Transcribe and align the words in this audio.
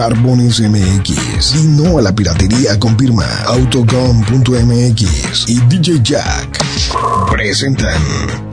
Barbones 0.00 0.60
MX. 0.60 1.56
Y 1.56 1.62
no 1.76 1.98
a 1.98 2.00
la 2.00 2.14
piratería 2.14 2.80
con 2.80 2.98
firma 2.98 3.26
Autocom.mx 3.48 5.46
y 5.46 5.60
DJ 5.68 6.00
Jack 6.02 6.58
presentan 7.30 8.00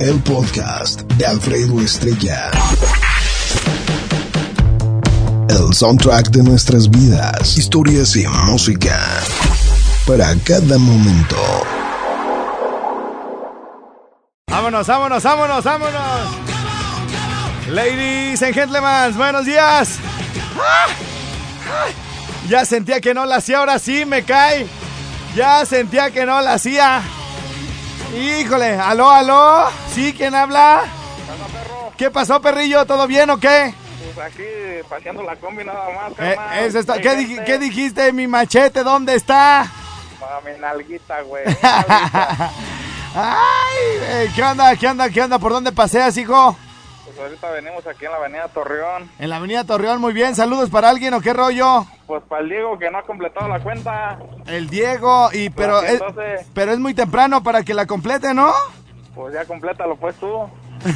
el 0.01 0.19
podcast 0.23 1.03
de 1.13 1.25
Alfredo 1.25 1.79
Estrella. 1.79 2.51
El 5.47 5.73
soundtrack 5.73 6.31
de 6.31 6.43
nuestras 6.43 6.89
vidas, 6.89 7.57
historias 7.57 8.17
y 8.17 8.27
música 8.27 8.99
para 10.05 10.35
cada 10.43 10.77
momento. 10.77 11.37
Vámonos, 14.51 14.85
vámonos, 14.85 15.23
vámonos, 15.23 15.63
vámonos. 15.63 16.27
Ladies 17.69 18.43
and 18.43 18.53
gentlemen, 18.53 19.15
buenos 19.15 19.45
días. 19.45 19.97
¡Ah! 20.59 21.06
Ya 22.47 22.63
sentía 22.65 23.01
que 23.01 23.13
no 23.13 23.25
la 23.25 23.37
hacía, 23.37 23.59
ahora 23.59 23.77
sí 23.79 24.05
me 24.05 24.23
cae. 24.23 24.67
Ya 25.35 25.65
sentía 25.65 26.11
que 26.11 26.25
no 26.25 26.39
la 26.41 26.53
hacía. 26.53 27.01
Híjole, 28.15 28.75
aló, 28.77 29.09
aló. 29.09 29.65
¿Sí? 29.93 30.13
¿Quién 30.15 30.33
habla? 30.33 30.83
¿Qué 31.97 32.09
pasó, 32.09 32.39
perrillo? 32.41 32.85
¿Todo 32.85 33.05
bien 33.07 33.29
o 33.29 33.37
qué? 33.39 33.73
Pues 34.15 34.27
aquí 34.27 34.43
paseando 34.89 35.23
la 35.23 35.35
combi 35.35 35.63
nada 35.63 35.85
más. 35.89 36.13
Eh, 36.19 36.37
eso 36.67 36.79
está- 36.79 36.99
¿Qué, 36.99 37.15
di- 37.15 37.27
Gente, 37.27 37.43
qué 37.43 37.59
dijiste? 37.59 38.13
Mi 38.13 38.27
machete, 38.27 38.83
¿dónde 38.83 39.15
está? 39.15 39.67
Para 40.19 40.41
mi 40.41 40.59
nalguita, 40.59 41.21
güey. 41.21 41.45
mi 41.45 41.53
nalguita. 41.61 42.51
Ay, 43.15 43.77
eh, 44.01 44.31
¿qué 44.35 44.43
onda? 44.43 44.75
¿Qué 44.75 44.87
onda? 44.87 45.09
¿Qué 45.09 45.21
onda? 45.21 45.39
¿Por 45.39 45.51
dónde 45.51 45.71
paseas, 45.71 46.15
hijo? 46.17 46.57
Pues 47.07 47.19
ahorita 47.19 47.49
venimos 47.51 47.87
aquí 47.87 48.05
en 48.05 48.11
la 48.11 48.17
avenida 48.17 48.47
Torreón. 48.49 49.09
En 49.17 49.29
la 49.29 49.37
avenida 49.37 49.63
Torreón, 49.63 50.01
muy 50.01 50.11
bien. 50.13 50.35
Saludos 50.35 50.69
para 50.69 50.89
alguien 50.89 51.13
o 51.13 51.21
qué 51.21 51.31
rollo. 51.33 51.85
Pues 52.05 52.21
para 52.23 52.41
el 52.41 52.49
Diego 52.49 52.77
que 52.77 52.91
no 52.91 52.97
ha 52.97 53.03
completado 53.03 53.47
la 53.47 53.59
cuenta. 53.61 54.19
El 54.45 54.69
Diego, 54.69 55.29
y 55.31 55.49
pero 55.49 55.81
es, 55.81 55.93
entonces- 55.93 56.45
pero 56.53 56.73
es 56.73 56.79
muy 56.79 56.93
temprano 56.93 57.41
para 57.43 57.63
que 57.63 57.73
la 57.73 57.85
complete, 57.85 58.33
¿no? 58.33 58.51
Pues 59.15 59.33
ya 59.33 59.45
complétalo 59.45 59.95
pues 59.95 60.15
tú. 60.17 60.49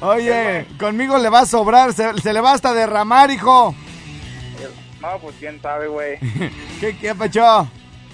Oye, 0.00 0.66
conmigo 0.78 1.18
le 1.18 1.28
va 1.28 1.40
a 1.40 1.46
sobrar, 1.46 1.92
se, 1.92 2.14
se 2.20 2.32
le 2.32 2.40
va 2.40 2.52
hasta 2.52 2.72
derramar, 2.72 3.30
hijo. 3.30 3.74
No, 5.00 5.18
pues 5.20 5.36
quién 5.38 5.60
sabe, 5.62 5.86
güey. 5.88 6.18
¿Qué, 6.80 6.96
qué 7.00 7.14
pecho? 7.14 7.68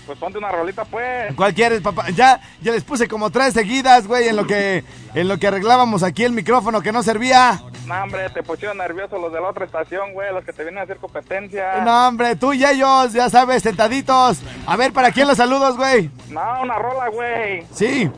Pues 0.06 0.18
ponte 0.18 0.38
una 0.38 0.50
rolita 0.52 0.84
pues. 0.84 1.34
¿Cuál 1.34 1.54
quieres, 1.54 1.80
papá? 1.80 2.10
Ya, 2.10 2.40
ya 2.60 2.72
les 2.72 2.84
puse 2.84 3.08
como 3.08 3.30
tres 3.30 3.54
seguidas, 3.54 4.06
güey, 4.06 4.28
en 4.28 4.36
lo 4.36 4.46
que, 4.46 4.84
en 5.14 5.28
lo 5.28 5.38
que 5.38 5.46
arreglábamos 5.46 6.02
aquí 6.02 6.24
el 6.24 6.32
micrófono 6.32 6.82
que 6.82 6.92
no 6.92 7.02
servía. 7.02 7.62
No, 7.86 8.02
hombre, 8.02 8.28
te 8.30 8.42
pusieron 8.42 8.78
nervioso 8.78 9.18
los 9.18 9.32
de 9.32 9.40
la 9.40 9.48
otra 9.48 9.64
estación, 9.64 10.12
güey, 10.12 10.32
los 10.32 10.44
que 10.44 10.52
te 10.52 10.62
vienen 10.62 10.80
a 10.80 10.82
hacer 10.82 10.98
competencia. 10.98 11.80
No, 11.82 12.08
hombre, 12.08 12.36
tú 12.36 12.52
y 12.52 12.64
ellos, 12.64 13.12
ya 13.12 13.30
sabes, 13.30 13.62
sentaditos. 13.62 14.40
A 14.66 14.76
ver, 14.76 14.92
¿para 14.92 15.10
quién 15.10 15.26
los 15.26 15.36
saludos, 15.36 15.76
güey? 15.76 16.10
No, 16.28 16.62
una 16.62 16.78
rola, 16.78 17.08
güey. 17.08 17.66
Sí, 17.72 18.10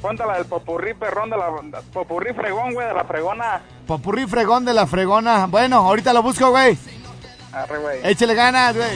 Ponte 0.00 0.24
la 0.26 0.34
del 0.36 0.44
popurrí 0.44 0.92
perrón 0.94 1.30
de 1.30 1.36
la... 1.38 1.50
Popurrí 1.92 2.32
fregón, 2.34 2.74
güey, 2.74 2.86
de 2.86 2.94
la 2.94 3.04
fregona. 3.04 3.62
popurrí 3.86 4.26
fregón 4.26 4.64
de 4.64 4.74
la 4.74 4.86
fregona. 4.86 5.46
Bueno, 5.46 5.78
ahorita 5.78 6.12
lo 6.12 6.22
busco, 6.22 6.50
güey. 6.50 6.76
Arre, 7.52 7.78
güey. 7.78 8.00
Échale 8.04 8.34
ganas, 8.34 8.76
güey. 8.76 8.90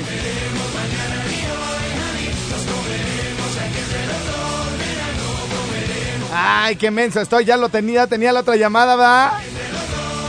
Ay, 6.32 6.76
qué 6.76 6.91
menso 6.91 7.20
estoy. 7.20 7.44
Ya 7.44 7.56
lo 7.56 7.68
tenía, 7.68 8.06
tenía 8.06 8.32
la 8.32 8.41
otra 8.41 8.56
llamada, 8.56 8.96
¿va? 8.96 9.41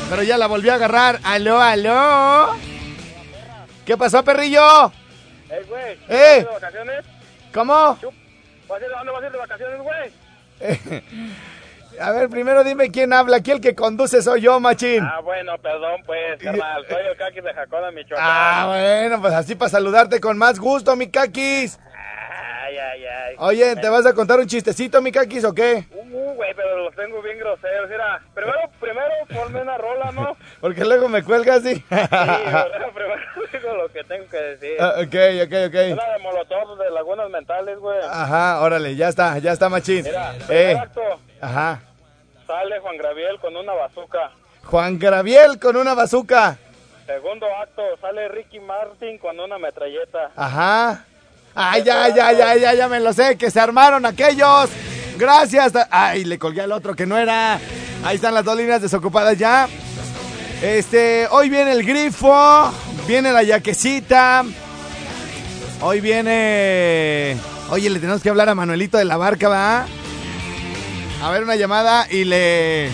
Pero 0.09 0.23
ya 0.23 0.38
la 0.38 0.47
volví 0.47 0.69
a 0.69 0.75
agarrar. 0.75 1.19
Aló, 1.23 1.62
aló. 1.62 2.56
¿Qué 3.85 3.97
pasó, 3.97 4.23
perrillo? 4.23 4.91
Ey, 5.50 5.63
güey. 5.67 5.97
Eh. 6.09 6.09
¿vas 6.09 6.13
a 6.13 6.38
ir 6.38 6.45
de 6.45 6.53
vacaciones? 6.53 7.06
¿Cómo? 7.53 7.73
¿Vas 7.73 8.81
a 8.81 8.85
ir- 8.85 8.91
¿Dónde 8.91 9.11
vas 9.11 9.23
a 9.23 9.25
ir 9.25 9.31
de 9.31 9.38
vacaciones, 9.38 9.81
güey? 9.81 10.11
A 12.00 12.11
ver, 12.11 12.29
primero 12.29 12.63
dime 12.63 12.90
quién 12.90 13.11
habla. 13.11 13.38
Aquí 13.38 13.51
el 13.51 13.59
que 13.59 13.75
conduce 13.75 14.22
soy 14.22 14.41
yo, 14.41 14.59
machín. 14.61 15.03
Ah, 15.03 15.19
bueno, 15.22 15.57
perdón, 15.61 16.01
pues, 16.06 16.40
carnal. 16.41 16.85
Soy 16.90 17.06
el 17.06 17.17
Kaki 17.17 17.41
de 17.41 17.53
Jacona, 17.53 17.91
Michoacán. 17.91 18.25
Ah, 18.28 18.66
bueno, 18.69 19.22
pues 19.22 19.34
así 19.34 19.56
para 19.56 19.69
saludarte 19.69 20.22
con 20.22 20.38
más 20.38 20.57
gusto, 20.57 20.95
mi 20.95 21.09
caquis. 21.11 21.78
Ay, 22.72 22.78
ay, 22.78 23.06
ay. 23.06 23.36
Oye, 23.40 23.76
¿te 23.76 23.90
vas 23.90 24.06
a 24.06 24.14
contar 24.14 24.40
un 24.40 24.48
chistecito, 24.48 25.02
mi 25.02 25.12
caquis, 25.12 25.44
o 25.44 25.54
qué? 25.54 25.86
Uh, 25.92 26.34
güey, 26.36 26.54
pero 26.56 26.78
los 26.86 26.96
tengo 26.96 27.22
bien 27.22 27.38
groseros. 27.38 27.90
Mira, 27.90 28.22
primero, 28.34 28.59
primero 28.80 29.14
ponme 29.34 29.62
una 29.62 29.78
rola, 29.78 30.12
¿no? 30.14 30.38
Porque 30.62 30.86
luego 30.86 31.09
me 31.09 31.22
cuelgas 31.24 31.58
así. 31.66 31.76
Sí, 31.76 31.84
¿verdad? 31.90 32.68
primero 32.94 33.16
digo 33.52 33.74
lo 33.76 33.90
que 33.90 34.04
tengo 34.06 34.30
que 34.30 34.38
decir. 34.38 34.78
Ah, 34.80 34.94
ok, 35.00 35.16
ok, 35.46 35.54
ok. 35.68 35.76
Una 35.94 36.14
de 36.14 36.20
Molotov 36.22 36.78
de 36.78 36.90
Lagunas 36.92 37.30
Mentales, 37.30 37.78
güey. 37.80 38.00
Ajá, 38.09 38.62
órale, 38.62 38.96
ya 38.96 39.09
está, 39.09 39.38
ya 39.40 39.52
está, 39.52 39.68
machín. 39.68 40.03
Mira, 40.03 40.34
Eh, 40.50 40.78
acto, 40.80 41.02
ajá. 41.42 41.82
sale 42.48 42.80
Juan 42.80 42.98
Graviel 42.98 43.38
con 43.40 43.56
una 43.58 43.74
bazuca. 43.74 44.32
Juan 44.64 44.98
Graviel 44.98 45.59
con 45.59 45.76
una 45.76 45.94
bazuca. 45.94 46.58
Segundo 47.06 47.48
acto, 47.62 47.82
sale 48.00 48.30
Ricky 48.30 48.59
Martin 48.62 49.18
con 49.18 49.38
una 49.38 49.58
metralleta. 49.58 50.32
Ajá. 50.38 51.03
Ay, 51.56 51.84
ya, 51.84 52.07
ya, 52.09 52.31
ya, 52.31 52.56
ya, 52.56 52.73
ya 52.73 52.88
me 52.88 53.00
lo 53.00 53.13
sé, 53.13 53.38
que 53.38 53.51
se 53.51 53.59
armaron 53.59 54.06
aquellos. 54.06 54.69
Gracias. 55.17 55.73
Ay, 55.89 56.23
le 56.25 56.39
colgué 56.39 56.62
al 56.62 56.72
otro 56.72 56.95
que 56.95 57.06
no 57.06 57.17
era. 57.17 57.59
Ahí 58.03 58.16
están 58.16 58.34
las 58.34 58.44
dos 58.45 58.57
líneas 58.57 58.81
desocupadas 58.81 59.38
ya. 59.38 59.67
Este, 60.61 61.28
hoy 61.31 61.50
viene 61.50 61.72
el 61.72 61.84
grifo, 61.84 62.72
viene 63.07 63.31
la 63.31 63.44
yaquecita. 63.44 64.44
Hoy 65.81 66.00
viene. 66.00 67.38
Oye, 67.69 67.90
le 67.90 68.00
tenemos 68.00 68.22
que 68.22 68.29
hablar 68.29 68.50
a 68.50 68.56
Manuelito 68.56 68.97
de 68.97 69.06
la 69.06 69.17
barca, 69.17 69.50
¿va? 69.50 69.85
A 71.23 71.31
ver 71.31 71.44
una 71.44 71.56
llamada 71.56 72.07
y 72.09 72.23
le. 72.23 72.90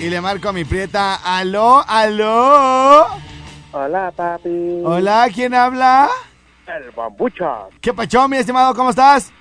Y 0.00 0.10
le 0.10 0.20
marco 0.20 0.48
a 0.48 0.52
mi 0.52 0.64
prieta. 0.64 1.14
¿Aló? 1.14 1.84
¿Aló? 1.86 3.06
Hola, 3.72 4.12
papi. 4.14 4.82
Hola, 4.84 5.28
¿quién 5.34 5.54
habla? 5.54 6.08
El 6.76 6.90
bambucha. 6.90 7.62
¿Qué 7.80 7.92
pacho, 7.94 8.28
mi 8.28 8.36
estimado? 8.36 8.74
¿Cómo 8.74 8.90
estás? 8.90 9.32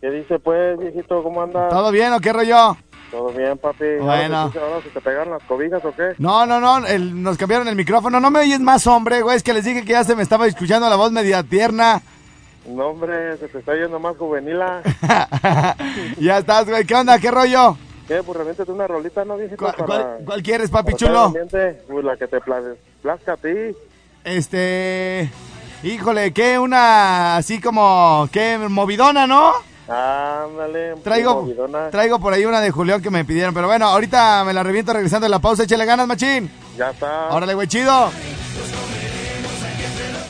¿Qué 0.00 0.10
dice, 0.10 0.38
pues, 0.38 0.78
viejito? 0.78 1.22
¿Cómo 1.22 1.42
anda? 1.42 1.68
¿Todo 1.68 1.90
bien 1.90 2.12
o 2.12 2.20
qué 2.20 2.32
rollo? 2.32 2.76
¿Todo 3.10 3.30
bien, 3.32 3.56
papi? 3.58 3.84
Bueno. 4.00 4.36
¿Ahora 4.54 4.82
se- 4.82 4.90
te 4.90 5.00
pegaron 5.00 5.30
las 5.32 5.42
cobijas 5.44 5.84
o 5.84 5.92
qué? 5.94 6.12
No, 6.18 6.46
no, 6.46 6.60
no, 6.60 6.86
el- 6.86 7.20
nos 7.22 7.36
cambiaron 7.38 7.66
el 7.66 7.74
micrófono. 7.74 8.20
No 8.20 8.30
me 8.30 8.40
oyes 8.40 8.60
más, 8.60 8.86
hombre, 8.86 9.22
güey. 9.22 9.36
Es 9.36 9.42
que 9.42 9.54
les 9.54 9.64
dije 9.64 9.82
que 9.84 9.92
ya 9.92 10.04
se 10.04 10.14
me 10.14 10.22
estaba 10.22 10.46
escuchando 10.46 10.88
la 10.88 10.96
voz 10.96 11.10
media 11.10 11.42
tierna. 11.42 12.00
No, 12.66 12.88
hombre, 12.88 13.36
se 13.38 13.48
te 13.48 13.58
está 13.58 13.74
yendo 13.74 13.98
más 13.98 14.16
juvenila. 14.16 14.82
ya 16.18 16.38
estás, 16.38 16.68
güey. 16.68 16.84
¿Qué 16.84 16.94
onda? 16.94 17.18
¿Qué 17.18 17.30
rollo? 17.30 17.76
¿Qué? 18.06 18.22
Pues 18.22 18.38
reviéntate 18.38 18.70
una 18.70 18.86
rolita, 18.86 19.24
¿no, 19.24 19.36
viejito? 19.36 19.56
¿Cuál, 19.64 19.74
para- 19.74 19.86
cuál- 19.86 20.18
cuál 20.24 20.42
quieres, 20.42 20.70
papi 20.70 20.94
chulo? 20.94 21.18
ambiente. 21.24 21.82
Pues 21.88 22.04
la 22.04 22.16
que 22.16 22.26
te 22.28 22.40
pla- 22.40 22.62
plazca 23.02 23.32
a 23.32 23.36
ti. 23.36 23.74
Este. 24.22 25.30
Híjole, 25.82 26.32
¿qué? 26.32 26.58
Una 26.58 27.36
así 27.36 27.60
como. 27.60 28.28
¿Qué? 28.32 28.58
Movidona, 28.58 29.26
¿no? 29.26 29.52
Ándale. 29.88 30.96
Traigo, 31.04 31.42
movidona. 31.42 31.90
traigo 31.90 32.18
por 32.18 32.32
ahí 32.32 32.44
una 32.44 32.60
de 32.60 32.70
Julián 32.70 33.00
que 33.00 33.10
me 33.10 33.24
pidieron. 33.24 33.54
Pero 33.54 33.68
bueno, 33.68 33.86
ahorita 33.86 34.44
me 34.44 34.52
la 34.52 34.62
reviento 34.62 34.92
regresando 34.92 35.26
de 35.26 35.30
la 35.30 35.38
pausa. 35.38 35.62
Échale 35.62 35.84
ganas, 35.84 36.06
machín. 36.06 36.50
Ya 36.76 36.90
está. 36.90 37.28
Órale, 37.30 37.54
güey, 37.54 37.68
chido. 37.68 38.10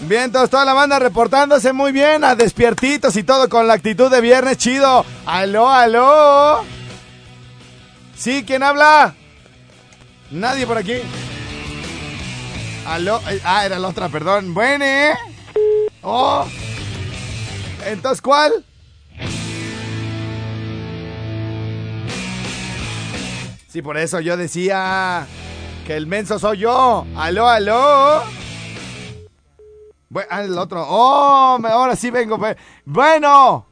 Bien, 0.02 0.24
entonces 0.24 0.50
toda 0.50 0.64
la 0.64 0.74
banda 0.74 0.98
reportándose 0.98 1.72
muy 1.72 1.92
bien, 1.92 2.24
a 2.24 2.34
despiertitos 2.34 3.16
y 3.16 3.24
todo 3.24 3.48
con 3.48 3.66
la 3.66 3.74
actitud 3.74 4.10
de 4.10 4.20
viernes 4.20 4.56
chido. 4.56 5.04
Aló, 5.26 5.68
aló. 5.68 6.64
Sí, 8.16 8.44
¿quién 8.46 8.62
habla? 8.62 9.14
Nadie 10.30 10.66
por 10.66 10.78
aquí. 10.78 10.94
Aló, 12.86 13.20
eh, 13.28 13.40
ah, 13.44 13.66
era 13.66 13.78
la 13.78 13.88
otra, 13.88 14.08
perdón. 14.08 14.54
Bueno, 14.54 14.84
¿eh? 14.84 15.14
Oh. 16.10 16.46
Entonces, 17.84 18.22
¿cuál? 18.22 18.64
Sí, 23.68 23.82
por 23.82 23.98
eso 23.98 24.20
yo 24.20 24.36
decía 24.38 25.26
que 25.86 25.96
el 25.96 26.06
menso 26.06 26.38
soy 26.38 26.58
yo. 26.58 27.04
Aló, 27.16 27.46
aló. 27.48 28.22
Bu- 30.10 30.26
ah, 30.30 30.42
el 30.42 30.56
otro. 30.56 30.84
Oh, 30.88 31.58
ahora 31.62 31.94
sí 31.94 32.10
vengo. 32.10 32.38
Bueno, 32.86 33.66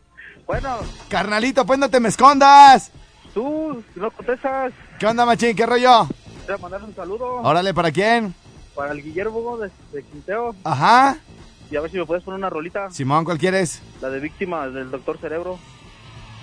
Bueno, 0.46 0.76
carnalito, 1.08 1.64
pues 1.64 1.78
no 1.78 1.88
te 1.88 1.98
me 2.00 2.10
escondas. 2.10 2.90
tú, 3.32 3.82
si 3.94 3.98
no 4.00 4.10
contestas, 4.10 4.72
¿Qué 4.98 5.06
onda, 5.06 5.24
machín? 5.26 5.56
¿Qué 5.56 5.64
rollo? 5.66 6.06
te 6.46 6.52
voy 6.52 6.54
a 6.54 6.58
mandar 6.62 6.84
un 6.84 6.94
saludo 6.94 7.36
Órale, 7.42 7.74
¿para 7.74 7.90
quién? 7.90 8.34
para 8.74 8.92
el 8.92 9.02
Guillermo 9.02 9.56
de, 9.56 9.70
de 9.92 10.02
Quinteo 10.04 10.54
Ajá. 10.64 11.16
Y 11.70 11.76
a 11.76 11.80
ver 11.80 11.90
si 11.90 11.96
me 11.98 12.06
puedes 12.06 12.22
poner 12.24 12.38
una 12.38 12.50
rolita, 12.50 12.90
Simón, 12.90 13.24
¿cuál 13.24 13.38
quieres? 13.38 13.82
la 14.00 14.10
de 14.10 14.20
víctima 14.20 14.68
del 14.68 14.90
Doctor 14.90 15.18
Cerebro. 15.18 15.58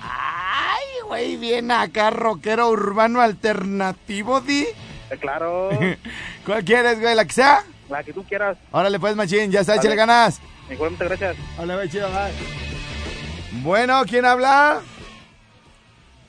Ay, 0.01 0.85
güey, 1.07 1.37
bien 1.37 1.71
acá, 1.71 2.09
rockero 2.09 2.69
urbano 2.69 3.21
alternativo, 3.21 4.41
di. 4.41 4.63
Eh, 5.09 5.17
claro, 5.19 5.69
¿Cuál 6.45 6.65
quieres, 6.65 6.99
güey? 6.99 7.15
¿La 7.15 7.25
que 7.25 7.33
sea? 7.33 7.63
la 7.89 8.03
que 8.03 8.13
tú 8.13 8.23
quieras. 8.23 8.57
Órale, 8.71 8.99
pues, 8.99 9.15
machín, 9.15 9.51
ya 9.51 9.61
está, 9.61 9.75
échale 9.75 9.95
ganas. 9.95 10.41
Igualmente, 10.69 11.05
gracias. 11.05 11.35
Hola, 11.57 11.75
güey, 11.75 11.89
chido, 11.89 12.07
bye. 12.09 13.61
Bueno, 13.61 14.01
¿quién 14.07 14.25
habla? 14.25 14.81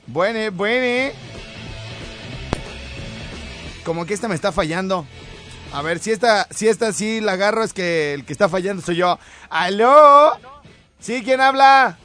Buene, 0.07 0.51
buene. 0.51 1.13
Como 3.83 4.05
que 4.05 4.13
esta 4.13 4.27
me 4.27 4.35
está 4.35 4.51
fallando. 4.51 5.05
A 5.75 5.81
ver, 5.81 5.99
si 5.99 6.11
esta, 6.11 6.47
si 6.51 6.69
esta 6.69 6.93
sí 6.93 7.19
la 7.19 7.33
agarro, 7.33 7.61
es 7.61 7.73
que 7.73 8.13
el 8.13 8.25
que 8.25 8.31
está 8.31 8.47
fallando 8.47 8.81
soy 8.81 8.95
yo. 8.95 9.19
¿Aló? 9.49 10.31
¿Sí? 10.99 11.21
¿Quién 11.21 11.41
habla? 11.41 11.97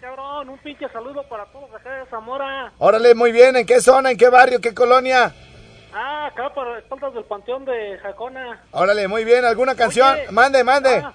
cabrón, 0.00 0.48
un 0.48 0.58
pinche 0.58 0.88
saludo 0.88 1.22
para 1.28 1.44
todos 1.46 1.72
acá 1.72 1.88
de 1.98 2.06
Zamora. 2.06 2.72
Órale, 2.78 3.14
muy 3.14 3.30
bien. 3.30 3.54
¿En 3.54 3.64
qué 3.64 3.80
zona? 3.80 4.10
¿En 4.10 4.16
qué 4.16 4.28
barrio? 4.28 4.60
¿Qué 4.60 4.74
colonia? 4.74 5.32
Ah, 5.94 6.26
acá 6.26 6.52
para 6.52 6.80
espaldas 6.80 7.14
del 7.14 7.22
Panteón 7.22 7.64
de 7.64 7.96
Jacona. 8.02 8.60
Órale, 8.72 9.06
muy 9.06 9.24
bien. 9.24 9.44
¿Alguna 9.44 9.76
canción? 9.76 10.12
Oye. 10.12 10.32
mande, 10.32 10.64
mande. 10.64 10.96
Ah, 10.96 11.12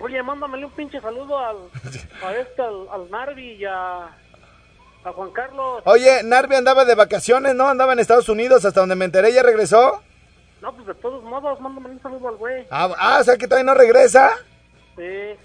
oye, 0.00 0.22
mándamele 0.22 0.64
un 0.64 0.72
pinche 0.72 0.98
saludo 1.02 1.38
al, 1.38 1.56
a 2.24 2.34
este, 2.36 2.62
al, 2.62 2.88
al 2.90 3.10
Narvi 3.10 3.52
y 3.56 3.64
a, 3.66 4.04
a 4.06 5.12
Juan 5.14 5.30
Carlos. 5.32 5.82
Oye, 5.84 6.22
Narvi 6.22 6.54
andaba 6.54 6.86
de 6.86 6.94
vacaciones, 6.94 7.54
¿no? 7.54 7.68
Andaba 7.68 7.92
en 7.92 7.98
Estados 7.98 8.30
Unidos, 8.30 8.64
hasta 8.64 8.80
donde 8.80 8.96
me 8.96 9.04
enteré, 9.04 9.30
¿ya 9.34 9.42
regresó? 9.42 10.02
No, 10.62 10.72
pues 10.72 10.86
de 10.86 10.94
todos 10.94 11.24
modos, 11.24 11.60
mándame 11.60 11.90
un 11.90 12.00
saludo 12.00 12.28
al 12.28 12.36
güey. 12.36 12.64
Ah, 12.70 12.88
ah, 12.96 13.18
o 13.20 13.24
sea 13.24 13.36
que 13.36 13.48
todavía 13.48 13.72
no 13.72 13.76
regresa. 13.76 14.30
Sí. 14.96 15.36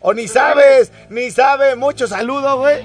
O 0.00 0.12
ni 0.12 0.28
sabes, 0.28 0.92
ni 1.08 1.30
sabe. 1.30 1.76
Mucho 1.76 2.06
saludo, 2.06 2.58
güey. 2.58 2.84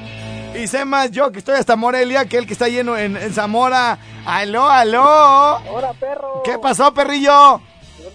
Y 0.55 0.67
sé 0.67 0.85
más 0.85 1.11
yo 1.11 1.33
que 1.33 1.39
estoy 1.39 1.55
hasta 1.55 1.75
Morelia 1.75 2.23
que 2.23 2.38
el 2.38 2.47
que 2.47 2.53
está 2.53 2.69
lleno 2.69 2.97
en, 2.97 3.17
en 3.17 3.33
Zamora. 3.33 3.97
Aló, 4.25 4.69
aló. 4.69 5.57
Hola, 5.69 5.93
perro. 5.99 6.41
¿Qué 6.45 6.57
pasó, 6.59 6.93
perrillo? 6.93 7.61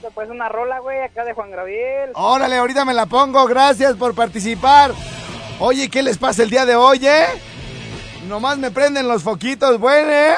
te 0.00 0.10
puedes 0.10 0.30
una 0.30 0.48
rola, 0.48 0.78
güey, 0.78 1.00
acá 1.02 1.24
de 1.24 1.34
Juan 1.34 1.50
Gabriel? 1.50 2.12
Órale, 2.14 2.56
ahorita 2.56 2.86
me 2.86 2.94
la 2.94 3.04
pongo. 3.04 3.46
Gracias 3.46 3.94
por 3.96 4.14
participar. 4.14 4.92
Oye, 5.60 5.90
¿qué 5.90 6.02
les 6.02 6.16
pasa 6.16 6.42
el 6.42 6.48
día 6.50 6.64
de 6.64 6.76
hoy, 6.76 7.06
eh? 7.06 7.26
Nomás 8.26 8.56
me 8.56 8.70
prenden 8.70 9.06
los 9.06 9.22
foquitos, 9.22 9.78
bueno, 9.78 10.10
¿eh? 10.10 10.34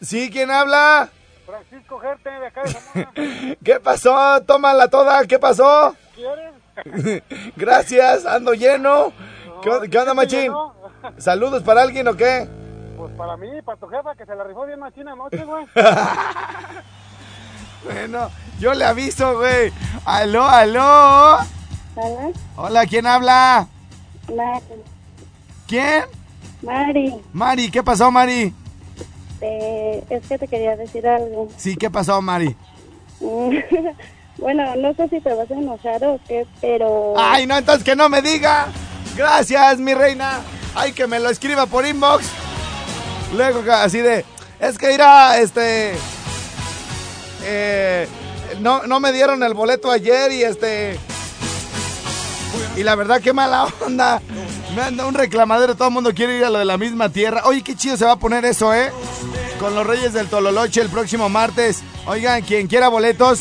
¿Sí? 0.00 0.30
¿Quién 0.30 0.50
habla? 0.50 1.10
Francisco 1.46 1.98
Gerte 2.00 2.28
de 2.28 2.46
acá 2.46 2.62
de 2.62 2.70
Zamora. 2.70 3.12
¿Qué 3.64 3.80
pasó? 3.80 4.42
Tómala 4.42 4.88
toda. 4.88 5.24
¿Qué 5.26 5.38
pasó? 5.38 5.94
¿Quieres? 6.14 7.22
Gracias, 7.56 8.26
ando 8.26 8.52
lleno. 8.52 9.12
¿Qué, 9.62 9.70
qué 9.88 9.98
onda, 9.98 10.00
¿sí 10.00 10.06
te 10.06 10.14
machín? 10.14 10.52
¿Saludos 11.18 11.62
para 11.62 11.82
alguien 11.82 12.08
o 12.08 12.16
qué? 12.16 12.48
Pues 12.96 13.12
para 13.14 13.36
mí, 13.36 13.48
para 13.62 13.78
tu 13.78 13.86
jefa, 13.86 14.14
que 14.14 14.26
se 14.26 14.34
la 14.34 14.44
rifó 14.44 14.66
bien 14.66 14.80
machina 14.80 15.12
anoche, 15.12 15.44
güey. 15.44 15.66
Bueno, 17.84 18.30
yo 18.58 18.74
le 18.74 18.84
aviso, 18.84 19.36
güey. 19.38 19.72
Aló, 20.04 20.44
aló. 20.44 21.36
Hola, 21.94 22.32
Hola, 22.56 22.86
¿quién 22.86 23.06
habla? 23.06 23.68
Mari. 24.28 24.82
¿Quién? 25.68 26.04
Mari, 26.62 27.14
Mari, 27.32 27.70
¿qué 27.70 27.82
pasó, 27.82 28.10
Mari? 28.10 28.52
Eh, 29.40 30.04
es 30.10 30.26
que 30.26 30.38
te 30.38 30.48
quería 30.48 30.76
decir 30.76 31.06
algo. 31.06 31.48
Sí, 31.56 31.76
¿qué 31.76 31.90
pasó, 31.90 32.20
Mari? 32.22 32.56
bueno, 34.38 34.76
no 34.76 34.94
sé 34.94 35.08
si 35.08 35.20
te 35.20 35.32
vas 35.34 35.50
a 35.50 35.54
enojar 35.54 36.04
o 36.04 36.20
qué, 36.26 36.46
pero... 36.60 37.14
Ay, 37.16 37.46
no, 37.46 37.56
entonces 37.56 37.84
que 37.84 37.96
no 37.96 38.08
me 38.08 38.22
diga. 38.22 38.68
Gracias, 39.16 39.78
mi 39.78 39.94
reina. 39.94 40.40
Ay, 40.74 40.92
que 40.92 41.06
me 41.06 41.18
lo 41.18 41.30
escriba 41.30 41.66
por 41.66 41.86
inbox. 41.86 42.26
Luego, 43.34 43.62
así 43.72 43.98
de, 44.00 44.24
es 44.60 44.78
que 44.78 44.92
irá, 44.94 45.38
este... 45.38 45.94
eh, 47.44 48.06
no, 48.60 48.86
no 48.86 49.00
me 49.00 49.12
dieron 49.12 49.42
el 49.42 49.54
boleto 49.54 49.90
ayer 49.90 50.32
y 50.32 50.42
este... 50.42 50.98
Y 52.76 52.82
la 52.82 52.94
verdad, 52.94 53.20
qué 53.22 53.32
mala 53.32 53.66
onda. 53.86 54.20
Me 54.76 54.82
anda 54.82 55.06
un 55.06 55.14
reclamadero, 55.14 55.74
todo 55.74 55.88
el 55.88 55.94
mundo 55.94 56.12
quiere 56.12 56.36
ir 56.36 56.44
a 56.44 56.50
lo 56.50 56.58
de 56.58 56.66
la 56.66 56.76
misma 56.76 57.08
tierra. 57.08 57.44
Oye, 57.46 57.62
qué 57.62 57.74
chido 57.74 57.96
se 57.96 58.04
va 58.04 58.12
a 58.12 58.18
poner 58.18 58.44
eso, 58.44 58.74
¿eh? 58.74 58.92
Con 59.58 59.74
los 59.74 59.86
Reyes 59.86 60.12
del 60.12 60.26
Tololoche 60.26 60.82
el 60.82 60.90
próximo 60.90 61.30
martes. 61.30 61.82
Oigan, 62.04 62.42
quien 62.42 62.66
quiera 62.66 62.88
boletos, 62.88 63.40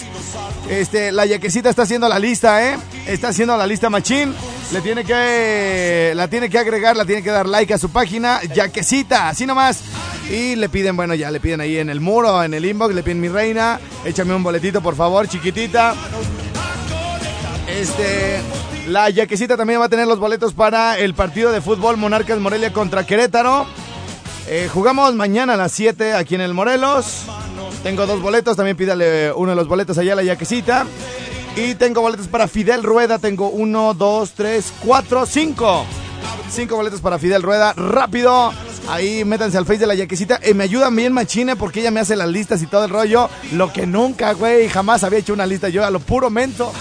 este, 0.70 1.12
la 1.12 1.26
yaquecita 1.26 1.70
está 1.70 1.82
haciendo 1.82 2.08
la 2.08 2.20
lista, 2.20 2.66
¿eh? 2.66 2.78
Está 3.06 3.28
haciendo 3.28 3.58
la 3.58 3.68
lista 3.68 3.90
machín. 3.90 4.34
Le 4.72 4.80
tiene 4.80 5.04
que, 5.04 6.14
la 6.16 6.30
tiene 6.30 6.50
que 6.50 6.58
agregar, 6.58 6.96
la 6.96 7.04
tiene 7.04 7.22
que 7.22 7.32
dar 7.32 7.48
like 7.48 7.74
a 7.74 7.78
su 7.78 7.90
página, 7.90 8.42
yaquecita, 8.42 9.28
así 9.28 9.46
nomás. 9.46 9.82
Y 10.30 10.56
le 10.56 10.70
piden, 10.70 10.96
bueno, 10.96 11.16
ya 11.16 11.32
le 11.32 11.42
piden 11.42 11.60
ahí 11.60 11.80
en 11.80 11.90
el 11.90 12.00
muro, 12.00 12.44
en 12.44 12.54
el 12.54 12.64
inbox, 12.64 12.96
le 12.96 13.04
piden 13.04 13.20
mi 13.20 13.28
reina, 13.28 13.78
échame 14.06 14.34
un 14.34 14.42
boletito, 14.42 14.80
por 14.82 14.96
favor, 14.96 15.28
chiquitita. 15.28 15.96
Este, 17.68 18.40
la 18.88 19.10
yaquecita 19.10 19.58
también 19.58 19.80
va 19.80 19.86
a 19.86 19.90
tener 19.90 20.08
los 20.08 20.20
boletos 20.20 20.54
para 20.54 20.98
el 21.00 21.14
partido 21.14 21.52
de 21.52 21.62
fútbol 21.62 21.98
Monarcas 21.98 22.40
Morelia 22.40 22.72
contra 22.72 23.06
Querétaro. 23.06 23.66
Eh, 24.48 24.70
jugamos 24.72 25.16
mañana 25.16 25.54
a 25.54 25.58
las 25.58 25.72
7 25.72 26.14
aquí 26.14 26.36
en 26.36 26.42
el 26.42 26.54
Morelos. 26.54 27.24
Tengo 27.82 28.06
dos 28.06 28.22
boletos, 28.22 28.56
también 28.58 28.78
pídale 28.78 29.32
uno 29.34 29.52
de 29.52 29.56
los 29.56 29.68
boletos 29.68 29.98
allá 29.98 30.14
a 30.14 30.16
la 30.16 30.24
yaquecita. 30.24 30.86
Y 31.56 31.76
tengo 31.76 32.02
boletos 32.02 32.28
para 32.28 32.48
Fidel 32.48 32.84
Rueda, 32.84 33.18
tengo 33.18 33.50
uno, 33.50 33.94
dos, 33.94 34.34
tres, 34.34 34.72
cuatro, 34.84 35.26
cinco. 35.26 35.86
Cinco 36.52 36.76
boletos 36.76 37.02
para 37.02 37.18
Fidel 37.18 37.42
Rueda, 37.42 37.74
rápido. 37.74 38.54
Ahí 38.88 39.26
métanse 39.26 39.58
al 39.58 39.66
face 39.66 39.80
de 39.80 39.88
la 39.88 39.96
yaquecita. 39.96 40.40
Y 40.48 40.54
me 40.54 40.64
ayudan 40.64 40.96
bien 40.96 41.12
machine 41.14 41.56
porque 41.56 41.80
ella 41.80 41.92
me 41.92 42.02
hace 42.02 42.16
las 42.16 42.28
listas 42.28 42.62
y 42.62 42.68
todo 42.68 42.86
el 42.86 42.92
rollo. 42.92 43.30
Lo 43.54 43.74
que 43.74 43.88
nunca, 43.88 44.34
güey, 44.34 44.70
jamás 44.70 45.04
había 45.04 45.20
hecho 45.20 45.34
una 45.34 45.46
lista 45.46 45.70
yo 45.70 45.84
a 45.84 45.90
lo 45.90 46.00
puro 46.00 46.30
mento. 46.30 46.72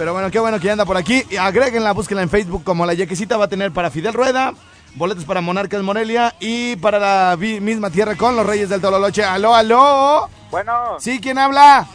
Pero 0.00 0.14
bueno, 0.14 0.30
qué 0.30 0.38
bueno 0.38 0.58
que 0.58 0.64
ya 0.64 0.72
anda 0.72 0.86
por 0.86 0.96
aquí. 0.96 1.26
Y 1.28 1.36
agréguenla, 1.36 1.92
búsquenla 1.92 2.22
en 2.22 2.30
Facebook 2.30 2.64
como 2.64 2.86
la 2.86 2.94
yaquecita 2.94 3.36
va 3.36 3.44
a 3.44 3.48
tener 3.48 3.70
para 3.70 3.90
Fidel 3.90 4.14
Rueda. 4.14 4.54
Boletos 4.94 5.26
para 5.26 5.42
Monarcas 5.42 5.82
Morelia 5.82 6.34
y 6.40 6.76
para 6.76 6.98
la 6.98 7.36
misma 7.36 7.90
tierra 7.90 8.16
con 8.16 8.34
los 8.34 8.46
Reyes 8.46 8.70
del 8.70 8.80
Tololoche. 8.80 9.22
Aló, 9.22 9.54
aló. 9.54 10.30
Bueno, 10.50 10.98
¿Sí? 11.00 11.20
¿Quién 11.20 11.36
habla? 11.36 11.86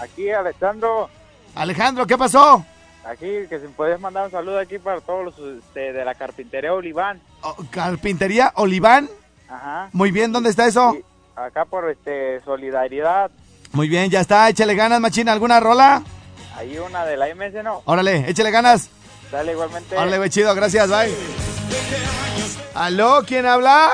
aquí 0.00 0.28
Alejandro, 0.28 1.08
Alejandro, 1.54 2.04
¿qué 2.04 2.18
pasó? 2.18 2.66
aquí 3.04 3.28
que 3.48 3.60
si 3.60 3.68
puedes 3.68 4.00
mandar 4.00 4.24
un 4.24 4.32
saludo 4.32 4.58
aquí 4.58 4.80
para 4.80 5.00
todos 5.00 5.26
los 5.26 5.38
este, 5.38 5.92
de 5.92 6.04
la 6.04 6.16
carpintería 6.16 6.74
Oliván. 6.74 7.20
Oh, 7.42 7.54
Carpintería 7.70 8.50
Oliván. 8.56 9.08
Ajá. 9.48 9.88
Muy 9.92 10.10
bien, 10.10 10.32
¿dónde 10.32 10.50
está 10.50 10.66
eso? 10.66 10.96
Y 10.96 11.04
acá 11.36 11.64
por 11.64 11.88
este 11.88 12.40
Solidaridad, 12.40 13.30
Muy 13.70 13.88
bien, 13.88 14.10
ya 14.10 14.20
está. 14.20 14.48
Échale 14.48 14.74
ganas, 14.74 14.98
machina. 14.98 15.30
¿Alguna 15.30 15.60
rola? 15.60 16.02
Ahí 16.62 16.78
una 16.78 17.04
de 17.04 17.16
la 17.16 17.26
MS, 17.34 17.62
¿no? 17.64 17.82
Órale, 17.84 18.28
échale 18.30 18.50
ganas. 18.50 18.88
Dale 19.30 19.52
igualmente. 19.52 19.96
Órale, 19.96 20.18
güey, 20.18 20.30
chido. 20.30 20.54
Gracias, 20.54 20.88
bye. 20.90 21.14
¿Aló? 22.74 23.22
¿Quién 23.26 23.46
habla? 23.46 23.90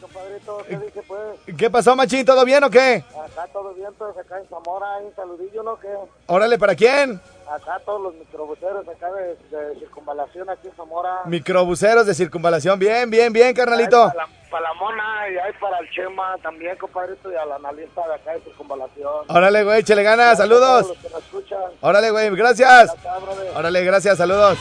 compadrito, 0.00 0.58
¿qué 0.68 0.76
dice, 0.76 1.02
pues? 1.06 1.56
¿Qué 1.56 1.70
pasó, 1.70 1.94
machín? 1.94 2.24
¿Todo 2.24 2.44
bien 2.44 2.64
o 2.64 2.70
qué? 2.70 3.04
Acá 3.10 3.46
todo 3.52 3.72
bien, 3.74 3.90
pues 3.96 4.16
acá 4.16 4.38
en 4.38 4.48
Zamora, 4.48 4.96
hay 4.96 5.06
un 5.06 5.14
saludillo, 5.14 5.62
¿no? 5.62 5.78
Que 5.78 5.88
Órale, 6.26 6.58
¿para 6.58 6.74
quién? 6.74 7.20
acá 7.50 7.80
todos 7.84 8.00
los 8.02 8.14
microbuseros 8.14 8.86
acá 8.88 9.12
de, 9.12 9.36
de 9.56 9.78
circunvalación 9.78 10.48
aquí 10.50 10.68
en 10.68 10.74
Zamora. 10.76 11.20
Microbuseros 11.26 12.06
de 12.06 12.14
circunvalación. 12.14 12.78
Bien, 12.78 13.08
bien, 13.10 13.32
bien, 13.32 13.54
carnalito. 13.54 14.12
Para 14.52 14.68
la 14.68 14.74
mona 14.74 15.28
y 15.32 15.38
hay 15.38 15.52
para 15.54 15.78
el 15.78 15.90
Chema 15.90 16.36
también, 16.42 16.76
compadrito, 16.76 17.32
y 17.32 17.34
al 17.34 17.50
analista 17.52 18.06
de 18.06 18.14
acá 18.14 18.32
de 18.32 18.40
circunvalación. 18.42 19.24
Órale, 19.28 19.64
güey, 19.64 19.80
échale 19.80 20.02
ganas. 20.02 20.36
Saludos. 20.36 20.92
Órale, 21.80 22.10
güey, 22.10 22.30
gracias. 22.36 22.94
Órale, 23.56 23.82
gracias, 23.84 24.18
saludos. 24.18 24.58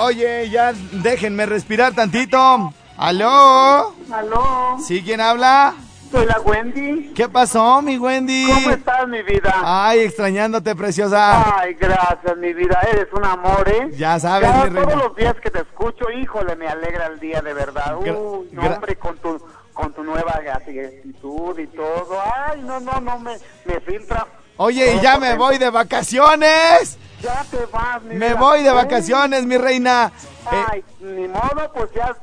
Oye, 0.00 0.48
ya 0.48 0.72
déjenme 0.92 1.44
respirar 1.44 1.94
tantito. 1.94 2.72
¿Aló? 2.96 3.94
Aló, 4.10 4.78
¿Sí, 4.86 5.02
quién 5.04 5.20
habla? 5.20 5.74
Soy 6.14 6.26
la 6.26 6.40
Wendy. 6.40 7.12
¿Qué 7.14 7.28
pasó, 7.28 7.82
mi 7.82 7.98
Wendy? 7.98 8.46
¿Cómo 8.52 8.70
estás, 8.70 9.08
mi 9.08 9.22
vida? 9.22 9.54
Ay, 9.64 10.00
extrañándote, 10.00 10.74
preciosa. 10.76 11.58
Ay, 11.60 11.74
gracias, 11.74 12.36
mi 12.36 12.52
vida. 12.52 12.80
Eres 12.92 13.06
un 13.12 13.24
amor, 13.24 13.68
¿eh? 13.68 13.90
Ya 13.96 14.18
sabes, 14.20 14.48
Cada- 14.50 14.64
mi 14.64 14.70
reina. 14.70 14.82
Todos 14.92 15.02
los 15.08 15.16
días 15.16 15.34
que 15.42 15.50
te 15.50 15.60
escucho, 15.60 16.10
híjole, 16.10 16.56
me 16.56 16.68
alegra 16.68 17.06
el 17.06 17.18
día, 17.20 17.40
de 17.40 17.52
verdad. 17.54 17.96
Gra- 18.00 18.16
Uy, 18.18 18.48
no, 18.52 18.62
hombre, 18.62 18.96
con 18.96 19.16
tu, 19.18 19.40
con 19.72 19.92
tu 19.92 20.04
nueva 20.04 20.40
actitud 20.52 21.58
y 21.58 21.66
todo. 21.68 22.18
Ay, 22.48 22.60
no, 22.62 22.80
no, 22.80 23.00
no, 23.00 23.18
me, 23.18 23.36
me 23.64 23.80
filtra 23.80 24.26
Oye, 24.56 24.94
y 24.94 25.00
ya 25.00 25.18
me 25.18 25.34
voy 25.36 25.58
de 25.58 25.68
vacaciones. 25.70 26.96
Ya 27.20 27.44
te 27.50 27.64
vas, 27.72 28.02
mi 28.02 28.14
Me 28.14 28.28
vida. 28.28 28.38
voy 28.38 28.62
de 28.62 28.70
vacaciones, 28.70 29.44
mi 29.46 29.56
reina. 29.56 30.12
Eh, 30.52 30.64
Ay, 30.70 30.84
ni 31.00 31.26
modo, 31.26 31.72
pues 31.74 31.90
ya 31.94 32.14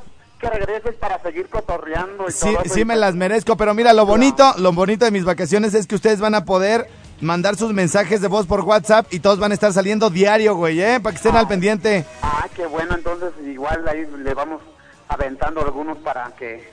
que 0.41 0.49
regreses 0.49 0.95
para 0.95 1.21
seguir 1.21 1.47
cotorreando 1.47 2.25
y 2.27 2.31
Sí, 2.31 2.53
todo 2.53 2.63
sí 2.65 2.83
me 2.83 2.95
las 2.95 3.15
merezco, 3.15 3.55
pero 3.55 3.73
mira, 3.75 3.93
lo 3.93 4.05
bonito, 4.05 4.53
lo 4.57 4.73
bonito 4.73 5.05
de 5.05 5.11
mis 5.11 5.23
vacaciones 5.23 5.73
es 5.75 5.85
que 5.85 5.95
ustedes 5.95 6.19
van 6.19 6.33
a 6.33 6.45
poder 6.45 6.89
mandar 7.21 7.55
sus 7.55 7.71
mensajes 7.71 8.21
de 8.21 8.27
voz 8.27 8.47
por 8.47 8.61
WhatsApp 8.61 9.05
y 9.11 9.19
todos 9.19 9.37
van 9.39 9.51
a 9.51 9.53
estar 9.53 9.71
saliendo 9.71 10.09
diario, 10.09 10.55
güey, 10.55 10.81
¿eh? 10.81 10.99
Para 10.99 11.13
que 11.13 11.17
estén 11.17 11.35
al 11.35 11.47
pendiente. 11.47 12.05
Ah, 12.23 12.47
qué 12.55 12.65
bueno, 12.65 12.95
entonces 12.95 13.29
igual 13.45 13.87
ahí 13.87 14.07
le 14.17 14.33
vamos 14.33 14.61
aventando 15.07 15.61
algunos 15.61 15.99
para 15.99 16.31
que, 16.37 16.67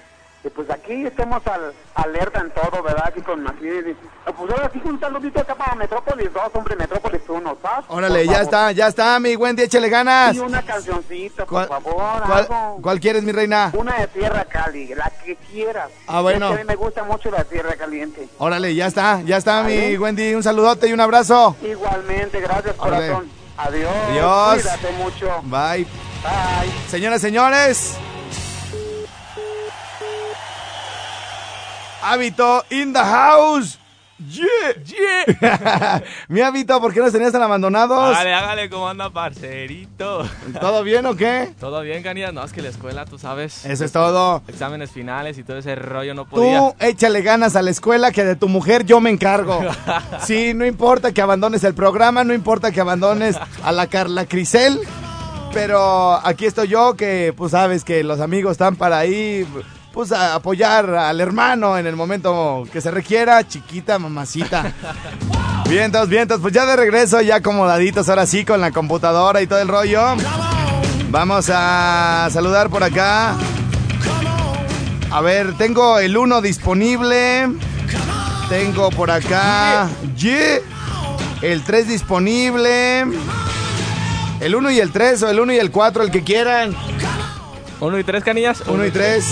que, 0.49 0.55
pues 0.55 0.71
aquí 0.71 1.07
estemos 1.07 1.47
al, 1.47 1.73
alerta 1.95 2.41
en 2.41 2.51
todo, 2.51 2.83
¿verdad? 2.83 3.05
Aquí 3.07 3.21
con 3.21 3.43
Macri. 3.43 3.97
Pues 4.25 4.51
ahora 4.53 4.71
sí 4.73 4.81
un 4.85 4.99
saludito 5.01 5.41
acá 5.41 5.55
para 5.55 5.75
Metrópolis 5.75 6.33
2, 6.33 6.43
hombre, 6.55 6.77
Metrópolis 6.77 7.21
1, 7.29 7.59
¿sabes? 7.63 7.85
Órale, 7.89 8.27
ya 8.27 8.41
está, 8.43 8.73
ya 8.73 8.89
está, 8.89 9.19
mi 9.21 9.37
Wendy, 9.37 9.63
échale 9.63 9.89
ganas. 9.89 10.35
Y 10.35 10.39
una 10.41 10.63
cancioncita, 10.63 11.45
por 11.45 11.67
¿Cuál, 11.67 11.69
favor, 11.83 12.23
cuál- 12.27 12.39
algo. 12.39 12.79
cuál 12.83 13.01
quieres, 13.01 13.23
mi 13.25 13.33
reina? 13.33 13.71
Una 13.75 13.97
de 13.99 14.07
Tierra 14.09 14.45
Cali, 14.45 14.95
la 14.95 15.11
que 15.25 15.37
quieras. 15.37 15.91
Ah, 16.07 16.21
bueno. 16.21 16.47
Es 16.47 16.53
que 16.55 16.61
a 16.61 16.65
mí 16.65 16.69
me 16.69 16.77
gusta 16.77 17.03
mucho 17.05 17.31
la 17.31 17.45
Tierra 17.45 17.75
Caliente. 17.77 18.29
Órale, 18.39 18.75
ya 18.75 18.87
está, 18.87 19.21
ya 19.23 19.37
está, 19.37 19.63
mi. 19.63 19.97
Wendy. 19.97 20.35
Un 20.35 20.43
saludote 20.43 20.89
y 20.89 20.93
un 20.93 21.01
abrazo. 21.01 21.57
Igualmente, 21.63 22.41
gracias, 22.41 22.75
Órale. 22.79 23.07
corazón. 23.09 23.31
Adiós. 23.57 23.91
Adiós. 24.11 24.55
Cuídate 24.63 24.93
mucho. 24.99 25.27
Bye. 25.45 25.85
Bye. 26.23 26.73
Señoras, 26.89 27.21
señores. 27.21 27.97
Hábito 32.03 32.65
in 32.71 32.93
the 32.93 33.01
house. 33.01 33.79
Yeah. 34.19 36.03
Mi 36.29 36.41
hábito, 36.41 36.81
¿por 36.81 36.93
qué 36.93 36.99
nos 36.99 37.13
tenías 37.13 37.31
tan 37.31 37.43
abandonados? 37.43 38.17
Hágale, 38.17 38.35
hágale, 38.35 38.69
¿cómo 38.69 38.89
anda, 38.89 39.11
parcerito? 39.11 40.29
¿Todo 40.61 40.83
bien 40.83 41.07
o 41.07 41.15
qué? 41.15 41.55
¿Todo 41.61 41.83
bien, 41.83 42.03
Canillas? 42.03 42.33
No, 42.33 42.43
es 42.43 42.53
que 42.53 42.61
la 42.61 42.69
escuela, 42.69 43.05
tú 43.05 43.17
sabes. 43.17 43.65
Eso 43.65 43.85
es 43.85 43.93
todo. 43.93 44.43
Exámenes 44.49 44.91
finales 44.91 45.39
y 45.39 45.45
todo 45.45 45.59
ese 45.59 45.77
rollo 45.77 46.15
no 46.15 46.29
podía. 46.29 46.59
Tú 46.59 46.75
échale 46.81 47.23
ganas 47.23 47.55
a 47.55 47.63
la 47.63 47.71
escuela 47.71 48.11
que 48.11 48.25
de 48.25 48.35
tu 48.35 48.49
mujer 48.49 48.85
yo 48.85 49.01
me 49.01 49.11
encargo. 49.11 49.61
Sí, 50.25 50.53
no 50.53 50.67
importa 50.67 51.13
que 51.13 51.23
abandones 51.23 51.63
el 51.65 51.75
programa, 51.75 52.25
no 52.25 52.35
importa 52.35 52.73
que 52.73 52.81
abandones 52.81 53.37
a 53.63 53.73
la 53.73 53.87
Carla 53.87 54.27
Crisel, 54.27 54.81
pero 55.53 56.15
aquí 56.27 56.45
estoy 56.47 56.69
yo 56.69 56.95
que 56.95 57.33
pues 57.37 57.53
sabes 57.53 57.85
que 57.85 58.03
los 58.03 58.21
amigos 58.21 58.53
están 58.53 58.77
para 58.77 58.99
ahí, 58.99 59.47
pues 59.93 60.13
a 60.13 60.35
apoyar 60.35 60.95
al 60.95 61.21
hermano 61.21 61.79
en 61.79 61.87
el 61.87 61.97
momento 61.97 62.65
que 62.73 62.81
se 62.81 62.91
requiera, 62.91 63.47
chiquita, 63.47 63.99
mamacita. 63.99 64.73
Vientos, 65.69 66.09
vientos, 66.09 66.41
pues 66.41 66.55
ya 66.55 66.65
de 66.65 66.77
regreso, 66.77 67.21
ya 67.21 67.37
acomodaditos 67.37 68.09
ahora 68.09 68.25
sí 68.27 68.43
con 68.45 68.61
la 68.61 68.71
computadora 68.71 69.43
y 69.43 69.47
todo 69.47 69.61
el 69.61 69.69
rollo. 69.69 70.03
Vamos 71.11 71.51
a 71.53 72.29
saludar 72.33 72.71
por 72.71 72.83
acá. 72.83 73.37
A 75.11 75.21
ver, 75.21 75.53
tengo 75.59 75.99
el 75.99 76.17
1 76.17 76.41
disponible. 76.41 77.49
Tengo 78.49 78.89
por 78.91 79.11
acá. 79.11 79.89
Yeah. 80.17 80.61
El 81.43 81.63
3 81.63 81.89
disponible. 81.89 83.05
El 84.41 84.55
1 84.55 84.71
y 84.71 84.81
el 84.81 84.91
3 84.91 85.23
o 85.25 85.29
el 85.29 85.41
1 85.41 85.53
y 85.53 85.59
el 85.59 85.71
4, 85.71 86.03
el 86.05 86.11
que 86.11 86.25
quieran. 86.25 86.75
Uno 87.81 87.99
y 87.99 88.05
tres, 88.05 88.25
Canillas. 88.25 88.63
1 88.67 88.87
y 88.87 88.91
3. 88.91 89.25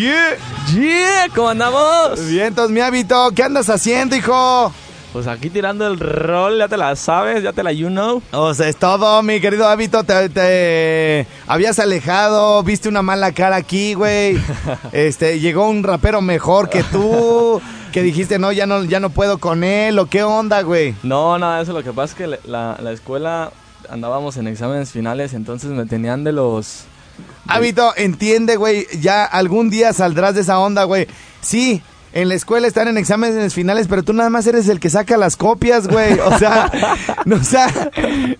Yeah. 0.00 0.38
Yeah, 0.72 1.26
¿cómo 1.34 1.50
andamos? 1.50 2.26
Vientos, 2.26 2.70
mi 2.70 2.80
hábito. 2.80 3.32
¿Qué 3.36 3.42
andas 3.42 3.68
haciendo, 3.68 4.16
hijo? 4.16 4.72
Pues 5.12 5.26
aquí 5.26 5.50
tirando 5.50 5.86
el 5.86 6.00
rol, 6.00 6.56
ya 6.56 6.68
te 6.68 6.78
la 6.78 6.96
sabes, 6.96 7.42
ya 7.42 7.52
te 7.52 7.62
la 7.62 7.70
you 7.70 7.88
know. 7.88 8.22
O 8.32 8.54
sea, 8.54 8.68
es 8.68 8.76
todo, 8.76 9.22
mi 9.22 9.42
querido 9.42 9.68
hábito. 9.68 10.02
Te, 10.04 10.30
te 10.30 11.26
habías 11.46 11.78
alejado, 11.78 12.62
viste 12.62 12.88
una 12.88 13.02
mala 13.02 13.32
cara 13.32 13.56
aquí, 13.56 13.92
güey. 13.92 14.40
Este, 14.92 15.38
llegó 15.38 15.68
un 15.68 15.82
rapero 15.82 16.22
mejor 16.22 16.70
que 16.70 16.82
tú. 16.82 17.60
Que 17.92 18.02
dijiste, 18.02 18.38
no, 18.38 18.52
ya 18.52 18.66
no, 18.66 18.84
ya 18.84 19.00
no 19.00 19.10
puedo 19.10 19.36
con 19.38 19.64
él. 19.64 19.98
¿O 19.98 20.06
qué 20.06 20.22
onda, 20.22 20.62
güey? 20.62 20.94
No, 21.02 21.36
nada 21.38 21.60
eso. 21.60 21.74
Lo 21.74 21.82
que 21.82 21.92
pasa 21.92 22.12
es 22.12 22.14
que 22.14 22.48
la, 22.48 22.78
la 22.80 22.92
escuela 22.92 23.50
andábamos 23.90 24.36
en 24.36 24.46
exámenes 24.46 24.92
finales, 24.92 25.34
entonces 25.34 25.70
me 25.72 25.84
tenían 25.84 26.24
de 26.24 26.32
los. 26.32 26.84
Hábito, 27.48 27.92
entiende, 27.96 28.56
güey. 28.56 28.86
Ya 29.00 29.24
algún 29.24 29.70
día 29.70 29.92
saldrás 29.92 30.34
de 30.34 30.42
esa 30.42 30.58
onda, 30.58 30.84
güey. 30.84 31.06
Sí, 31.40 31.82
en 32.12 32.28
la 32.28 32.34
escuela 32.34 32.66
están 32.66 32.88
en 32.88 32.98
exámenes 32.98 33.54
finales, 33.54 33.86
pero 33.88 34.02
tú 34.02 34.12
nada 34.12 34.30
más 34.30 34.44
eres 34.46 34.68
el 34.68 34.80
que 34.80 34.90
saca 34.90 35.16
las 35.16 35.36
copias, 35.36 35.86
güey. 35.86 36.18
O 36.18 36.38
sea, 36.38 36.70
no, 37.24 37.36
o 37.40 37.44
sea, 37.44 37.68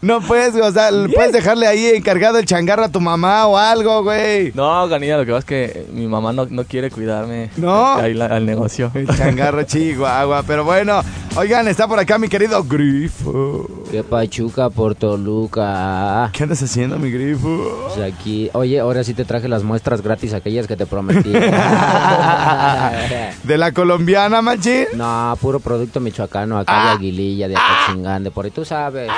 no 0.03 0.21
puedes, 0.21 0.55
o 0.57 0.73
sea, 0.73 0.91
puedes 1.15 1.33
dejarle 1.33 1.67
ahí 1.69 1.87
encargado 1.95 2.39
el 2.39 2.47
changarro 2.47 2.85
a 2.85 2.89
tu 2.89 3.01
mamá 3.01 3.47
o 3.47 3.57
algo, 3.57 4.03
güey. 4.03 4.51
No, 4.55 4.89
Canilla, 4.89 5.17
lo 5.19 5.25
que 5.25 5.31
pasa 5.33 5.39
es 5.39 5.45
que 5.45 5.87
mi 5.93 6.07
mamá 6.09 6.33
no, 6.33 6.47
no 6.47 6.65
quiere 6.65 6.91
cuidarme. 6.91 7.51
¿No? 7.57 7.95
Ahí 7.95 8.13
la- 8.15 8.27
al 8.27 8.45
negocio. 8.45 8.91
El 8.95 9.07
changarro 9.17 9.63
chihuahua. 9.65 10.43
Pero 10.45 10.65
bueno, 10.65 11.03
oigan, 11.37 11.69
está 11.69 11.87
por 11.89 11.99
acá 11.99 12.19
mi 12.19 12.29
querido 12.29 12.63
Grifo. 12.65 13.67
Que 13.91 14.03
Pachuca 14.05 14.69
por 14.71 14.95
Toluca. 14.95 16.31
¿Qué 16.33 16.43
andas 16.45 16.63
haciendo, 16.63 16.99
mi 16.99 17.11
Grifo? 17.11 17.89
Pues 17.95 18.13
aquí, 18.13 18.51
oye, 18.53 18.79
ahora 18.81 19.03
sí 19.05 19.15
te 19.15 19.25
traje 19.25 19.49
las 19.49 19.63
muestras 19.65 20.03
gratis, 20.03 20.35
aquellas 20.35 20.67
que 20.67 20.77
te 20.77 20.87
prometí. 20.87 21.33
¿De 23.43 23.59
la 23.59 23.73
colombiana, 23.73 24.43
machín? 24.43 24.87
no, 24.95 25.37
puro 25.41 25.61
producto 25.61 26.01
michoacano, 26.01 26.59
acá 26.59 26.73
Ah. 26.73 26.85
de 26.85 26.91
Aguililla, 26.99 27.49
de 27.49 27.57
Apachingán, 27.57 28.23
de 28.25 28.31
por 28.31 28.45
ahí 28.45 28.51
tú 28.51 28.65
sabes. 28.65 29.11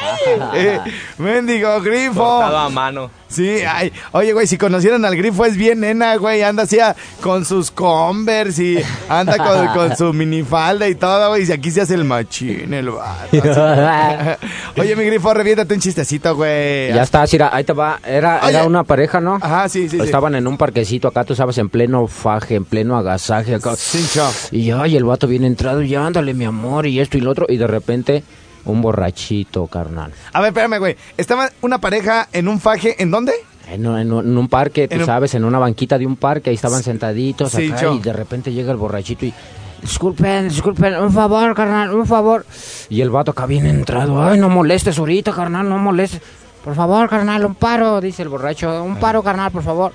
Eh, 0.54 0.78
mendigo 1.18 1.80
Grifo. 1.80 2.14
Cortado 2.14 2.58
a 2.58 2.68
mano. 2.70 3.10
Sí, 3.28 3.60
ay, 3.60 3.92
oye, 4.10 4.32
güey, 4.32 4.46
si 4.48 4.58
conocieran 4.58 5.04
al 5.04 5.14
grifo 5.16 5.44
es 5.44 5.56
bien 5.56 5.80
nena, 5.80 6.16
güey, 6.16 6.42
anda 6.42 6.64
así 6.64 6.80
a- 6.80 6.96
con 7.20 7.44
sus 7.44 7.70
Converse 7.70 8.62
y 8.64 8.78
anda 9.08 9.36
con, 9.36 9.66
con 9.74 9.96
su 9.96 10.12
minifalda 10.12 10.88
y 10.88 10.96
todo, 10.96 11.28
güey, 11.28 11.48
y 11.48 11.52
aquí 11.52 11.70
se 11.70 11.82
hace 11.82 11.94
el 11.94 12.04
machín, 12.04 12.74
el 12.74 12.90
vato. 12.90 13.28
así. 13.30 13.40
oye, 14.80 14.96
mi 14.96 15.04
grifo, 15.04 15.32
reviéntate 15.32 15.74
un 15.74 15.80
chistecito, 15.80 16.34
güey. 16.34 16.88
ya 16.92 17.02
está, 17.02 17.24
Sira, 17.26 17.50
ahí 17.52 17.62
te 17.62 17.72
va. 17.72 18.00
Era, 18.04 18.40
Oye. 18.42 18.50
era 18.56 18.64
una 18.64 18.82
pareja, 18.82 19.20
¿no? 19.20 19.36
Ajá, 19.40 19.68
sí, 19.68 19.88
sí, 19.88 19.96
sí. 19.98 20.02
Estaban 20.04 20.34
en 20.34 20.48
un 20.48 20.56
parquecito 20.58 21.06
acá, 21.06 21.22
tú 21.24 21.36
sabes, 21.36 21.56
en 21.58 21.68
pleno 21.68 22.08
faje, 22.08 22.56
en 22.56 22.64
pleno 22.64 22.96
agasaje 22.96 23.54
acá. 23.54 23.76
Cincho. 23.76 24.28
Y 24.50 24.72
ay, 24.72 24.96
el 24.96 25.04
vato 25.04 25.28
viene 25.28 25.46
entrado, 25.46 25.82
y 25.82 25.94
ándale, 25.94 26.34
mi 26.34 26.46
amor, 26.46 26.86
y 26.86 26.98
esto 26.98 27.16
y 27.16 27.20
lo 27.20 27.30
otro. 27.30 27.46
Y 27.48 27.58
de 27.58 27.66
repente, 27.68 28.24
un 28.64 28.82
borrachito, 28.82 29.66
carnal. 29.66 30.12
A 30.32 30.40
ver, 30.40 30.48
espérame, 30.48 30.78
güey. 30.78 30.96
Estaba 31.16 31.50
una 31.62 31.78
pareja 31.80 32.28
en 32.32 32.48
un 32.48 32.60
faje, 32.60 33.02
¿en 33.02 33.10
dónde? 33.10 33.32
En, 33.70 33.86
un- 33.86 33.98
en 33.98 34.12
un- 34.12 34.26
en 34.26 34.36
un 34.38 34.48
parque, 34.48 34.88
tú 34.88 34.94
En 34.96 35.00
un- 35.02 35.06
sabes, 35.06 35.34
en 35.34 35.44
una 35.44 35.58
banquita 35.58 35.96
de 35.98 36.06
un 36.06 36.16
parque, 36.16 36.50
ahí 36.50 36.56
estaban 36.56 36.82
sentaditos 36.82 37.52
Sí, 37.52 37.70
acá, 37.70 37.82
yo. 37.82 37.94
y 37.94 37.98
de 38.00 38.12
repente 38.12 38.52
llega 38.52 38.72
el 38.72 38.78
borrachito 38.78 39.26
y... 39.26 39.34
Disculpen, 39.80 40.48
disculpen, 40.48 40.94
un 40.96 41.10
favor, 41.12 41.54
carnal, 41.54 41.94
un 41.94 42.06
favor. 42.06 42.44
Y 42.90 43.00
el 43.00 43.08
vato 43.10 43.30
acá 43.30 43.46
viene 43.46 43.70
entrado. 43.70 44.22
Ay, 44.22 44.38
no 44.38 44.50
molestes 44.50 44.98
ahorita, 44.98 45.32
carnal, 45.32 45.68
no 45.68 45.78
molestes. 45.78 46.20
Por 46.62 46.74
favor, 46.74 47.08
carnal, 47.08 47.44
un 47.46 47.54
paro, 47.54 47.98
dice 48.00 48.22
el 48.22 48.28
borracho. 48.28 48.84
Un 48.84 48.96
paro, 48.96 49.22
carnal, 49.22 49.50
por 49.50 49.62
favor. 49.62 49.92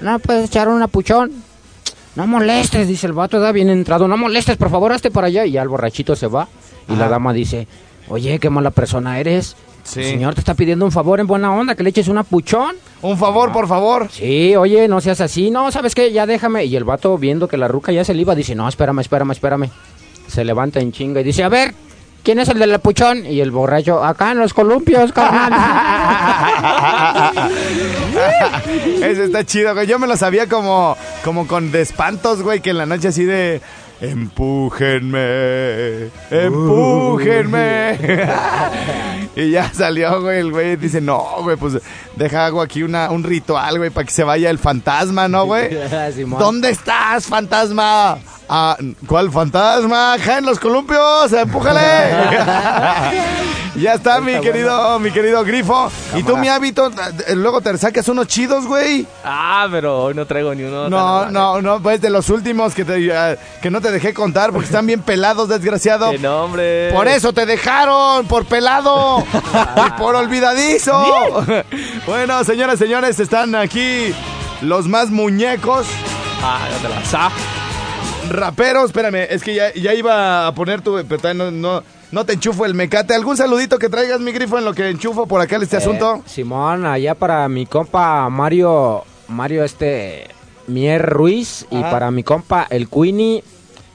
¿No 0.00 0.18
puedes 0.18 0.46
echar 0.46 0.66
un 0.68 0.82
apuchón? 0.82 1.30
No 2.16 2.26
molestes, 2.26 2.88
dice 2.88 3.06
el 3.06 3.12
vato, 3.12 3.38
da 3.38 3.52
bien 3.52 3.70
entrado. 3.70 4.08
No 4.08 4.16
molestes, 4.16 4.56
por 4.56 4.68
favor, 4.70 4.92
hazte 4.92 5.12
para 5.12 5.28
allá. 5.28 5.44
Y 5.46 5.52
ya 5.52 5.62
el 5.62 5.68
borrachito 5.68 6.16
se 6.16 6.26
va. 6.26 6.48
Y 6.88 6.96
la 6.96 7.08
dama 7.08 7.32
dice, 7.32 7.68
oye, 8.10 8.38
qué 8.38 8.50
mala 8.50 8.70
persona 8.70 9.18
eres. 9.18 9.56
Sí. 9.82 10.00
El 10.00 10.06
señor 10.06 10.34
te 10.34 10.40
está 10.40 10.54
pidiendo 10.54 10.84
un 10.84 10.92
favor 10.92 11.20
en 11.20 11.26
buena 11.26 11.54
onda, 11.54 11.74
que 11.74 11.82
le 11.82 11.90
eches 11.90 12.08
un 12.08 12.18
apuchón. 12.18 12.76
Un 13.00 13.16
favor, 13.16 13.50
por 13.50 13.66
favor. 13.66 14.08
Sí, 14.10 14.54
oye, 14.56 14.86
no 14.88 15.00
seas 15.00 15.20
así. 15.22 15.50
No, 15.50 15.72
¿sabes 15.72 15.94
qué? 15.94 16.12
Ya 16.12 16.26
déjame. 16.26 16.66
Y 16.66 16.76
el 16.76 16.84
vato, 16.84 17.16
viendo 17.16 17.48
que 17.48 17.56
la 17.56 17.66
ruca 17.66 17.90
ya 17.92 18.04
se 18.04 18.12
le 18.12 18.20
iba, 18.20 18.34
dice, 18.34 18.54
no, 18.54 18.68
espérame, 18.68 19.00
espérame, 19.00 19.30
espérame. 19.30 19.70
Se 20.26 20.44
levanta 20.44 20.80
en 20.80 20.92
chinga 20.92 21.22
y 21.22 21.24
dice, 21.24 21.42
a 21.42 21.48
ver, 21.48 21.74
¿quién 22.22 22.38
es 22.38 22.48
el 22.48 22.58
del 22.58 22.74
apuchón? 22.74 23.24
Y 23.24 23.40
el 23.40 23.50
borracho, 23.50 24.04
acá 24.04 24.32
en 24.32 24.38
los 24.38 24.52
columpios, 24.52 25.12
carnal. 25.12 25.52
Ese 29.02 29.24
está 29.24 29.44
chido, 29.44 29.74
güey. 29.74 29.86
Yo 29.86 29.98
me 29.98 30.06
lo 30.06 30.16
sabía 30.16 30.46
como, 30.46 30.96
como 31.24 31.46
con 31.46 31.72
de 31.72 31.80
espantos, 31.80 32.42
güey, 32.42 32.60
que 32.60 32.70
en 32.70 32.78
la 32.78 32.86
noche 32.86 33.08
así 33.08 33.24
de... 33.24 33.60
Empújenme, 34.00 35.18
empújenme. 36.30 37.98
y 39.36 39.50
ya 39.50 39.70
salió, 39.74 40.22
güey, 40.22 40.38
el 40.38 40.50
güey 40.50 40.76
dice, 40.76 41.02
no, 41.02 41.22
güey, 41.42 41.58
pues 41.58 41.74
deja 42.16 42.46
hago 42.46 42.62
aquí 42.62 42.82
una, 42.82 43.10
un 43.10 43.22
ritual, 43.22 43.76
güey, 43.76 43.90
para 43.90 44.06
que 44.06 44.12
se 44.12 44.24
vaya 44.24 44.48
el 44.48 44.58
fantasma, 44.58 45.28
¿no, 45.28 45.44
güey? 45.44 45.76
Simón. 46.14 46.40
¿Dónde 46.40 46.70
estás, 46.70 47.26
fantasma? 47.26 48.16
Ah, 48.48 48.76
¿Cuál 49.06 49.30
fantasma? 49.30 50.14
Acá 50.14 50.38
en 50.38 50.46
los 50.46 50.58
columpios, 50.58 51.32
empújale. 51.32 51.80
Ya 53.76 53.94
está, 53.94 54.20
mi 54.20 54.38
querido, 54.40 54.98
mi 54.98 55.10
querido 55.10 55.44
Grifo. 55.44 55.90
Y 56.16 56.22
tú, 56.22 56.36
mi 56.36 56.48
hábito, 56.48 56.90
luego 57.34 57.60
te 57.60 57.78
sacas 57.78 58.08
unos 58.08 58.26
chidos, 58.26 58.66
güey. 58.66 59.06
Ah, 59.24 59.68
pero 59.70 60.02
hoy 60.02 60.14
no 60.14 60.26
traigo 60.26 60.54
ni 60.54 60.64
uno. 60.64 60.88
No, 60.88 61.30
no, 61.30 61.62
no, 61.62 61.80
pues 61.80 62.00
de 62.00 62.10
los 62.10 62.28
últimos 62.30 62.74
que, 62.74 62.84
te, 62.84 62.96
eh, 62.98 63.38
que 63.62 63.70
no 63.70 63.80
te 63.80 63.89
dejé 63.90 64.14
contar 64.14 64.52
porque 64.52 64.66
están 64.66 64.86
bien 64.86 65.00
pelados, 65.02 65.48
desgraciado. 65.48 66.10
Por 66.92 67.08
eso 67.08 67.32
te 67.32 67.46
dejaron, 67.46 68.26
por 68.26 68.44
pelado 68.46 69.24
y 69.86 69.90
por 69.98 70.14
olvidadizo. 70.16 71.44
bueno, 72.06 72.44
señoras, 72.44 72.78
señores, 72.78 73.20
están 73.20 73.54
aquí 73.54 74.14
los 74.62 74.86
más 74.88 75.10
muñecos. 75.10 75.86
Ah, 76.42 76.68
ya 76.70 76.88
te 76.88 76.94
la 76.94 77.04
sa. 77.04 77.30
Raperos, 78.30 78.86
espérame, 78.86 79.26
es 79.28 79.42
que 79.42 79.54
ya, 79.54 79.74
ya 79.74 79.92
iba 79.94 80.46
a 80.46 80.54
poner 80.54 80.82
tu, 80.82 81.04
pero 81.08 81.34
no, 81.34 81.50
no, 81.50 81.82
no 82.12 82.24
te 82.24 82.34
enchufo 82.34 82.64
el 82.64 82.74
mecate. 82.74 83.14
¿Algún 83.14 83.36
saludito 83.36 83.78
que 83.78 83.88
traigas, 83.88 84.20
mi 84.20 84.32
grifo, 84.32 84.58
en 84.58 84.64
lo 84.64 84.74
que 84.74 84.88
enchufo 84.88 85.26
por 85.26 85.40
acá 85.40 85.56
este 85.56 85.76
asunto? 85.76 86.16
Eh, 86.16 86.22
Simón, 86.26 86.86
allá 86.86 87.14
para 87.14 87.48
mi 87.48 87.66
compa 87.66 88.28
Mario, 88.28 89.04
Mario 89.28 89.64
este, 89.64 90.28
Mier 90.66 91.02
Ruiz, 91.02 91.66
y 91.70 91.80
para 91.82 92.10
mi 92.10 92.22
compa 92.22 92.66
el 92.70 92.88
Queenie, 92.88 93.42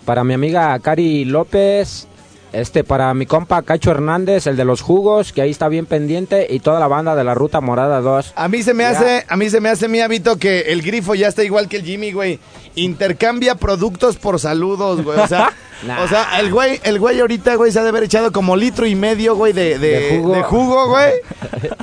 para 0.06 0.24
mi 0.24 0.34
amiga 0.34 0.78
Cari 0.80 1.26
López, 1.26 2.08
este, 2.54 2.84
para 2.86 3.14
mi 3.14 3.26
compa 3.26 3.62
Cacho 3.64 3.92
Hernández, 3.92 4.48
el 4.48 4.56
de 4.56 4.64
los 4.64 4.82
jugos, 4.82 5.34
que 5.34 5.42
ahí 5.42 5.52
está 5.52 5.68
bien 5.68 5.86
pendiente, 5.86 6.48
y 6.50 6.60
toda 6.60 6.80
la 6.80 6.88
banda 6.88 7.16
de 7.16 7.24
la 7.24 7.34
Ruta 7.34 7.60
Morada 7.60 8.00
2. 8.02 8.34
A 8.36 8.48
mí 8.48 8.64
se 8.64 8.74
me 8.74 8.84
Ya. 8.84 8.92
hace, 8.92 9.26
a 9.28 9.36
mí 9.36 9.50
se 9.50 9.60
me 9.60 9.70
hace 9.70 9.88
mi 9.90 10.00
hábito 10.00 10.38
que 10.38 10.62
el 10.72 10.82
grifo 10.82 11.16
ya 11.16 11.28
está 11.28 11.44
igual 11.44 11.68
que 11.68 11.78
el 11.78 11.84
Jimmy, 11.84 12.12
güey. 12.14 12.40
Intercambia 12.76 13.56
productos 13.56 14.18
por 14.18 14.40
saludos, 14.40 15.04
güey. 15.04 15.20
O 15.20 15.28
sea, 15.28 15.52
Nah. 15.84 16.01
o 16.03 16.08
sea, 16.08 16.39
el 16.39 16.51
güey, 16.51 16.79
el 16.84 17.00
güey 17.00 17.20
ahorita, 17.20 17.55
güey, 17.55 17.72
se 17.72 17.79
ha 17.79 17.84
de 17.84 17.89
haber 17.89 18.03
echado 18.03 18.32
como 18.32 18.55
litro 18.55 18.86
y 18.88 18.96
medio, 18.96 19.36
güey, 19.36 19.53
de, 19.53 19.77
de, 19.77 19.88
De 20.00 20.17
jugo. 20.17 20.34
de 20.36 20.44
jugo, 20.44 20.88
güey. 20.89 21.12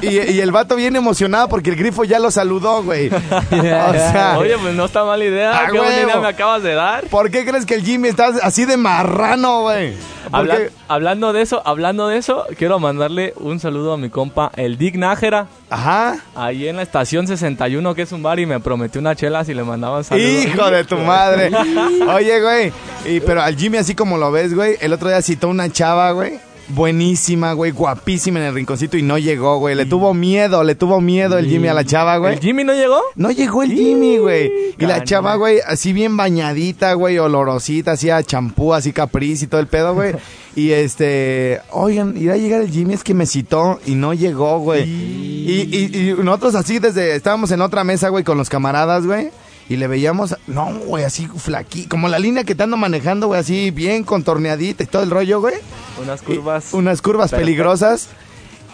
Y, 0.00 0.32
y 0.32 0.40
el 0.40 0.50
vato 0.50 0.74
viene 0.76 0.98
emocionado 0.98 1.48
porque 1.48 1.70
el 1.70 1.76
grifo 1.76 2.04
ya 2.04 2.18
lo 2.18 2.30
saludó, 2.30 2.82
güey. 2.82 3.10
O 3.52 3.92
sea, 3.94 4.36
Oye, 4.38 4.56
pues 4.58 4.74
no 4.74 4.86
está 4.86 5.04
mala 5.04 5.24
idea. 5.24 5.52
Ah, 5.60 5.66
Qué 5.70 5.78
buena 5.78 5.94
huevo. 5.94 6.08
idea 6.10 6.20
me 6.20 6.28
acabas 6.28 6.62
de 6.62 6.74
dar. 6.74 7.04
¿por 7.06 7.30
qué 7.30 7.44
crees 7.44 7.66
que 7.66 7.74
el 7.74 7.82
Jimmy 7.84 8.08
está 8.08 8.28
así 8.42 8.64
de 8.64 8.76
marrano, 8.76 9.62
güey? 9.62 9.94
¿Por 10.30 10.38
Habla- 10.40 10.58
hablando 10.88 11.32
de 11.32 11.42
eso, 11.42 11.60
hablando 11.66 12.08
de 12.08 12.16
eso, 12.16 12.46
quiero 12.56 12.78
mandarle 12.78 13.34
un 13.38 13.58
saludo 13.60 13.92
a 13.92 13.96
mi 13.98 14.08
compa, 14.08 14.50
el 14.56 14.78
Dick 14.78 14.94
Nájera, 14.94 15.48
Ajá. 15.68 16.16
ahí 16.36 16.68
en 16.68 16.76
la 16.76 16.82
estación 16.82 17.26
61, 17.26 17.94
que 17.94 18.02
es 18.02 18.12
un 18.12 18.22
bar, 18.22 18.38
y 18.38 18.46
me 18.46 18.58
prometió 18.60 19.00
una 19.00 19.14
chela 19.16 19.44
si 19.44 19.52
le 19.52 19.64
mandaban 19.64 20.04
saludos. 20.04 20.44
Hijo 20.46 20.70
de 20.70 20.84
tu 20.84 20.96
madre. 20.98 21.50
Oye, 22.14 22.40
güey. 22.40 22.72
Y, 23.04 23.20
pero 23.20 23.42
al 23.42 23.56
Jimmy, 23.56 23.78
así 23.82 23.94
como 23.94 24.16
lo 24.18 24.30
ves, 24.32 24.54
güey, 24.54 24.76
el 24.80 24.92
otro 24.92 25.08
día 25.08 25.20
citó 25.22 25.48
una 25.48 25.70
chava, 25.70 26.10
güey. 26.12 26.40
Buenísima, 26.68 27.52
güey, 27.52 27.70
guapísima 27.70 28.38
en 28.38 28.46
el 28.46 28.54
rinconcito 28.54 28.96
y 28.96 29.02
no 29.02 29.18
llegó, 29.18 29.58
güey. 29.58 29.74
Le 29.74 29.84
tuvo 29.84 30.14
miedo, 30.14 30.64
le 30.64 30.74
tuvo 30.74 31.00
miedo 31.00 31.36
el 31.36 31.46
Jimmy 31.46 31.68
a 31.68 31.74
la 31.74 31.84
chava, 31.84 32.16
güey. 32.16 32.34
¿El 32.34 32.40
Jimmy 32.40 32.64
no 32.64 32.72
llegó? 32.72 33.00
No 33.14 33.30
llegó 33.30 33.62
el 33.62 33.72
Jimmy, 33.72 34.16
güey. 34.18 34.50
Y 34.78 34.86
la 34.86 35.04
chava, 35.04 35.34
güey, 35.34 35.58
así 35.66 35.92
bien 35.92 36.16
bañadita, 36.16 36.94
güey, 36.94 37.18
olorosita, 37.18 37.92
así 37.92 38.10
a 38.10 38.22
champú, 38.22 38.72
así 38.72 38.92
capriz 38.92 39.42
y 39.42 39.48
todo 39.48 39.60
el 39.60 39.66
pedo, 39.66 39.94
güey. 39.94 40.14
Y 40.54 40.72
este, 40.72 41.60
oigan, 41.70 42.14
irá 42.18 42.34
a 42.34 42.36
llegar 42.36 42.60
el 42.60 42.70
Jimmy, 42.70 42.92
es 42.92 43.02
que 43.02 43.14
me 43.14 43.24
citó 43.24 43.80
y 43.86 43.94
no 43.94 44.12
llegó, 44.12 44.58
güey. 44.58 44.82
Y, 44.82 45.68
y- 45.72 46.10
y 46.10 46.14
nosotros 46.22 46.54
así 46.54 46.78
desde, 46.78 47.16
estábamos 47.16 47.50
en 47.52 47.62
otra 47.62 47.84
mesa, 47.84 48.10
güey, 48.10 48.22
con 48.22 48.36
los 48.36 48.50
camaradas, 48.50 49.06
güey. 49.06 49.30
Y 49.72 49.76
le 49.76 49.86
veíamos, 49.86 50.36
no, 50.46 50.66
güey, 50.86 51.04
así 51.04 51.26
flaquí, 51.26 51.86
como 51.86 52.08
la 52.08 52.18
línea 52.18 52.44
que 52.44 52.54
te 52.54 52.62
ando 52.64 52.76
manejando, 52.76 53.28
güey, 53.28 53.40
así 53.40 53.70
bien 53.70 54.04
contorneadita 54.04 54.82
y 54.82 54.86
todo 54.86 55.02
el 55.02 55.10
rollo, 55.10 55.40
güey. 55.40 55.54
Unas 56.02 56.20
curvas. 56.20 56.74
Unas 56.74 57.00
curvas 57.00 57.30
Perfecto. 57.30 57.46
peligrosas. 57.46 58.08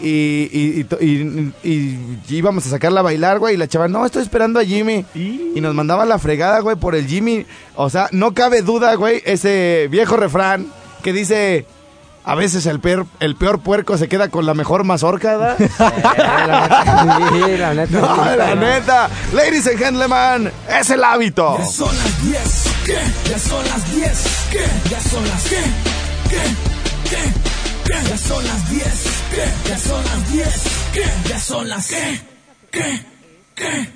Y, 0.00 0.48
y, 0.52 0.80
y 0.80 0.84
to- 0.84 0.98
y- 1.00 1.52
y- 1.62 2.18
y 2.28 2.34
íbamos 2.36 2.66
a 2.66 2.70
sacarla 2.70 3.00
a 3.00 3.02
bailar, 3.04 3.38
güey. 3.38 3.54
Y 3.54 3.56
la 3.58 3.68
chava, 3.68 3.86
no, 3.86 4.04
estoy 4.06 4.22
esperando 4.22 4.58
a 4.58 4.64
Jimmy. 4.64 5.04
Y 5.14 5.60
nos 5.60 5.72
mandaba 5.74 6.04
la 6.04 6.18
fregada, 6.18 6.58
güey, 6.60 6.74
por 6.76 6.94
el 6.96 7.06
Jimmy. 7.06 7.46
O 7.76 7.90
sea, 7.90 8.08
no 8.10 8.34
cabe 8.34 8.62
duda, 8.62 8.94
güey, 8.96 9.22
ese 9.24 9.86
viejo 9.90 10.16
refrán 10.16 10.66
que 11.04 11.12
dice... 11.12 11.64
A 12.28 12.34
veces 12.34 12.66
el 12.66 12.78
peor, 12.78 13.06
el 13.20 13.36
peor 13.36 13.60
puerco 13.60 13.96
se 13.96 14.06
queda 14.06 14.28
con 14.28 14.44
la 14.44 14.52
mejor 14.52 14.84
mazorca. 14.84 15.56
Sí, 17.28 17.56
la 17.56 17.72
neta. 17.72 17.98
No, 17.98 18.36
la 18.36 18.54
neta. 18.54 19.08
Ladies 19.32 19.66
and 19.66 19.78
gentlemen, 19.78 20.52
es 20.78 20.90
el 20.90 21.02
hábito. 21.04 21.56
Ya 21.58 21.64
son 21.64 21.96
las 21.96 22.22
10, 22.22 22.64
¿qué? 22.84 22.98
Ya 23.30 23.38
son 23.38 23.64
las 23.64 23.94
10, 23.94 24.46
¿qué? 24.50 24.66
Ya 24.90 25.00
son 25.00 25.26
las 25.26 25.42
¿qué? 25.44 25.62
¿Qué? 26.28 26.42
¿Qué? 27.08 27.16
¿Qué? 27.86 28.08
Ya 28.10 28.18
son 28.18 28.44
las 28.44 28.70
10, 28.70 28.84
¿qué? 29.34 29.70
Ya 29.70 29.78
son 29.78 30.04
las 30.04 30.32
10, 30.32 30.48
¿qué? 30.92 31.04
Ya 31.30 31.38
son 31.40 31.68
las 31.68 31.86
¿qué? 31.88 32.20
¿Qué? 32.70 33.06
¿Qué? 33.54 33.88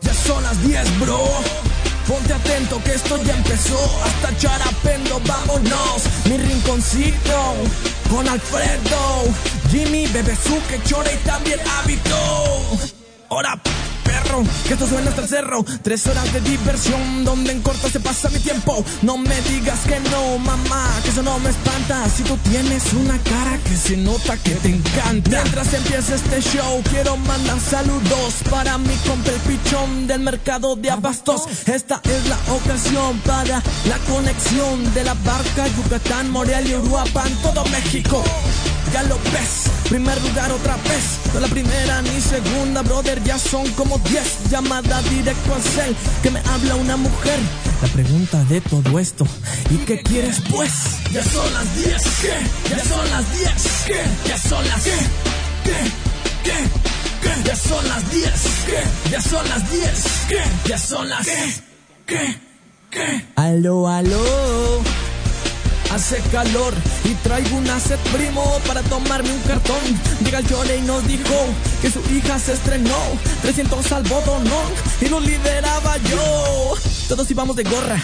Ya 0.00 0.14
son 0.14 0.42
las 0.42 0.62
10, 0.66 1.00
bro. 1.00 1.18
Ponte 2.08 2.32
atento 2.32 2.82
que 2.82 2.94
esto 2.94 3.22
ya 3.22 3.34
empezó. 3.34 3.78
Hasta 4.02 4.34
Charapendo, 4.38 5.20
vámonos. 5.26 6.04
Mi 6.24 6.38
rinconcito 6.38 7.54
con 8.08 8.26
Alfredo, 8.26 9.24
Jimmy, 9.70 10.06
Bebezuque, 10.06 10.80
Chore 10.84 11.12
y 11.12 11.28
también 11.28 11.60
Hábito. 11.68 12.97
Que 14.68 14.74
esto 14.74 14.86
suena 14.86 15.08
hasta 15.08 15.22
el 15.22 15.28
cerro. 15.28 15.64
Tres 15.80 16.06
horas 16.08 16.30
de 16.30 16.42
diversión, 16.42 17.24
donde 17.24 17.52
en 17.52 17.62
corto 17.62 17.88
se 17.88 18.00
pasa 18.00 18.28
mi 18.28 18.38
tiempo. 18.38 18.84
No 19.00 19.16
me 19.16 19.40
digas 19.40 19.80
que 19.86 19.98
no, 20.10 20.36
mamá, 20.38 20.90
que 21.02 21.08
eso 21.08 21.22
no 21.22 21.38
me 21.38 21.48
espanta. 21.48 22.06
Si 22.10 22.22
tú 22.22 22.36
tienes 22.50 22.92
una 22.92 23.16
cara 23.16 23.58
que 23.64 23.74
se 23.74 23.96
nota 23.96 24.36
que 24.36 24.50
te 24.56 24.68
encanta. 24.68 25.30
Mientras 25.42 25.72
empieza 25.72 26.16
este 26.16 26.42
show, 26.42 26.82
quiero 26.90 27.16
mandar 27.16 27.58
saludos 27.60 28.34
para 28.50 28.76
mi 28.76 28.94
compa 29.06 29.30
el 29.30 29.40
pichón 29.40 30.06
del 30.06 30.20
mercado 30.20 30.76
de 30.76 30.90
abastos. 30.90 31.46
Esta 31.66 32.02
es 32.04 32.28
la 32.28 32.36
ocasión 32.52 33.18
para 33.20 33.62
la 33.86 33.98
conexión 34.06 34.92
de 34.92 35.04
la 35.04 35.14
barca 35.14 35.66
Yucatán, 35.66 36.30
Morelia, 36.30 36.78
Uruapan, 36.78 37.32
todo 37.42 37.64
México. 37.70 38.22
Ya 38.92 39.02
lo 39.02 39.16
ves, 39.16 39.70
primer 39.88 40.20
lugar 40.22 40.50
otra 40.50 40.76
vez. 40.76 41.18
No 41.34 41.40
la 41.40 41.48
primera 41.48 42.00
ni 42.02 42.20
segunda, 42.20 42.82
brother, 42.82 43.22
ya 43.22 43.38
son 43.38 43.68
como 43.72 43.98
10. 43.98 44.50
Llamada 44.50 45.02
directo 45.02 45.54
al 45.54 45.62
cel, 45.62 45.96
que 46.22 46.30
me 46.30 46.40
habla 46.40 46.76
una 46.76 46.96
mujer. 46.96 47.38
La 47.82 47.88
pregunta 47.88 48.42
de 48.44 48.60
todo 48.60 48.98
esto, 48.98 49.26
¿y 49.70 49.76
qué 49.78 50.02
quieres 50.02 50.40
pues? 50.50 50.72
Ya 51.12 51.22
son 51.22 51.52
las 51.52 51.76
10, 51.76 52.02
¿qué? 52.22 52.70
Ya 52.70 52.84
son 52.84 53.10
las 53.10 53.38
10, 53.38 53.52
¿qué? 53.86 54.00
Ya 54.28 54.38
son 54.38 54.68
las 54.68 54.82
¿qué? 54.82 54.96
¿Qué? 55.64 55.76
¿Qué? 56.44 56.58
¿Qué? 57.22 57.42
Ya 57.44 57.56
son 57.56 57.88
las 57.88 58.10
10, 58.10 58.30
¿qué? 58.66 59.10
Ya 59.10 59.20
son 59.20 59.48
las 59.48 59.70
10, 59.70 59.90
¿qué? 60.28 60.42
Ya 60.68 60.78
son 60.78 61.08
las 61.08 61.26
¿qué? 61.26 61.54
¿Qué? 62.06 62.38
¿Qué? 62.90 63.24
Aló, 63.36 63.86
aló. 63.86 64.82
Hace 65.90 66.20
calor 66.30 66.74
y 67.04 67.14
traigo 67.14 67.56
una 67.56 67.80
set 67.80 67.98
primo 68.10 68.44
para 68.66 68.82
tomarme 68.82 69.30
un 69.30 69.40
cartón. 69.40 69.80
Llega 70.22 70.38
el 70.40 70.46
Chole 70.46 70.76
y 70.76 70.82
nos 70.82 71.06
dijo 71.06 71.34
que 71.80 71.90
su 71.90 72.00
hija 72.14 72.38
se 72.38 72.52
estrenó. 72.52 72.96
300 73.42 73.92
al 73.92 74.02
botonón 74.02 74.72
y 75.00 75.08
lo 75.08 75.20
lideraba 75.20 75.96
yo. 75.98 76.74
Todos 77.08 77.30
íbamos 77.30 77.56
de 77.56 77.64
gorra 77.64 77.96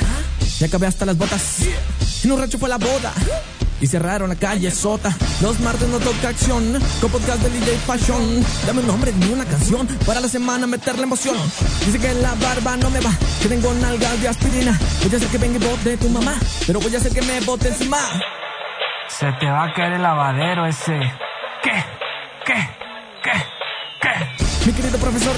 y 0.60 0.64
acabé 0.64 0.86
hasta 0.86 1.04
las 1.04 1.18
botas. 1.18 1.58
En 2.24 2.32
un 2.32 2.40
rancho 2.40 2.58
fue 2.58 2.70
la 2.70 2.78
boda 2.78 3.12
y 3.84 3.86
cerraron 3.86 4.30
la 4.30 4.34
calle 4.34 4.70
Sota. 4.70 5.14
Los 5.42 5.60
martes 5.60 5.86
no 5.88 5.98
toca 5.98 6.28
acción 6.28 6.80
con 7.02 7.10
podcast 7.10 7.42
de 7.42 7.50
DJ 7.50 7.76
Fashion. 7.86 8.42
Dame 8.66 8.80
un 8.80 8.86
nombre 8.86 9.12
ni 9.12 9.30
una 9.30 9.44
canción 9.44 9.86
para 10.06 10.20
la 10.20 10.28
semana 10.28 10.66
meterle 10.66 11.02
emoción. 11.02 11.36
Dice 11.84 11.98
que 11.98 12.14
la 12.14 12.34
barba 12.36 12.78
no 12.78 12.88
me 12.88 13.00
va, 13.00 13.10
que 13.42 13.48
tengo 13.48 13.74
nalgas 13.74 14.22
de 14.22 14.28
aspirina. 14.28 14.80
Voy 15.02 15.12
a 15.12 15.16
hacer 15.18 15.28
que 15.28 15.36
venga 15.36 15.58
y 15.58 15.68
bote 15.68 15.98
tu 15.98 16.08
mamá, 16.08 16.34
pero 16.66 16.80
voy 16.80 16.94
a 16.94 16.98
hacer 16.98 17.12
que 17.12 17.20
me 17.20 17.40
bote 17.40 17.68
encima. 17.68 17.98
Se 19.08 19.30
te 19.32 19.50
va 19.50 19.64
a 19.64 19.74
caer 19.74 19.92
el 19.92 20.02
lavadero 20.02 20.64
ese. 20.64 20.98
¿Qué? 21.62 21.84
¿Qué? 22.46 22.68
¿Qué? 23.22 23.32
¿Qué? 24.00 24.64
Mi 24.64 24.72
querido 24.72 24.98
profesor, 24.98 25.36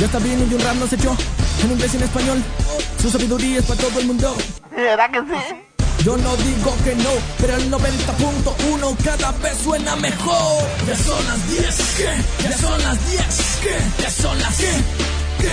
ya 0.00 0.06
está 0.06 0.18
bien 0.18 0.48
y 0.50 0.52
un 0.52 0.60
rap 0.62 0.74
nos 0.74 0.92
echó 0.92 1.16
en 1.62 1.70
inglés 1.70 1.94
y 1.94 1.96
en 1.98 2.02
español. 2.02 2.42
Su 3.00 3.08
sabiduría 3.08 3.60
es 3.60 3.66
para 3.66 3.80
todo 3.80 4.00
el 4.00 4.06
mundo. 4.08 4.36
¿Verdad 4.74 5.10
que 5.12 5.20
sí? 5.20 5.71
Yo 6.04 6.16
no 6.16 6.36
digo 6.36 6.74
que 6.82 6.96
no, 6.96 7.10
pero 7.38 7.56
el 7.56 7.70
90.1 7.70 8.96
cada 9.04 9.30
vez 9.38 9.56
suena 9.58 9.94
mejor. 9.94 10.64
Ya 10.84 10.96
son 10.96 11.24
las 11.26 11.48
10, 11.48 11.94
¿qué? 11.96 12.42
Ya 12.42 12.58
son 12.58 12.82
las 12.82 13.10
10, 13.10 13.58
¿qué? 13.62 14.02
Ya 14.02 14.10
son 14.10 14.38
las 14.40 14.56
¿qué? 14.56 14.72
¿Qué? 15.38 15.48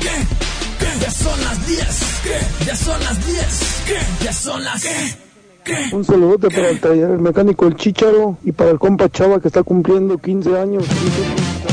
¿Qué? 0.00 0.26
¿Qué? 0.78 1.00
Ya 1.02 1.10
son 1.10 1.38
las 1.42 1.66
10, 1.66 1.86
¿qué? 2.22 2.64
Ya 2.64 2.76
son 2.76 3.00
las 3.00 3.26
10, 3.26 3.82
¿qué? 3.86 4.24
Ya 4.24 4.32
son 4.32 4.64
las 4.64 4.82
¿qué? 4.82 5.14
¿Qué? 5.64 5.94
Un 5.94 6.04
saludote 6.04 6.48
para 6.48 6.70
el 6.70 6.80
taller 6.80 7.18
mecánico 7.18 7.66
El 7.66 7.76
Chicharo 7.76 8.38
y 8.42 8.52
para 8.52 8.70
el 8.70 8.78
compa 8.78 9.10
Chava 9.10 9.38
que 9.38 9.48
está 9.48 9.62
cumpliendo 9.62 10.16
15 10.16 10.58
años. 10.58 10.84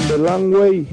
De 0.10 0.18
Langway. 0.18 0.86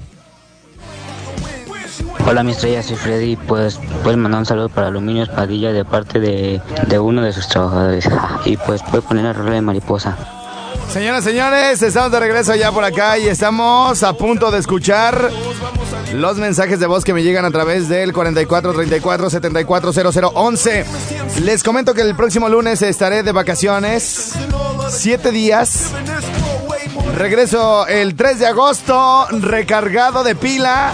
Hola 2.31 2.43
mi 2.43 2.53
estrella, 2.53 2.83
soy 2.83 2.97
Freddy. 2.97 3.37
Pues 3.37 3.81
puedes 4.03 4.19
mandar 4.19 4.41
un 4.41 4.45
saludo 4.45 4.69
para 4.69 4.89
Aluminios 4.89 5.31
Padilla 5.31 5.73
de 5.73 5.87
parte 5.87 6.21
de, 6.21 6.61
de 6.87 6.99
uno 6.99 7.23
de 7.23 7.33
sus 7.33 7.49
trabajadores. 7.49 8.07
Y 8.45 8.59
pues 8.59 8.83
puedes 8.83 9.07
poner 9.07 9.25
la 9.25 9.33
rola 9.33 9.53
de 9.53 9.63
mariposa. 9.63 10.19
Señoras, 10.93 11.25
señores, 11.25 11.81
estamos 11.81 12.13
de 12.13 12.21
regreso 12.21 12.55
ya 12.55 12.71
por 12.71 12.85
acá 12.85 13.17
y 13.17 13.29
estamos 13.29 14.03
a 14.03 14.13
punto 14.13 14.51
de 14.51 14.59
escuchar 14.59 15.31
los 16.13 16.37
mensajes 16.37 16.79
de 16.79 16.87
voz 16.87 17.03
que 17.03 17.15
me 17.15 17.23
llegan 17.23 17.47
a 17.47 17.51
través 17.51 17.89
del 17.89 18.13
44 18.13 18.75
34 18.75 19.31
74 19.31 19.93
00 20.13 20.33
11. 20.35 20.85
Les 21.41 21.63
comento 21.63 21.95
que 21.95 22.03
el 22.03 22.15
próximo 22.15 22.51
lunes 22.51 22.83
estaré 22.83 23.23
de 23.23 23.33
vacaciones, 23.33 24.35
siete 24.91 25.31
días. 25.31 25.93
Regreso 27.17 27.87
el 27.87 28.15
3 28.15 28.39
de 28.39 28.47
agosto, 28.47 29.27
recargado 29.31 30.25
de 30.25 30.35
pila, 30.35 30.93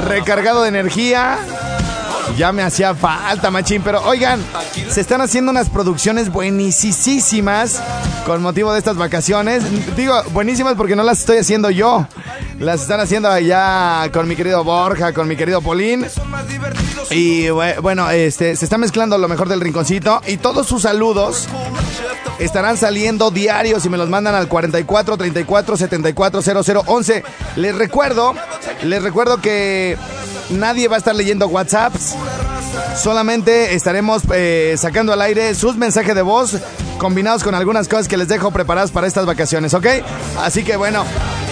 recargado 0.00 0.62
de 0.62 0.68
energía. 0.68 1.38
Ya 2.36 2.52
me 2.52 2.62
hacía 2.62 2.94
falta, 2.94 3.50
machín. 3.50 3.82
Pero 3.82 4.02
oigan, 4.04 4.40
se 4.88 5.00
están 5.00 5.20
haciendo 5.20 5.50
unas 5.50 5.68
producciones 5.68 6.30
buenísimas 6.30 7.82
con 8.24 8.40
motivo 8.40 8.72
de 8.72 8.78
estas 8.78 8.96
vacaciones. 8.96 9.62
Digo, 9.96 10.14
buenísimas 10.32 10.74
porque 10.74 10.94
no 10.96 11.02
las 11.02 11.18
estoy 11.20 11.38
haciendo 11.38 11.70
yo. 11.70 12.06
Las 12.58 12.82
están 12.82 13.00
haciendo 13.00 13.28
allá 13.30 14.10
con 14.12 14.28
mi 14.28 14.36
querido 14.36 14.62
Borja, 14.62 15.12
con 15.12 15.26
mi 15.26 15.36
querido 15.36 15.60
Polín. 15.60 16.06
Y 17.10 17.46
bue- 17.46 17.80
bueno, 17.80 18.08
este, 18.10 18.54
se 18.54 18.64
está 18.64 18.78
mezclando 18.78 19.18
lo 19.18 19.26
mejor 19.28 19.48
del 19.48 19.60
rinconcito. 19.60 20.20
Y 20.26 20.36
todos 20.36 20.66
sus 20.68 20.82
saludos 20.82 21.48
estarán 22.38 22.76
saliendo 22.76 23.30
diarios 23.30 23.84
y 23.84 23.88
me 23.88 23.98
los 23.98 24.08
mandan 24.08 24.34
al 24.34 24.46
44 24.48 25.16
34 25.16 25.76
74 25.76 26.42
00 26.42 26.82
11. 26.86 27.24
Les 27.56 27.74
recuerdo, 27.74 28.34
les 28.82 29.02
recuerdo 29.02 29.40
que 29.40 29.96
nadie 30.50 30.88
va 30.88 30.96
a 30.96 30.98
estar 30.98 31.14
leyendo 31.14 31.46
WhatsApps. 31.48 32.14
Solamente 32.96 33.74
estaremos 33.74 34.22
eh, 34.32 34.74
sacando 34.78 35.12
al 35.12 35.22
aire 35.22 35.54
sus 35.54 35.76
mensajes 35.76 36.14
de 36.14 36.22
voz 36.22 36.56
combinados 37.00 37.42
con 37.42 37.54
algunas 37.54 37.88
cosas 37.88 38.08
que 38.08 38.18
les 38.18 38.28
dejo 38.28 38.50
preparadas 38.50 38.90
para 38.90 39.06
estas 39.06 39.24
vacaciones, 39.24 39.72
¿ok? 39.72 39.86
Así 40.38 40.62
que 40.62 40.76
bueno, 40.76 41.02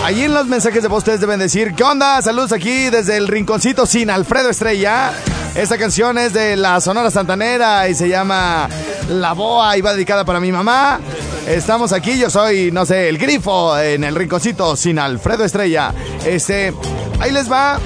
allí 0.04 0.24
en 0.24 0.34
los 0.34 0.46
mensajes 0.46 0.82
de 0.82 0.88
voz 0.88 0.98
ustedes 0.98 1.20
deben 1.20 1.40
decir, 1.40 1.74
¿qué 1.74 1.84
onda? 1.84 2.20
Saludos 2.20 2.52
aquí 2.52 2.90
desde 2.90 3.16
el 3.16 3.26
Rinconcito 3.26 3.86
sin 3.86 4.10
Alfredo 4.10 4.50
Estrella. 4.50 5.10
Esta 5.54 5.78
canción 5.78 6.18
es 6.18 6.34
de 6.34 6.54
la 6.56 6.82
Sonora 6.82 7.10
Santanera 7.10 7.88
y 7.88 7.94
se 7.94 8.10
llama 8.10 8.68
La 9.08 9.32
Boa 9.32 9.74
y 9.78 9.80
va 9.80 9.94
dedicada 9.94 10.26
para 10.26 10.38
mi 10.38 10.52
mamá. 10.52 11.00
Estamos 11.46 11.94
aquí, 11.94 12.18
yo 12.18 12.28
soy, 12.28 12.70
no 12.70 12.84
sé, 12.84 13.08
el 13.08 13.16
grifo 13.16 13.78
en 13.78 14.04
el 14.04 14.14
Rinconcito 14.14 14.76
sin 14.76 14.98
Alfredo 14.98 15.44
Estrella. 15.44 15.94
Este, 16.26 16.74
ahí 17.20 17.32
les 17.32 17.50
va. 17.50 17.80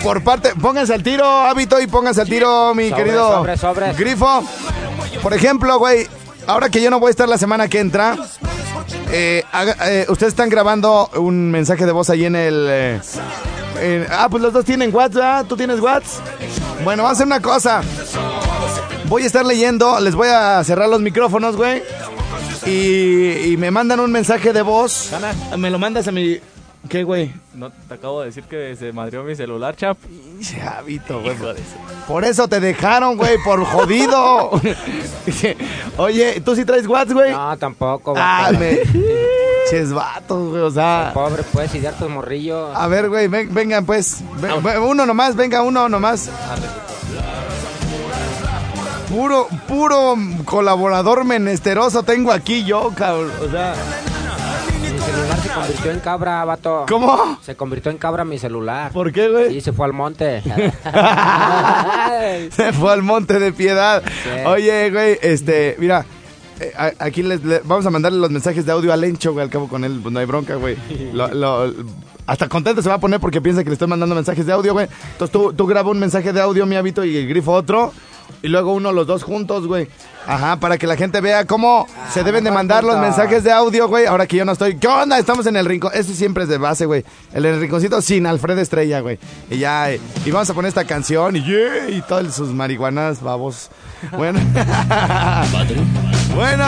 Por 0.00 0.22
parte, 0.22 0.52
pónganse 0.54 0.94
al 0.94 1.02
tiro, 1.02 1.26
hábito, 1.26 1.80
y 1.80 1.88
pónganse 1.88 2.20
al 2.20 2.28
tiro, 2.28 2.72
mi 2.72 2.92
querido 2.92 3.44
grifo. 3.96 4.44
Por 5.20 5.34
ejemplo, 5.34 5.76
güey, 5.80 6.06
ahora 6.48 6.68
que 6.68 6.82
yo 6.82 6.90
no 6.90 6.98
voy 6.98 7.08
a 7.08 7.10
estar 7.10 7.28
la 7.28 7.38
semana 7.38 7.68
que 7.68 7.78
entra, 7.78 8.16
eh, 9.12 9.44
eh, 9.84 10.06
ustedes 10.08 10.32
están 10.32 10.48
grabando 10.48 11.08
un 11.16 11.50
mensaje 11.50 11.86
de 11.86 11.92
voz 11.92 12.10
ahí 12.10 12.24
en 12.24 12.34
el... 12.34 12.66
eh, 12.68 14.08
ah, 14.10 14.26
pues 14.30 14.42
los 14.42 14.52
dos 14.52 14.64
tienen 14.64 14.92
WhatsApp, 14.94 15.46
¿tú 15.46 15.56
tienes 15.56 15.78
WhatsApp? 15.78 16.26
Bueno, 16.84 17.02
vamos 17.04 17.18
a 17.18 17.22
hacer 17.22 17.26
una 17.26 17.40
cosa. 17.40 17.82
Voy 19.06 19.22
a 19.22 19.26
estar 19.26 19.46
leyendo, 19.46 20.00
les 20.00 20.14
voy 20.14 20.28
a 20.28 20.62
cerrar 20.64 20.88
los 20.88 21.00
micrófonos, 21.00 21.56
güey. 21.56 21.82
Y, 22.66 23.52
y 23.52 23.56
me 23.56 23.70
mandan 23.70 24.00
un 24.00 24.12
mensaje 24.12 24.52
de 24.52 24.62
voz. 24.62 25.10
Me 25.56 25.70
lo 25.70 25.78
mandas 25.78 26.08
a 26.08 26.12
mi... 26.12 26.38
¿Qué, 26.88 27.04
güey? 27.04 27.32
No, 27.54 27.70
te 27.70 27.94
acabo 27.94 28.20
de 28.20 28.26
decir 28.26 28.44
que 28.44 28.74
se 28.76 28.92
madrió 28.92 29.22
mi 29.22 29.34
celular, 29.34 29.76
chap. 29.76 29.98
Chavito, 30.40 31.20
güey. 31.20 31.36
Por 32.06 32.24
eso 32.24 32.48
te 32.48 32.60
dejaron, 32.60 33.16
güey, 33.16 33.36
por 33.44 33.62
jodido. 33.64 34.50
Oye, 35.98 36.40
¿tú 36.40 36.54
sí 36.56 36.64
traes 36.64 36.86
WhatsApp, 36.86 37.12
güey? 37.14 37.32
No, 37.32 37.56
tampoco. 37.58 38.14
Ah, 38.16 38.48
vato. 38.52 38.58
me... 38.58 38.78
Ches 39.70 39.92
vatos, 39.92 40.48
güey, 40.48 40.62
o 40.62 40.70
sea... 40.70 41.10
Pobre, 41.12 41.42
puedes 41.42 41.74
idear 41.74 41.92
tus 41.94 42.08
morrillos. 42.08 42.74
A 42.74 42.86
ver, 42.88 43.10
güey, 43.10 43.28
ven- 43.28 43.52
vengan 43.52 43.84
pues. 43.84 44.22
Ven- 44.40 44.78
uno 44.82 45.04
nomás, 45.04 45.36
venga, 45.36 45.60
uno 45.62 45.90
nomás. 45.90 46.30
Puro, 49.10 49.48
puro 49.66 50.16
colaborador 50.44 51.24
menesteroso 51.24 52.02
tengo 52.02 52.30
aquí 52.32 52.64
yo, 52.64 52.92
cabrón. 52.94 53.32
O 53.42 53.50
sea, 53.50 53.74
celular 55.10 55.40
se 55.42 55.48
convirtió 55.50 55.90
en 55.90 56.00
cabra, 56.00 56.44
vato. 56.44 56.86
¿Cómo? 56.88 57.38
Se 57.42 57.56
convirtió 57.56 57.90
en 57.90 57.98
cabra 57.98 58.24
mi 58.24 58.38
celular. 58.38 58.92
¿por 58.92 59.12
qué, 59.12 59.28
güey? 59.28 59.52
Sí, 59.54 59.60
se 59.60 59.72
fue 59.72 59.86
al 59.86 59.92
monte. 59.92 60.42
Se 62.52 62.72
fue 62.72 62.92
al 62.92 63.02
monte 63.02 63.38
de 63.38 63.52
piedad. 63.52 64.02
Oye, 64.46 64.90
güey, 64.90 65.18
este, 65.22 65.76
mira. 65.78 66.04
eh, 66.60 66.72
Aquí 66.98 67.22
les, 67.22 67.42
le- 67.44 67.60
vamos 67.64 67.86
a 67.86 67.90
mandarle 67.90 68.18
los 68.18 68.30
mensajes 68.30 68.64
de 68.66 68.72
audio 68.72 68.92
a 68.92 68.96
Lencho, 68.96 69.32
güey. 69.32 69.44
Al 69.44 69.50
cabo 69.50 69.68
con 69.68 69.84
él, 69.84 70.00
pues 70.02 70.12
no 70.12 70.20
hay 70.20 70.26
bronca, 70.26 70.56
güey. 70.56 70.76
Lo- 71.12 71.28
lo- 71.34 71.72
hasta 72.26 72.48
contento 72.48 72.82
se 72.82 72.88
va 72.88 72.96
a 72.96 73.00
poner 73.00 73.20
porque 73.20 73.40
piensa 73.40 73.62
que 73.64 73.70
le 73.70 73.74
estoy 73.74 73.88
mandando 73.88 74.14
mensajes 74.14 74.44
de 74.44 74.52
audio, 74.52 74.72
güey. 74.74 74.86
Entonces 75.12 75.32
tú, 75.32 75.52
tú 75.54 75.66
graba 75.66 75.90
un 75.90 75.98
mensaje 75.98 76.32
de 76.32 76.40
audio, 76.40 76.66
mi 76.66 76.76
hábito, 76.76 77.04
y 77.04 77.16
el 77.16 77.28
grifo 77.28 77.52
otro. 77.52 77.92
Y 78.42 78.48
luego 78.48 78.74
uno, 78.74 78.92
los 78.92 79.06
dos 79.06 79.22
juntos, 79.22 79.66
güey. 79.66 79.88
Ajá, 80.28 80.56
para 80.56 80.76
que 80.76 80.86
la 80.86 80.94
gente 80.94 81.22
vea 81.22 81.46
cómo 81.46 81.86
se 82.12 82.22
deben 82.22 82.44
de 82.44 82.50
mandar 82.50 82.84
los 82.84 82.98
mensajes 82.98 83.42
de 83.44 83.50
audio, 83.50 83.88
güey. 83.88 84.04
Ahora 84.04 84.26
que 84.26 84.36
yo 84.36 84.44
no 84.44 84.52
estoy. 84.52 84.76
¿Qué 84.76 84.86
onda? 84.86 85.18
Estamos 85.18 85.46
en 85.46 85.56
el 85.56 85.64
rincón. 85.64 85.90
Eso 85.94 86.12
siempre 86.12 86.42
es 86.42 86.50
de 86.50 86.58
base, 86.58 86.84
güey. 86.84 87.02
El, 87.32 87.46
el 87.46 87.58
rinconcito 87.58 88.02
sin 88.02 88.26
Alfredo 88.26 88.60
Estrella, 88.60 89.00
güey. 89.00 89.18
Y 89.50 89.56
ya, 89.56 89.90
eh, 89.90 89.98
y 90.26 90.30
vamos 90.30 90.50
a 90.50 90.52
poner 90.52 90.68
esta 90.68 90.84
canción 90.84 91.34
y 91.34 91.42
yeah, 91.44 91.88
y 91.88 92.02
todas 92.02 92.34
sus 92.34 92.50
marihuanas, 92.50 93.22
babos. 93.22 93.70
Bueno. 94.18 94.38
bueno. 96.34 96.66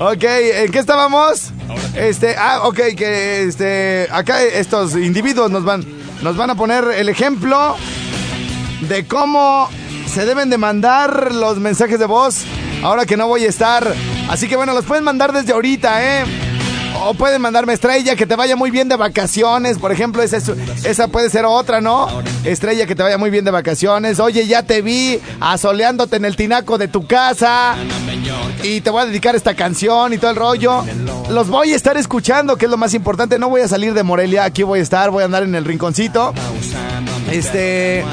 Ok, 0.00 0.24
¿en 0.24 0.72
qué 0.72 0.78
estábamos? 0.78 1.50
Este, 1.94 2.36
ah, 2.38 2.62
ok, 2.64 2.78
que 2.96 3.42
este, 3.42 4.08
acá 4.10 4.42
estos 4.42 4.94
individuos 4.94 5.50
nos 5.50 5.64
van, 5.64 5.84
nos 6.22 6.38
van 6.38 6.48
a 6.48 6.54
poner 6.54 6.84
el 6.84 7.10
ejemplo 7.10 7.76
de 8.88 9.06
cómo 9.06 9.68
se 10.06 10.24
deben 10.24 10.50
de 10.50 10.58
mandar 10.58 11.34
los 11.34 11.58
mensajes 11.58 11.98
de 11.98 12.06
voz 12.06 12.44
ahora 12.82 13.06
que 13.06 13.16
no 13.16 13.28
voy 13.28 13.44
a 13.44 13.48
estar. 13.48 13.94
Así 14.28 14.48
que 14.48 14.56
bueno, 14.56 14.74
los 14.74 14.84
pueden 14.84 15.04
mandar 15.04 15.32
desde 15.32 15.52
ahorita, 15.52 16.20
¿eh? 16.20 16.49
O 17.02 17.14
pueden 17.14 17.40
mandarme 17.40 17.72
estrella, 17.72 18.14
que 18.16 18.26
te 18.26 18.36
vaya 18.36 18.56
muy 18.56 18.70
bien 18.70 18.88
de 18.88 18.96
vacaciones. 18.96 19.78
Por 19.78 19.90
ejemplo, 19.92 20.22
esa, 20.22 20.36
es- 20.36 20.48
esa 20.84 21.08
puede 21.08 21.30
ser 21.30 21.44
otra, 21.46 21.80
¿no? 21.80 22.08
Estrella, 22.44 22.86
que 22.86 22.94
te 22.94 23.02
vaya 23.02 23.16
muy 23.18 23.30
bien 23.30 23.44
de 23.44 23.50
vacaciones. 23.50 24.20
Oye, 24.20 24.46
ya 24.46 24.62
te 24.62 24.82
vi 24.82 25.18
asoleándote 25.40 26.16
en 26.16 26.24
el 26.24 26.36
tinaco 26.36 26.78
de 26.78 26.88
tu 26.88 27.06
casa. 27.06 27.74
Y 28.62 28.80
te 28.82 28.90
voy 28.90 29.02
a 29.02 29.06
dedicar 29.06 29.34
esta 29.34 29.54
canción 29.54 30.12
y 30.12 30.18
todo 30.18 30.30
el 30.30 30.36
rollo. 30.36 30.84
Los 31.30 31.48
voy 31.48 31.72
a 31.72 31.76
estar 31.76 31.96
escuchando, 31.96 32.56
que 32.56 32.66
es 32.66 32.70
lo 32.70 32.76
más 32.76 32.92
importante. 32.94 33.38
No 33.38 33.48
voy 33.48 33.62
a 33.62 33.68
salir 33.68 33.94
de 33.94 34.02
Morelia, 34.02 34.44
aquí 34.44 34.62
voy 34.62 34.80
a 34.80 34.82
estar, 34.82 35.10
voy 35.10 35.22
a 35.22 35.26
andar 35.26 35.42
en 35.42 35.54
el 35.54 35.64
rinconcito. 35.64 36.34
Este. 37.30 38.04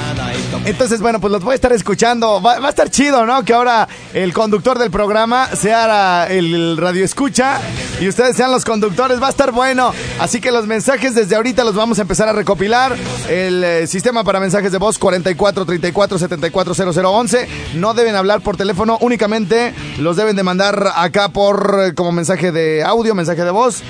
Entonces, 0.65 1.01
bueno, 1.01 1.19
pues 1.19 1.31
los 1.31 1.43
voy 1.43 1.53
a 1.53 1.55
estar 1.55 1.73
escuchando. 1.73 2.41
Va, 2.41 2.53
a 2.65 2.69
estar 2.69 2.89
chido, 2.89 3.25
¿no? 3.25 3.43
Que 3.43 3.53
ahora 3.53 3.87
el 4.13 4.33
conductor 4.33 4.77
del 4.79 4.91
programa 4.91 5.47
sea 5.55 6.27
el 6.29 6.77
radio 6.77 7.03
escucha 7.03 7.59
y 7.99 8.07
ustedes 8.07 8.35
sean 8.37 8.51
los 8.51 8.63
conductores. 8.63 8.76
Va 8.81 9.27
a 9.27 9.29
estar 9.29 9.51
bueno. 9.51 9.93
Así 10.19 10.39
que 10.39 10.51
los 10.51 10.67
mensajes 10.67 11.15
desde 11.15 11.35
ahorita 11.35 11.63
los 11.63 11.75
vamos 11.75 11.99
a 11.99 12.03
empezar 12.03 12.27
a 12.27 12.33
recopilar. 12.33 12.95
El 13.29 13.63
eh, 13.63 13.87
sistema 13.87 14.23
para 14.23 14.39
mensajes 14.39 14.71
de 14.71 14.77
voz 14.77 14.97
44 14.99 15.65
34 15.65 16.19
74 16.19 16.73
00 16.73 17.11
11. 17.11 17.47
No 17.75 17.93
deben 17.93 18.15
hablar 18.15 18.41
por 18.41 18.57
teléfono, 18.57 18.97
únicamente 19.01 19.73
los 19.99 20.15
deben 20.15 20.35
de 20.35 20.43
mandar 20.43 20.91
acá 20.95 21.29
por 21.29 21.79
eh, 21.85 21.93
como 21.95 22.11
mensaje 22.11 22.51
de 22.51 22.83
audio, 22.83 23.15
mensaje 23.15 23.43
de 23.43 23.51
voz 23.51 23.83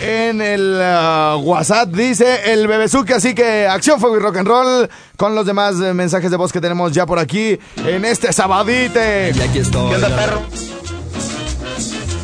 en 0.00 0.40
el 0.40 0.80
ah, 0.82 1.36
WhatsApp, 1.40 1.90
dice 1.90 2.52
el 2.52 2.66
Bebezuki. 2.66 3.12
Así 3.12 3.34
que 3.34 3.66
acción, 3.66 4.00
fuego 4.00 4.16
y 4.16 4.20
rock 4.20 4.38
and 4.38 4.48
roll 4.48 4.90
con 5.16 5.34
los 5.34 5.46
demás 5.46 5.74
eh, 5.80 5.94
mensajes 5.94 6.30
de 6.30 6.36
voz 6.36 6.52
que 6.52 6.60
tenemos 6.60 6.92
ya 6.92 7.06
por 7.06 7.18
aquí 7.18 7.58
en 7.84 8.04
este 8.04 8.32
sabadite. 8.32 9.32
Y 9.34 9.40
aquí 9.40 9.58
estoy. 9.58 9.90
¿Qué 9.90 9.96
onda, 9.96 10.16
perro? 10.16 10.69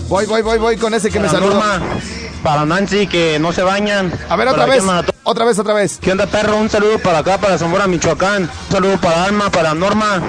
Voy, 0.08 0.24
voy, 0.26 0.42
voy, 0.42 0.58
voy 0.58 0.76
con 0.76 0.94
ese 0.94 1.10
que 1.10 1.18
me 1.18 1.26
Para 1.26 1.40
saluda. 1.40 1.78
Norma, 1.78 1.86
para 2.42 2.64
Nancy 2.64 3.08
que 3.08 3.38
no 3.40 3.52
se 3.52 3.62
bañan. 3.62 4.12
A 4.28 4.36
ver, 4.36 4.48
otra 4.48 4.66
vez. 4.66 4.84
Otra 5.24 5.44
vez, 5.44 5.58
otra 5.58 5.74
vez. 5.74 5.98
¿Qué 6.00 6.12
onda, 6.12 6.26
perro? 6.26 6.56
Un 6.56 6.70
saludo 6.70 7.00
para 7.00 7.18
acá, 7.18 7.38
para 7.38 7.58
Zamora, 7.58 7.88
Michoacán. 7.88 8.42
Un 8.44 8.72
saludo 8.72 9.00
para 9.00 9.24
Alma, 9.24 9.50
para 9.50 9.74
Norma, 9.74 10.22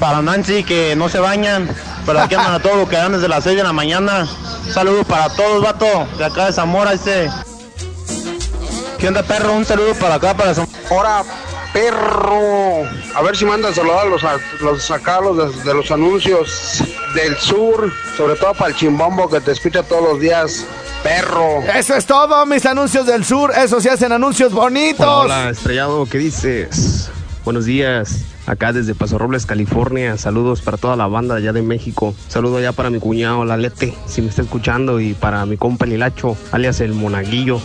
para 0.00 0.22
Nancy 0.22 0.64
que 0.64 0.96
no 0.96 1.08
se 1.08 1.20
bañan. 1.20 1.68
Para 2.04 2.24
aquí 2.24 2.34
andan 2.34 2.54
a 2.54 2.58
todos 2.62 2.76
los 2.76 2.88
que 2.88 2.96
dan 2.96 3.12
desde 3.12 3.28
las 3.28 3.44
6 3.44 3.56
de 3.56 3.62
la 3.62 3.72
mañana. 3.72 4.26
Un 4.66 4.72
saludo 4.72 5.04
para 5.04 5.28
todos, 5.28 5.62
vato, 5.62 5.86
de 6.18 6.24
acá 6.24 6.46
de 6.46 6.52
Zamora, 6.52 6.92
este. 6.92 7.30
¿Qué 8.98 9.06
onda, 9.06 9.22
perro? 9.22 9.52
Un 9.52 9.64
saludo 9.64 9.94
para 9.94 10.16
acá, 10.16 10.36
para 10.36 10.54
Zamora. 10.54 11.22
Perro. 11.72 12.82
A 13.14 13.22
ver 13.22 13.36
si 13.36 13.44
mandan 13.44 13.74
saludar 13.74 14.06
a 14.06 14.10
los, 14.10 14.22
a- 14.24 14.38
los 14.60 14.90
acá, 14.90 15.20
los 15.20 15.36
de, 15.56 15.62
de 15.64 15.74
los 15.74 15.90
anuncios 15.90 16.82
del 17.14 17.36
sur, 17.38 17.90
sobre 18.16 18.34
todo 18.36 18.52
para 18.54 18.70
el 18.70 18.76
chimbombo 18.76 19.28
que 19.28 19.40
te 19.40 19.52
escucha 19.52 19.82
todos 19.82 20.02
los 20.12 20.20
días. 20.20 20.64
Perro. 21.02 21.60
Eso 21.74 21.94
es 21.96 22.06
todo, 22.06 22.46
mis 22.46 22.64
anuncios 22.64 23.06
del 23.06 23.24
sur. 23.24 23.52
Eso 23.56 23.80
sí 23.80 23.88
hacen 23.88 24.12
anuncios 24.12 24.52
bonitos. 24.52 25.04
Hola, 25.06 25.40
hola, 25.40 25.50
estrellado, 25.50 26.06
¿qué 26.06 26.18
dices? 26.18 27.10
Buenos 27.44 27.64
días. 27.64 28.20
Acá 28.46 28.72
desde 28.72 28.94
Paso 28.94 29.18
Robles, 29.18 29.46
California. 29.46 30.16
Saludos 30.18 30.62
para 30.62 30.76
toda 30.76 30.96
la 30.96 31.06
banda 31.06 31.36
allá 31.36 31.52
de 31.52 31.62
México. 31.62 32.14
Saludo 32.28 32.58
allá 32.58 32.72
para 32.72 32.90
mi 32.90 32.98
cuñado 32.98 33.44
Lalete, 33.44 33.94
si 34.06 34.22
me 34.22 34.28
está 34.28 34.42
escuchando, 34.42 35.00
y 35.00 35.14
para 35.14 35.44
mi 35.46 35.56
compa 35.56 35.86
Lilacho, 35.86 36.36
alias 36.52 36.80
el 36.80 36.94
Monaguillo. 36.94 37.60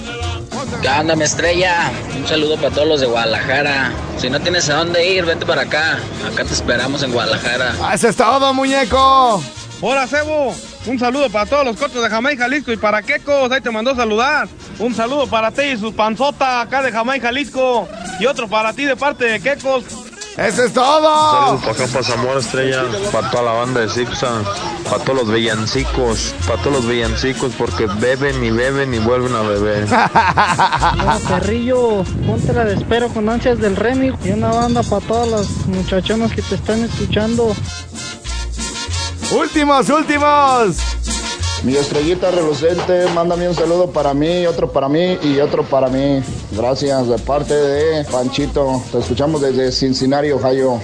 ¿Qué 0.82 0.90
onda, 0.90 1.16
mi 1.16 1.24
estrella? 1.24 1.92
Un 2.18 2.28
saludo 2.28 2.56
para 2.58 2.70
todos 2.70 2.88
los 2.88 3.02
de 3.02 3.08
Guadalajara. 3.08 3.92
Si 4.18 4.30
no 4.30 4.40
tienes 4.40 4.70
a 4.70 4.76
dónde 4.76 5.08
ir, 5.08 5.26
vente 5.26 5.46
para 5.46 5.64
acá. 5.64 5.98
Acá 6.32 6.44
te 6.44 6.54
esperamos 6.54 7.02
en 7.04 7.12
Guadalajara. 7.12 7.76
Ah, 7.82 7.94
¡Eso 7.96 8.10
es 8.10 8.16
todo, 8.16 8.54
muñeco! 8.54 9.42
Hola, 9.82 10.08
Cebo. 10.08 10.54
Un 10.86 11.00
saludo 11.00 11.30
para 11.30 11.46
todos 11.46 11.66
los 11.66 11.78
cortos 11.78 12.02
de 12.02 12.10
Jamaica, 12.10 12.44
Jalisco 12.44 12.72
y 12.72 12.78
para 12.78 13.02
Quecos. 13.02 13.52
Ahí 13.52 13.62
te 13.62 13.72
mandó 13.72 13.96
saludar. 13.96 14.48
Un 14.80 14.94
saludo 14.94 15.28
para 15.28 15.52
ti 15.52 15.64
y 15.64 15.78
su 15.78 15.94
panzota 15.94 16.62
acá 16.62 16.82
de 16.82 16.92
Jamaica, 16.92 17.28
Jalisco. 17.28 17.88
Y 18.20 18.26
otro 18.26 18.48
para 18.48 18.74
ti 18.74 18.86
de 18.86 18.96
parte 18.96 19.26
de 19.26 19.40
Quecos. 19.40 20.07
¡Eso 20.38 20.66
es 20.66 20.72
todo! 20.72 21.32
Saludos 21.32 21.62
para 21.62 21.72
acá, 21.72 21.88
para 21.88 22.04
Zamora 22.04 22.40
Estrella, 22.40 22.84
para 23.12 23.32
toda 23.32 23.44
la 23.44 23.52
banda 23.54 23.82
de 23.82 23.90
Zipsa, 23.90 24.44
para 24.84 25.04
todos 25.04 25.24
los 25.24 25.34
villancicos, 25.34 26.36
para 26.46 26.62
todos 26.62 26.78
los 26.78 26.88
villancicos, 26.88 27.54
porque 27.58 27.88
beben 28.00 28.44
y 28.44 28.52
beben 28.52 28.94
y 28.94 29.00
vuelven 29.00 29.36
a 29.36 29.42
beber. 29.42 29.88
No, 30.98 31.20
perrillo, 31.28 32.04
ponte 32.26 32.54
la 32.54 32.66
de 32.66 32.76
espero 32.76 33.08
con 33.10 33.28
ansias 33.30 33.60
del 33.60 33.76
Remy 33.76 34.14
y 34.26 34.30
una 34.30 34.50
banda 34.50 34.84
para 34.84 35.06
todas 35.06 35.28
las 35.28 35.48
muchachonas 35.68 36.32
que 36.32 36.42
te 36.44 36.56
están 36.56 36.84
escuchando. 36.84 37.56
¡Últimos, 39.32 39.90
últimos! 39.90 40.78
Mi 41.64 41.76
estrellita 41.76 42.32
relucente, 42.32 43.08
mándame 43.14 43.50
un 43.50 43.56
saludo 43.56 43.88
para 43.92 44.14
mí, 44.14 44.46
otro 44.46 44.72
para 44.72 44.88
mí 44.88 45.18
y 45.24 45.40
otro 45.40 45.64
para 45.64 45.88
mí. 45.90 46.22
Gracias, 46.52 47.08
de 47.10 47.18
parte 47.18 47.54
de 47.54 48.06
Panchito. 48.06 48.82
Te 48.92 49.00
escuchamos 49.00 49.42
desde 49.42 49.72
Cincinnati, 49.72 50.32
Ohio. 50.32 50.80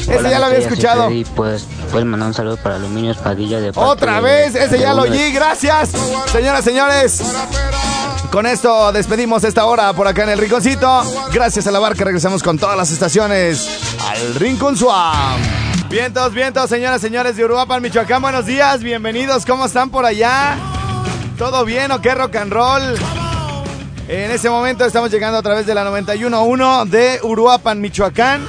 Ese 0.00 0.22
ya 0.30 0.38
lo 0.38 0.46
había 0.46 0.58
escuchado. 0.58 1.10
Y 1.10 1.24
pues, 1.24 1.66
puedes 1.92 2.06
mandar 2.06 2.28
un 2.28 2.34
saludo 2.34 2.56
para 2.56 2.76
Aluminio 2.76 3.14
Padilla 3.14 3.60
de 3.60 3.72
parte 3.72 3.88
Otra 3.90 4.16
de- 4.16 4.22
vez, 4.22 4.54
ese 4.54 4.68
de 4.76 4.78
ya 4.80 4.92
lo 4.94 5.02
oí, 5.02 5.32
gracias. 5.32 5.90
Señoras, 6.32 6.64
señores. 6.64 7.20
Con 8.32 8.46
esto 8.46 8.90
despedimos 8.92 9.44
esta 9.44 9.66
hora 9.66 9.92
por 9.92 10.08
acá 10.08 10.24
en 10.24 10.30
el 10.30 10.38
Rinconcito. 10.38 11.02
Gracias 11.32 11.66
a 11.66 11.70
la 11.70 11.78
barca 11.78 12.02
regresamos 12.04 12.42
con 12.42 12.58
todas 12.58 12.76
las 12.76 12.90
estaciones 12.90 13.68
al 14.08 14.34
Rincón 14.34 14.76
Swam. 14.76 15.63
Vientos, 15.90 16.34
vientos, 16.34 16.68
señoras, 16.68 17.00
señores 17.00 17.36
de 17.36 17.44
Uruapan, 17.44 17.80
Michoacán, 17.80 18.20
buenos 18.20 18.46
días, 18.46 18.82
bienvenidos, 18.82 19.46
¿cómo 19.46 19.66
están 19.66 19.90
por 19.90 20.04
allá? 20.04 20.56
¿Todo 21.38 21.64
bien 21.64 21.92
o 21.92 22.00
qué 22.00 22.14
rock 22.14 22.36
and 22.36 22.52
roll? 22.52 22.82
En 24.08 24.30
este 24.30 24.50
momento 24.50 24.84
estamos 24.84 25.10
llegando 25.10 25.38
a 25.38 25.42
través 25.42 25.66
de 25.66 25.74
la 25.74 25.84
91.1 25.84 26.86
de 26.86 27.20
Uruapan, 27.22 27.80
Michoacán, 27.80 28.44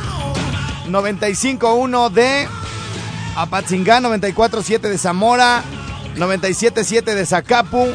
95.1 0.89 2.09
de 2.09 2.47
Apatzingán, 3.35 4.03
94.7 4.03 4.79
de 4.79 4.97
Zamora, 4.97 5.61
97.7 6.15 7.03
de 7.03 7.25
Zacapu, 7.25 7.87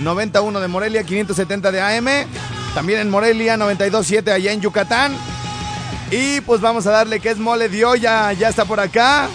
91 0.00 0.60
de 0.60 0.68
Morelia, 0.68 1.04
570 1.04 1.72
de 1.72 1.80
AM, 1.80 2.06
también 2.74 3.00
en 3.00 3.10
Morelia, 3.10 3.56
92.7 3.56 4.32
allá 4.32 4.52
en 4.52 4.60
Yucatán. 4.60 5.14
Y 6.10 6.40
pues 6.42 6.60
vamos 6.60 6.86
a 6.86 6.90
darle 6.90 7.20
que 7.20 7.30
es 7.30 7.38
mole 7.38 7.68
de 7.68 7.84
olla, 7.84 8.32
ya 8.32 8.48
está 8.48 8.64
por 8.64 8.80
acá. 8.80 9.28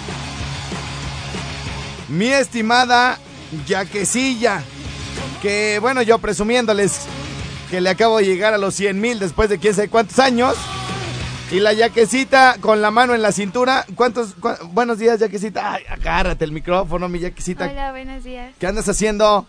Mi 2.08 2.28
estimada 2.28 3.20
Yaquecilla, 3.68 4.64
que 5.42 5.80
bueno, 5.80 6.02
yo 6.02 6.20
presumiéndoles 6.20 7.02
que 7.70 7.82
le 7.82 7.90
acabo 7.90 8.18
de 8.18 8.26
llegar 8.26 8.54
a 8.54 8.58
los 8.58 8.76
100 8.76 9.00
mil 9.00 9.20
después 9.20 9.50
de 9.50 9.60
quién 9.60 9.74
sabe 9.74 9.90
cuántos 9.90 10.20
años. 10.20 10.56
Y 11.52 11.60
la 11.60 11.74
yaquecita 11.74 12.58
con 12.62 12.80
la 12.80 12.92
mano 12.92 13.16
en 13.16 13.24
la 13.24 13.32
cintura. 13.32 13.84
¿Cuántos? 13.96 14.36
buenos 14.72 15.00
días, 15.00 15.20
yaquecita. 15.20 15.74
Ay, 15.74 15.84
agárrate 15.90 16.46
el 16.46 16.52
micrófono, 16.52 17.10
mi 17.10 17.20
yaquecita. 17.20 17.68
Hola, 17.68 17.90
buenos 17.90 18.24
días. 18.24 18.54
¿Qué 18.60 18.68
andas 18.68 18.88
haciendo? 18.88 19.48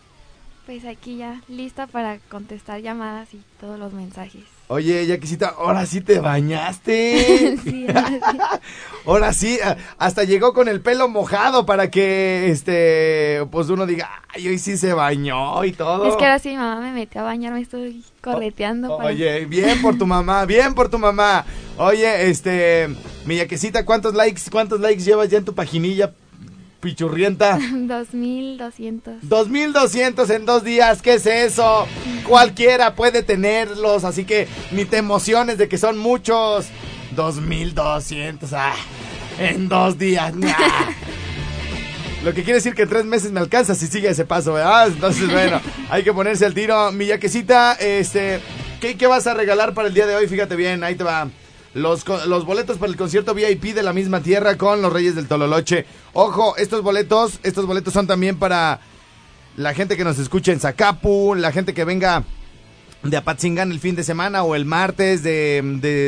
Pues 0.65 0.87
aquí 0.87 1.19
ya, 1.19 1.43
lista 1.47 1.87
para 1.87 2.19
contestar 2.31 2.81
llamadas 2.81 3.35
y 3.35 3.43
todos 3.61 3.79
los 3.79 3.93
mensajes. 3.93 4.60
Oye, 4.73 5.05
yaquecita, 5.05 5.49
ahora 5.59 5.85
sí 5.85 6.01
te 6.01 6.21
bañaste. 6.21 7.57
Sí, 7.65 7.87
ahora 7.89 8.09
sí. 8.09 8.39
Ahora 9.07 9.33
sí, 9.33 9.59
a- 9.65 9.77
hasta 9.99 10.23
llegó 10.25 10.53
con 10.53 10.69
el 10.69 10.81
pelo 10.81 11.09
mojado 11.09 11.67
para 11.67 11.91
que, 11.91 12.51
este, 12.51 13.45
pues 13.51 13.69
uno 13.71 13.85
diga, 13.87 14.09
ay, 14.29 14.47
hoy 14.47 14.59
sí 14.59 14.77
se 14.77 14.93
bañó 14.93 15.65
y 15.65 15.73
todo. 15.73 16.07
Es 16.07 16.15
que 16.17 16.25
ahora 16.25 16.39
sí 16.39 16.51
mi 16.51 16.57
mamá 16.57 16.81
me 16.83 16.93
metió 16.93 17.23
a 17.23 17.25
bañar, 17.25 17.53
me 17.55 17.63
estoy 17.63 18.05
correteando. 18.21 18.97
para- 18.99 19.09
Oye, 19.09 19.47
bien 19.47 19.81
por 19.83 19.97
tu 19.99 20.07
mamá, 20.15 20.45
bien 20.45 20.75
por 20.75 20.89
tu 20.89 20.99
mamá. 20.99 21.45
Oye, 21.79 22.29
este, 22.31 22.89
mi 23.25 23.37
yaquecita, 23.37 23.85
¿cuántos 23.85 24.15
likes, 24.15 24.43
cuántos 24.53 24.79
likes 24.81 25.03
llevas 25.03 25.29
ya 25.31 25.39
en 25.39 25.45
tu 25.47 25.55
paginilla 25.55 26.13
pichurrienta? 26.81 27.59
2200. 27.73 29.29
2200 29.29 30.31
en 30.31 30.47
dos 30.47 30.65
días, 30.65 31.03
¿qué 31.03 31.15
es 31.15 31.27
eso? 31.27 31.87
Cualquiera 32.27 32.95
puede 32.95 33.23
tenerlos, 33.23 34.05
así 34.05 34.25
que 34.25 34.49
ni 34.73 34.85
te 34.85 34.99
emociones 34.99 35.59
de 35.59 35.69
que 35.69 35.79
son 35.79 35.99
muchos. 35.99 36.69
2200, 37.17 38.53
ah, 38.53 38.73
en 39.39 39.69
dos 39.69 39.99
días, 39.99 40.35
nah. 40.35 40.55
Lo 42.25 42.35
que 42.35 42.43
quiere 42.43 42.55
decir 42.59 42.75
que 42.75 42.83
en 42.83 42.89
tres 42.89 43.05
meses 43.07 43.33
me 43.33 43.41
alcanza 43.41 43.75
si 43.75 43.87
sigue 43.87 44.09
ese 44.11 44.27
paso, 44.27 44.53
¿verdad? 44.53 44.89
Entonces, 44.89 45.31
bueno, 45.31 45.61
hay 45.91 46.03
que 46.03 46.13
ponerse 46.13 46.45
al 46.45 46.53
tiro. 46.53 46.93
Mi 46.93 47.07
yaquecita, 47.07 47.73
este, 47.75 48.41
¿qué, 48.81 48.97
qué 48.97 49.07
vas 49.07 49.27
a 49.27 49.33
regalar 49.35 49.73
para 49.73 49.89
el 49.89 49.95
día 49.95 50.07
de 50.07 50.15
hoy? 50.17 50.29
Fíjate 50.29 50.55
bien, 50.55 50.85
ahí 50.85 50.97
te 50.97 51.05
va. 51.05 51.29
Los, 51.73 52.05
los 52.27 52.45
boletos 52.45 52.79
para 52.79 52.91
el 52.91 52.99
concierto 52.99 53.33
VIP 53.35 53.75
de 53.75 53.83
la 53.85 53.93
misma 53.93 54.21
tierra 54.21 54.57
con 54.59 54.83
los 54.83 54.93
Reyes 54.93 55.15
del 55.15 55.29
Tololoche. 55.29 55.87
Ojo, 56.13 56.57
estos 56.57 56.83
boletos, 56.83 57.39
estos 57.45 57.67
boletos 57.67 57.93
son 57.95 58.07
también 58.09 58.39
para 58.39 58.81
la 59.57 59.73
gente 59.75 59.97
que 59.97 60.03
nos 60.05 60.19
escucha 60.19 60.51
en 60.53 60.59
Zacapu, 60.61 61.35
la 61.37 61.53
gente 61.53 61.73
que 61.73 61.85
venga 61.85 62.25
de 63.05 63.17
Apatzingán 63.17 63.71
el 63.73 63.81
fin 63.81 63.95
de 63.97 64.03
semana 64.05 64.43
o 64.43 64.55
el 64.55 64.65
martes 64.67 65.23
de, 65.23 65.63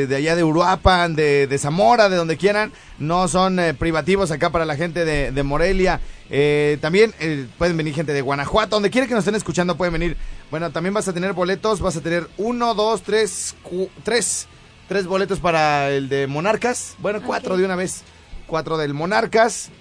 de- 0.07 0.15
allá 0.15 0.35
de 0.35 0.43
Uruapan, 0.43 1.15
de, 1.15 1.57
Zamora, 1.57 2.09
de 2.09 2.17
donde 2.17 2.35
quieran. 2.37 2.71
No 2.99 3.27
son 3.29 3.57
eh, 3.57 3.73
privativos 3.73 4.31
acá 4.31 4.49
para 4.51 4.65
la 4.65 4.75
gente 4.75 5.05
de, 5.05 5.31
de 5.31 5.43
Morelia. 5.43 6.01
Eh, 6.29 6.77
también 6.81 7.13
eh, 7.19 7.47
pueden 7.57 7.77
venir 7.77 7.95
gente 7.95 8.11
de 8.13 8.21
Guanajuato, 8.21 8.75
donde 8.75 8.89
quiera 8.91 9.07
que 9.07 9.13
nos 9.13 9.21
estén 9.23 9.35
escuchando 9.35 9.77
pueden 9.77 9.93
venir. 9.93 10.17
Bueno, 10.51 10.71
también 10.71 10.93
vas 10.93 11.07
a 11.07 11.13
tener 11.13 11.31
boletos, 11.33 11.79
vas 11.79 11.95
a 11.95 12.01
tener 12.01 12.27
uno, 12.37 12.73
dos, 12.75 13.01
tres, 13.01 13.55
cu- 13.63 13.89
tres, 14.03 14.47
tres 14.93 15.07
boletos 15.07 15.39
para 15.39 15.89
el 15.89 16.07
de 16.07 16.27
Monarcas. 16.27 16.95
Bueno, 16.99 17.19
cuatro 17.25 17.57
de 17.57 17.65
una 17.65 17.75
vez. 17.75 18.03
Cuatro 18.45 18.77
del 18.77 18.93
Monarcas. 18.93 19.71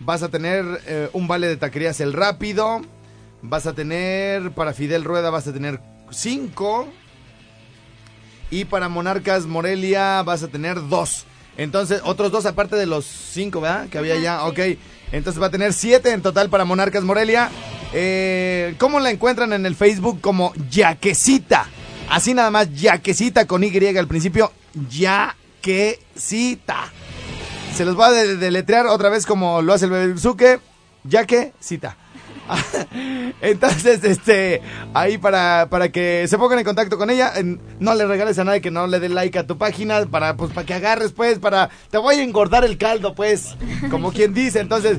Vas 0.00 0.24
a 0.24 0.28
tener 0.28 0.64
eh, 0.88 1.08
un 1.12 1.28
vale 1.28 1.46
de 1.46 1.56
taquerías 1.56 2.00
El 2.00 2.12
Rápido. 2.12 2.80
Vas 3.42 3.68
a 3.68 3.74
tener, 3.74 4.50
para 4.50 4.72
Fidel 4.72 5.04
Rueda 5.04 5.30
vas 5.30 5.46
a 5.46 5.52
tener 5.52 5.80
5. 6.10 6.88
Y 8.50 8.64
para 8.64 8.88
Monarcas 8.88 9.46
Morelia 9.46 10.24
vas 10.24 10.42
a 10.42 10.48
tener 10.48 10.88
2. 10.88 11.26
Entonces, 11.58 12.00
otros 12.02 12.32
dos 12.32 12.44
aparte 12.44 12.74
de 12.74 12.86
los 12.86 13.04
5, 13.04 13.60
¿verdad? 13.60 13.88
Que 13.88 13.98
había 13.98 14.18
ya, 14.18 14.46
ok. 14.46 14.58
Entonces 15.12 15.40
va 15.40 15.46
a 15.46 15.50
tener 15.50 15.74
7 15.74 16.10
en 16.10 16.22
total 16.22 16.50
para 16.50 16.64
Monarcas 16.64 17.04
Morelia. 17.04 17.50
Eh, 17.92 18.74
¿Cómo 18.78 18.98
la 18.98 19.12
encuentran 19.12 19.52
en 19.52 19.64
el 19.64 19.76
Facebook? 19.76 20.20
Como 20.20 20.52
Yaquecita. 20.72 21.68
Así 22.08 22.34
nada 22.34 22.50
más, 22.50 22.72
Yaquecita 22.74 23.46
con 23.46 23.62
Y 23.64 23.96
al 23.96 24.06
principio. 24.08 24.52
Yaquecita. 24.90 26.92
Se 27.74 27.84
los 27.84 27.94
voy 27.94 28.06
a 28.06 28.10
de- 28.10 28.36
deletrear 28.36 28.86
otra 28.86 29.10
vez 29.10 29.26
como 29.26 29.60
lo 29.62 29.72
hace 29.74 29.84
el 29.86 29.90
Bebezuque. 29.90 30.60
Yaquecita. 31.04 31.96
Entonces, 33.40 34.02
este, 34.04 34.62
ahí 34.94 35.18
para, 35.18 35.68
para 35.70 35.90
que 35.90 36.26
se 36.28 36.38
pongan 36.38 36.58
en 36.58 36.64
contacto 36.64 36.98
con 36.98 37.10
ella, 37.10 37.32
no 37.78 37.94
le 37.94 38.06
regales 38.06 38.38
a 38.38 38.44
nadie 38.44 38.60
que 38.60 38.70
no 38.70 38.86
le 38.86 39.00
dé 39.00 39.08
like 39.08 39.38
a 39.38 39.46
tu 39.46 39.58
página, 39.58 40.04
para, 40.06 40.36
pues, 40.36 40.52
para 40.52 40.66
que 40.66 40.74
agarres, 40.74 41.12
pues, 41.12 41.38
para, 41.38 41.70
te 41.90 41.98
voy 41.98 42.16
a 42.16 42.22
engordar 42.22 42.64
el 42.64 42.78
caldo, 42.78 43.14
pues, 43.14 43.56
como 43.90 44.12
quien 44.12 44.34
dice. 44.34 44.60
Entonces, 44.60 44.98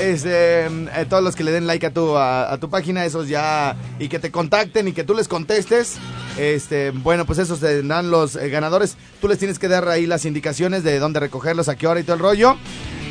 este, 0.00 0.68
todos 1.08 1.22
los 1.22 1.36
que 1.36 1.44
le 1.44 1.52
den 1.52 1.66
like 1.66 1.86
a 1.86 1.92
tu, 1.92 2.16
a, 2.16 2.52
a 2.52 2.58
tu 2.58 2.70
página, 2.70 3.04
esos 3.04 3.28
ya, 3.28 3.76
y 3.98 4.08
que 4.08 4.18
te 4.18 4.30
contacten 4.30 4.88
y 4.88 4.92
que 4.92 5.04
tú 5.04 5.14
les 5.14 5.28
contestes, 5.28 5.98
este, 6.38 6.90
bueno, 6.90 7.24
pues 7.24 7.38
esos 7.38 7.60
serán 7.60 8.10
los 8.10 8.36
eh, 8.36 8.48
ganadores. 8.48 8.96
Tú 9.20 9.28
les 9.28 9.38
tienes 9.38 9.58
que 9.58 9.68
dar 9.68 9.88
ahí 9.88 10.06
las 10.06 10.24
indicaciones 10.24 10.84
de 10.84 10.98
dónde 10.98 11.20
recogerlos, 11.20 11.68
a 11.68 11.76
qué 11.76 11.86
hora 11.86 12.00
y 12.00 12.02
todo 12.02 12.14
el 12.14 12.22
rollo. 12.22 12.56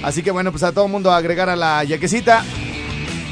Así 0.04 0.21
que 0.21 0.32
bueno, 0.32 0.52
pues 0.52 0.63
a 0.63 0.71
todo 0.71 0.88
mundo 0.88 1.12
agregar 1.12 1.50
a 1.50 1.56
la 1.56 1.84
yaquecita 1.84 2.43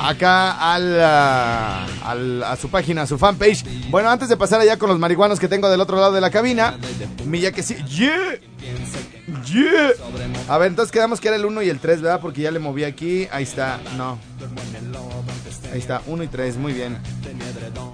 acá 0.04 0.74
al, 0.74 1.00
ah, 1.02 1.86
al- 2.06 2.44
a 2.44 2.56
su 2.56 2.70
página, 2.70 3.04
a 3.04 3.08
su 3.08 3.18
fanpage. 3.18 3.64
Bueno, 3.90 4.10
antes 4.10 4.30
de 4.30 4.38
pasar 4.38 4.60
allá 4.62 4.78
con 4.78 4.90
los 4.90 5.00
marihuanos 5.00 5.40
que 5.40 5.48
tengo 5.48 5.70
del 5.70 5.82
otro 5.82 5.98
lado 5.98 6.12
de 6.12 6.22
la 6.22 6.30
cabina, 6.30 6.78
mi 7.26 7.40
yaquecita. 7.40 7.86
¡Yeah! 7.86 8.12
¡Yeah! 9.46 9.92
A 10.50 10.58
ver, 10.58 10.68
entonces 10.70 10.92
quedamos 10.92 11.20
que 11.20 11.28
era 11.30 11.38
el 11.38 11.46
1 11.46 11.62
y 11.64 11.70
el 11.70 11.80
3, 11.80 12.02
¿verdad? 12.02 12.20
Porque 12.20 12.42
ya 12.42 12.52
le 12.52 12.60
moví 12.60 12.84
aquí. 12.84 13.28
Ahí 13.32 13.44
está, 13.44 13.80
no. 13.98 14.20
Ahí 15.72 15.80
está, 15.80 16.02
1 16.08 16.24
y 16.24 16.28
3, 16.28 16.58
muy 16.58 16.74
bien. 16.74 16.98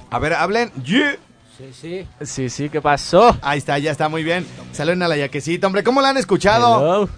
A 0.10 0.20
ver, 0.20 0.34
hablen. 0.34 0.72
¡Yeah! 0.84 1.16
Sí, 1.58 1.66
sí. 1.74 2.08
Sí, 2.22 2.50
sí, 2.50 2.70
¿qué 2.70 2.82
pasó? 2.82 3.38
Ahí 3.42 3.58
está, 3.58 3.78
ya 3.80 3.92
está, 3.92 4.08
muy 4.10 4.24
bien. 4.24 4.46
Saluden 4.72 5.04
a 5.04 5.08
la 5.08 5.18
yaquecita, 5.18 5.68
hombre. 5.68 5.84
¿Cómo 5.84 6.02
la 6.02 6.10
han 6.10 6.18
escuchado? 6.18 6.78
Hello. 7.04 7.10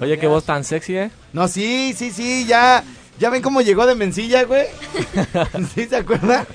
Oye, 0.00 0.18
qué 0.18 0.26
voz 0.26 0.44
tan 0.44 0.64
sexy, 0.64 0.96
¿eh? 0.96 1.10
No, 1.32 1.48
sí, 1.48 1.94
sí, 1.96 2.10
sí, 2.10 2.44
ya. 2.46 2.84
¿Ya 3.18 3.30
ven 3.30 3.42
cómo 3.42 3.60
llegó 3.62 3.86
de 3.86 3.94
mencilla, 3.94 4.44
güey? 4.44 4.66
¿Sí 5.74 5.86
se 5.86 5.96
acuerdan? 5.96 6.46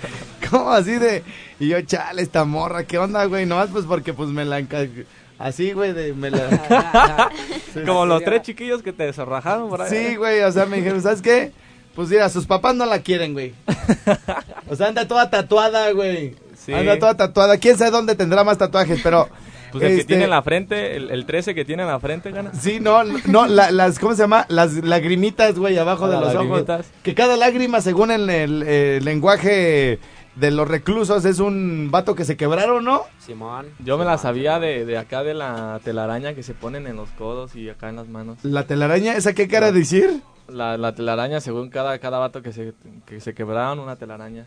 ¿Cómo 0.50 0.72
así 0.72 0.92
de...? 0.94 1.24
Y 1.60 1.68
yo, 1.70 1.82
chale, 1.82 2.22
esta 2.22 2.46
morra, 2.46 2.84
¿qué 2.86 2.98
onda, 2.98 3.26
güey? 3.26 3.46
Nomás 3.46 3.70
pues 3.72 3.86
porque 3.86 4.14
pues 4.14 4.30
me 4.30 4.46
la... 4.46 4.60
enca- 4.60 5.06
Así, 5.40 5.74
güey, 5.74 5.94
de... 5.94 6.14
Me 6.14 6.30
la... 6.30 7.30
Como 7.86 8.06
los 8.06 8.24
tres 8.24 8.44
chiquillos 8.44 8.84
que 8.84 8.94
te 8.94 9.04
desarrajaron 9.06 9.70
por 9.70 9.82
ahí. 9.82 9.90
Sí, 9.90 10.16
güey, 10.16 10.42
o 10.42 10.52
sea, 10.52 10.66
me 10.68 10.78
dijeron, 10.78 11.02
¿sabes 11.02 11.22
qué? 11.22 11.52
Pues 11.96 12.10
mira, 12.10 12.30
sus 12.30 12.46
papás 12.46 12.76
no 12.76 12.86
la 12.86 13.00
quieren, 13.00 13.34
güey. 13.34 13.54
O 14.70 14.76
sea, 14.76 14.88
anda 14.88 15.06
toda 15.08 15.30
tatuada, 15.30 15.92
güey. 15.92 16.36
Sí. 16.58 16.72
Anda 16.74 16.98
toda 16.98 17.18
tatuada. 17.18 17.58
¿Quién 17.58 17.78
sabe 17.78 17.92
dónde 17.92 18.16
tendrá 18.16 18.44
más 18.46 18.58
tatuajes? 18.58 19.02
Pero... 19.04 19.28
Pues 19.72 19.84
el 19.84 19.90
que 19.90 19.96
este, 20.02 20.06
tiene 20.08 20.24
en 20.26 20.30
la 20.30 20.42
frente, 20.42 20.96
el, 20.98 21.12
el 21.12 21.26
13 21.26 21.56
que 21.56 21.66
tiene 21.66 21.84
en 21.84 21.90
la 21.90 22.00
frente, 22.00 22.32
gana. 22.32 22.54
Sí, 22.54 22.80
no, 22.80 23.04
no, 23.04 23.48
la- 23.48 23.72
las, 23.72 24.00
¿cómo 24.00 24.14
se 24.16 24.22
llama? 24.24 24.46
Las 24.50 24.74
lagrimitas, 24.84 25.58
güey, 25.58 25.78
abajo 25.78 26.08
de 26.08 26.14
las 26.14 26.22
los 26.34 26.36
ojos. 26.36 26.46
lagrimitas. 26.48 26.92
Que 27.04 27.16
cada 27.16 27.38
lágrima, 27.38 27.82
según 27.82 28.12
el, 28.12 28.30
el, 28.30 29.04
lenguaje 29.06 30.00
de 30.36 30.52
los 30.52 30.68
reclusos, 30.68 31.26
es 31.26 31.40
un 31.40 31.90
vato 31.92 32.16
que 32.16 32.26
se 32.26 32.38
quebraron, 32.38 32.84
¿no? 32.86 33.04
Simón. 33.20 33.68
Yo 33.80 33.98
me 33.98 34.06
la 34.06 34.18
sabía 34.18 34.60
de, 34.60 34.86
de 34.86 34.98
acá 34.98 35.24
de 35.24 35.34
la 35.34 35.80
telaraña 35.84 36.34
que 36.34 36.44
se 36.44 36.54
ponen 36.54 36.88
en 36.88 36.96
los 36.96 37.10
codos 37.12 37.56
y 37.56 37.70
acá 37.70 37.90
en 37.90 37.98
las 37.98 38.08
manos. 38.08 38.38
La 38.44 38.64
telaraña, 38.66 39.16
¿esa 39.16 39.34
qué 39.34 39.48
cara 39.48 39.72
decir? 39.72 40.22
La, 40.48 40.78
la 40.78 40.94
telaraña, 40.94 41.40
según 41.40 41.70
cada, 41.70 41.98
cada 42.00 42.18
vato 42.20 42.42
que 42.42 42.52
se, 42.52 42.74
que 43.06 43.20
se 43.22 43.34
quebraron, 43.34 43.80
una 43.80 43.96
telaraña. 43.96 44.46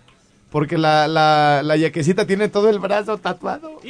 Porque 0.54 0.78
la, 0.78 1.08
la, 1.08 1.62
la 1.64 1.74
yaquecita 1.76 2.28
tiene 2.28 2.48
todo 2.48 2.70
el 2.70 2.78
brazo 2.78 3.18
tatuado. 3.18 3.80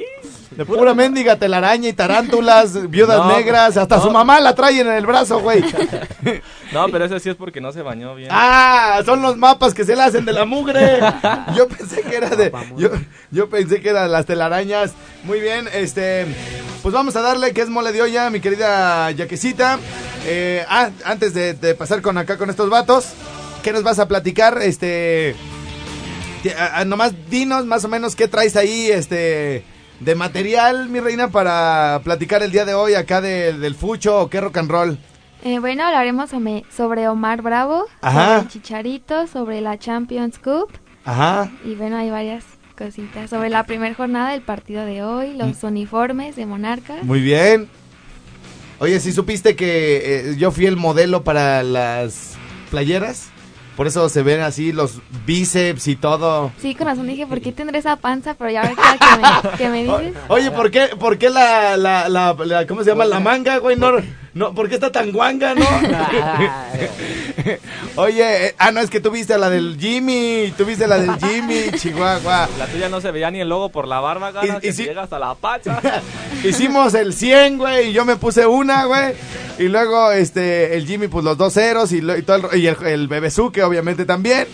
De 0.52 0.64
pura 0.64 0.94
mendiga 0.94 1.36
telaraña 1.36 1.90
y 1.90 1.92
tarántulas, 1.92 2.88
viudas 2.90 3.18
No, 3.18 3.36
negras, 3.36 3.76
hasta 3.76 3.98
no. 3.98 4.02
su 4.02 4.10
mamá 4.10 4.40
la 4.40 4.54
trae 4.54 4.80
en 4.80 4.88
el 4.88 5.04
brazo, 5.04 5.40
güey. 5.40 5.62
No, 6.72 6.88
pero 6.88 7.04
ese 7.04 7.20
sí 7.20 7.28
es 7.28 7.36
porque 7.36 7.60
no 7.60 7.70
se 7.70 7.82
bañó 7.82 8.14
bien. 8.14 8.30
Ah, 8.32 9.02
son 9.04 9.20
los 9.20 9.36
mapas 9.36 9.74
que 9.74 9.84
se 9.84 9.94
le 9.94 10.00
hacen 10.04 10.24
de 10.24 10.32
la 10.32 10.46
mugre. 10.46 11.00
Yo 11.54 11.68
pensé 11.68 12.00
que 12.00 12.16
era 12.16 12.30
de. 12.30 12.50
Yo, 12.78 12.88
yo 13.30 13.50
pensé 13.50 13.82
que 13.82 13.90
eran 13.90 14.10
las 14.10 14.24
telarañas. 14.24 14.92
Muy 15.24 15.40
bien, 15.40 15.68
este. 15.74 16.26
Pues 16.82 16.94
vamos 16.94 17.14
a 17.14 17.20
darle 17.20 17.52
que 17.52 17.60
es 17.60 17.68
mole 17.68 17.92
de 17.92 18.00
olla, 18.00 18.30
mi 18.30 18.40
querida 18.40 19.10
Yaquecita. 19.10 19.78
Eh, 20.24 20.64
ah, 20.66 20.88
antes 21.04 21.34
de, 21.34 21.52
de 21.52 21.74
pasar 21.74 22.00
con 22.00 22.16
acá 22.16 22.38
con 22.38 22.48
estos 22.48 22.70
vatos, 22.70 23.08
¿qué 23.62 23.70
nos 23.70 23.82
vas 23.82 23.98
a 23.98 24.08
platicar? 24.08 24.62
Este. 24.62 25.36
Nomás 26.86 27.12
dinos 27.30 27.64
más 27.66 27.84
o 27.84 27.88
menos 27.88 28.14
qué 28.16 28.28
traes 28.28 28.56
ahí, 28.56 28.90
este. 28.90 29.64
De 30.00 30.14
material, 30.16 30.88
mi 30.88 30.98
reina, 31.00 31.28
para 31.30 32.00
platicar 32.02 32.42
el 32.42 32.50
día 32.50 32.64
de 32.64 32.74
hoy 32.74 32.94
acá 32.94 33.20
de- 33.20 33.52
del 33.52 33.74
fucho 33.76 34.18
o 34.20 34.28
qué 34.28 34.40
rock 34.40 34.56
and 34.58 34.70
roll. 34.70 34.98
Eh, 35.44 35.60
bueno, 35.60 35.84
hablaremos 35.84 36.30
sobre, 36.30 37.08
Omar 37.08 37.42
Bravo, 37.42 37.86
Ajá. 38.00 38.24
sobre 38.26 38.40
el 38.42 38.48
Chicharito, 38.48 39.26
sobre 39.28 39.60
la 39.60 39.78
Champions 39.78 40.38
Cup 40.38 40.68
Ajá. 41.04 41.50
y 41.64 41.74
bueno, 41.76 41.96
hay 41.98 42.10
varias 42.10 42.44
cositas. 42.76 43.30
Sobre 43.30 43.50
la 43.50 43.64
primera 43.64 43.94
jornada 43.94 44.30
del 44.32 44.42
partido 44.42 44.84
de 44.84 45.02
hoy, 45.04 45.34
los 45.34 45.62
uniformes 45.62 46.34
de 46.34 46.44
Monarca. 46.46 46.96
Muy 47.02 47.20
bien. 47.20 47.68
Oye, 48.80 48.98
¿sí 48.98 49.12
supiste 49.12 49.54
que 49.54 50.30
eh, 50.32 50.36
yo 50.36 50.50
fui 50.50 50.66
el 50.66 50.76
modelo 50.76 51.22
para 51.22 51.62
las 51.62 52.32
playeras? 52.70 53.28
Por 53.76 53.86
eso 53.88 54.08
se 54.08 54.22
ven 54.22 54.40
así 54.40 54.72
los 54.72 55.00
bíceps 55.26 55.88
y 55.88 55.96
todo. 55.96 56.52
Sí, 56.58 56.74
con 56.76 56.86
razón 56.86 57.06
dije, 57.08 57.26
¿por 57.26 57.40
qué 57.40 57.50
tendré 57.50 57.78
esa 57.78 57.96
panza? 57.96 58.34
Pero 58.34 58.50
ya 58.50 58.62
ahorita 58.62 58.82
que 58.98 59.48
me, 59.50 59.56
que 59.56 59.68
me 59.68 59.82
dices. 60.08 60.14
Oye, 60.28 60.50
¿por 60.52 60.70
qué, 60.70 60.90
por 60.98 61.18
qué 61.18 61.28
la, 61.30 61.76
la, 61.76 62.08
la, 62.08 62.34
la- 62.44 62.66
¿cómo 62.66 62.84
se 62.84 62.90
llama? 62.90 63.04
La 63.04 63.18
manga, 63.20 63.58
güey, 63.58 63.76
no, 63.76 63.90
no, 64.34 64.54
¿por 64.54 64.68
qué 64.68 64.74
está 64.74 64.92
tan 64.92 65.12
guanga, 65.12 65.54
no? 65.54 65.64
Oye, 67.96 68.46
eh, 68.48 68.54
ah, 68.58 68.72
no, 68.72 68.80
es 68.80 68.90
que 68.90 69.00
tú 69.00 69.10
viste 69.10 69.36
la 69.38 69.50
del 69.50 69.76
Jimmy, 69.78 70.52
tú 70.56 70.64
viste 70.64 70.86
la 70.86 70.98
del 70.98 71.16
Jimmy, 71.18 71.70
Chihuahua. 71.78 72.48
La 72.58 72.66
tuya 72.66 72.88
no 72.88 73.00
se 73.00 73.10
veía 73.10 73.30
ni 73.30 73.40
el 73.40 73.48
logo 73.48 73.68
por 73.70 73.86
la 73.86 74.00
barba, 74.00 74.32
gana, 74.32 74.58
Y- 74.58 74.60
que 74.60 74.68
y 74.68 74.72
llega 74.72 75.02
hasta 75.04 75.18
la 75.18 75.34
pacha. 75.34 75.80
Hicimos 76.44 76.94
el 76.94 77.14
100, 77.14 77.58
güey, 77.58 77.90
y 77.90 77.92
yo 77.92 78.04
me 78.04 78.16
puse 78.16 78.46
una, 78.46 78.84
güey. 78.86 79.14
Y 79.58 79.64
luego, 79.68 80.10
este, 80.12 80.76
el 80.76 80.86
Jimmy, 80.86 81.08
pues 81.08 81.24
los 81.24 81.38
dos 81.38 81.54
ceros, 81.54 81.92
y, 81.92 82.00
lo- 82.00 82.16
y 82.16 82.22
todo 82.22 82.36
el, 82.36 82.42
ro- 82.42 82.56
y 82.56 82.66
el, 82.66 82.76
el 82.86 83.08
Bebezuque, 83.08 83.62
obviamente, 83.62 84.04
también. 84.04 84.46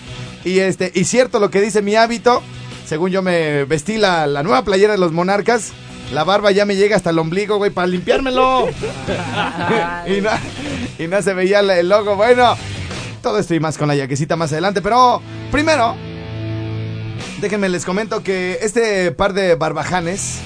Y 0.44 0.58
este, 0.58 0.90
y 0.94 1.04
cierto 1.04 1.38
lo 1.40 1.50
que 1.50 1.60
dice 1.60 1.82
mi 1.82 1.96
hábito, 1.96 2.42
según 2.86 3.10
yo 3.10 3.22
me 3.22 3.64
vestí 3.64 3.98
la, 3.98 4.26
la 4.26 4.42
nueva 4.42 4.64
playera 4.64 4.92
de 4.92 4.98
los 4.98 5.12
monarcas, 5.12 5.72
la 6.12 6.24
barba 6.24 6.50
ya 6.50 6.64
me 6.64 6.76
llega 6.76 6.96
hasta 6.96 7.10
el 7.10 7.18
ombligo, 7.18 7.56
güey, 7.58 7.70
para 7.70 7.86
limpiármelo. 7.86 8.68
y, 10.06 10.20
no, 10.20 10.30
y 10.98 11.06
no 11.06 11.22
se 11.22 11.34
veía 11.34 11.60
el 11.60 11.88
logo. 11.88 12.16
Bueno, 12.16 12.56
todo 13.22 13.38
esto 13.38 13.54
y 13.54 13.60
más 13.60 13.78
con 13.78 13.88
la 13.88 13.94
yaquecita 13.94 14.36
más 14.36 14.52
adelante, 14.52 14.82
pero 14.82 15.22
primero, 15.50 15.94
déjenme 17.40 17.68
les 17.68 17.84
comento 17.84 18.22
que 18.22 18.58
este 18.62 19.12
par 19.12 19.32
de 19.32 19.54
barbajanes 19.54 20.40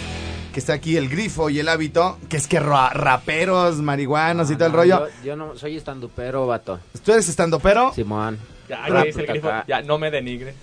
que 0.52 0.60
está 0.60 0.74
aquí 0.74 0.96
el 0.96 1.08
grifo 1.08 1.50
y 1.50 1.58
el 1.58 1.68
hábito, 1.68 2.16
que 2.28 2.36
es 2.36 2.46
que 2.46 2.60
ra- 2.60 2.90
raperos, 2.90 3.76
marihuanos 3.78 4.50
y 4.52 4.54
todo 4.54 4.66
el 4.66 4.72
No, 4.72 4.78
rollo. 4.78 5.06
Yo, 5.22 5.24
yo 5.24 5.36
no 5.36 5.56
soy 5.56 5.76
estandupero, 5.76 6.46
vato. 6.46 6.78
¿Tú 7.04 7.12
eres 7.12 7.28
estandopero? 7.28 7.92
Simón. 7.92 8.38
Ya, 8.68 8.86
Rap 8.86 9.02
que 9.02 9.06
dice 9.08 9.20
el 9.22 9.26
grifo, 9.26 9.48
acá. 9.48 9.64
ya, 9.66 9.82
no 9.82 9.98
me 9.98 10.10
denigre. 10.12 10.54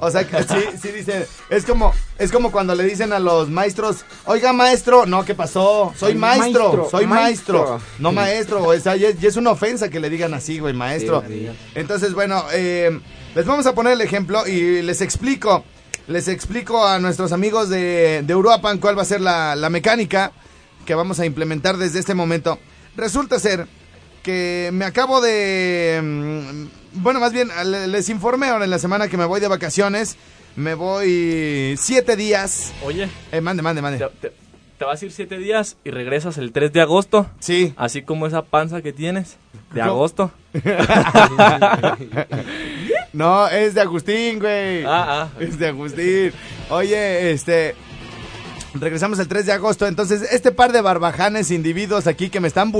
O 0.00 0.10
sea, 0.10 0.26
que 0.26 0.42
sí, 0.42 0.78
sí 0.80 0.88
dice, 0.88 1.26
es 1.50 1.64
como, 1.64 1.92
es 2.18 2.30
como 2.30 2.52
cuando 2.52 2.74
le 2.74 2.84
dicen 2.84 3.12
a 3.12 3.18
los 3.18 3.48
maestros, 3.48 4.04
oiga 4.26 4.52
maestro, 4.52 5.06
no, 5.06 5.24
¿qué 5.24 5.34
pasó? 5.34 5.92
Soy 5.96 6.14
maestro, 6.14 6.64
maestro, 6.64 6.88
soy 6.90 7.06
maestro, 7.06 7.58
maestro. 7.58 7.80
no 7.98 8.12
maestro, 8.12 8.64
o 8.64 8.78
sea, 8.78 8.96
ya 8.96 9.08
es 9.08 9.36
una 9.36 9.50
ofensa 9.50 9.88
que 9.88 10.00
le 10.00 10.10
digan 10.10 10.34
así, 10.34 10.58
güey, 10.58 10.74
maestro. 10.74 11.24
Sí. 11.26 11.48
Entonces, 11.74 12.12
bueno, 12.12 12.44
eh, 12.52 13.00
les 13.34 13.46
vamos 13.46 13.66
a 13.66 13.74
poner 13.74 13.94
el 13.94 14.00
ejemplo 14.00 14.46
y 14.46 14.82
les 14.82 15.00
explico, 15.00 15.64
les 16.06 16.28
explico 16.28 16.86
a 16.86 16.98
nuestros 16.98 17.32
amigos 17.32 17.68
de, 17.68 18.22
de 18.26 18.34
Uruapan 18.34 18.78
cuál 18.78 18.98
va 18.98 19.02
a 19.02 19.06
ser 19.06 19.20
la, 19.20 19.56
la 19.56 19.70
mecánica 19.70 20.32
que 20.84 20.94
vamos 20.94 21.20
a 21.20 21.26
implementar 21.26 21.76
desde 21.76 21.98
este 21.98 22.14
momento. 22.14 22.58
Resulta 22.96 23.38
ser 23.38 23.66
que 24.22 24.70
me 24.72 24.84
acabo 24.84 25.20
de... 25.20 26.68
Bueno, 26.94 27.20
más 27.20 27.32
bien, 27.32 27.48
le- 27.64 27.86
les 27.86 28.08
informé 28.08 28.48
ahora 28.48 28.64
en 28.64 28.70
la 28.70 28.78
semana 28.78 29.08
que 29.08 29.16
me 29.16 29.24
voy 29.24 29.40
de 29.40 29.48
vacaciones. 29.48 30.16
Me 30.56 30.74
voy 30.74 31.76
siete 31.78 32.16
días. 32.16 32.72
Oye. 32.84 33.08
Eh, 33.32 33.40
mande, 33.40 33.62
mande, 33.62 33.82
mande. 33.82 33.98
Te, 33.98 34.08
te- 34.28 34.32
te 34.78 34.84
vas 34.84 35.00
a 35.02 35.04
ir 35.04 35.12
siete 35.12 35.38
días 35.38 35.76
y 35.84 35.90
regresas 35.90 36.38
el 36.38 36.52
3 36.52 36.72
de 36.72 36.80
agosto. 36.80 37.26
Sí. 37.40 37.74
Así 37.76 38.02
como 38.02 38.26
esa 38.26 38.42
panza 38.42 38.80
que 38.82 38.92
tienes 38.92 39.36
de 39.72 39.80
¿Cómo? 39.80 39.92
agosto. 39.92 40.30
no, 43.12 43.48
es 43.48 43.74
de 43.74 43.80
Agustín, 43.80 44.38
güey. 44.38 44.84
Ah, 44.84 45.24
ah. 45.24 45.28
Es 45.40 45.58
de 45.58 45.68
Agustín. 45.68 46.32
Oye, 46.70 47.32
este... 47.32 47.74
Regresamos 48.74 49.18
el 49.18 49.28
3 49.28 49.46
de 49.46 49.52
agosto. 49.52 49.86
Entonces, 49.86 50.22
este 50.30 50.52
par 50.52 50.72
de 50.72 50.82
barbajanes 50.82 51.50
individuos 51.50 52.06
aquí 52.06 52.28
que 52.28 52.38
me 52.40 52.48
están 52.48 52.70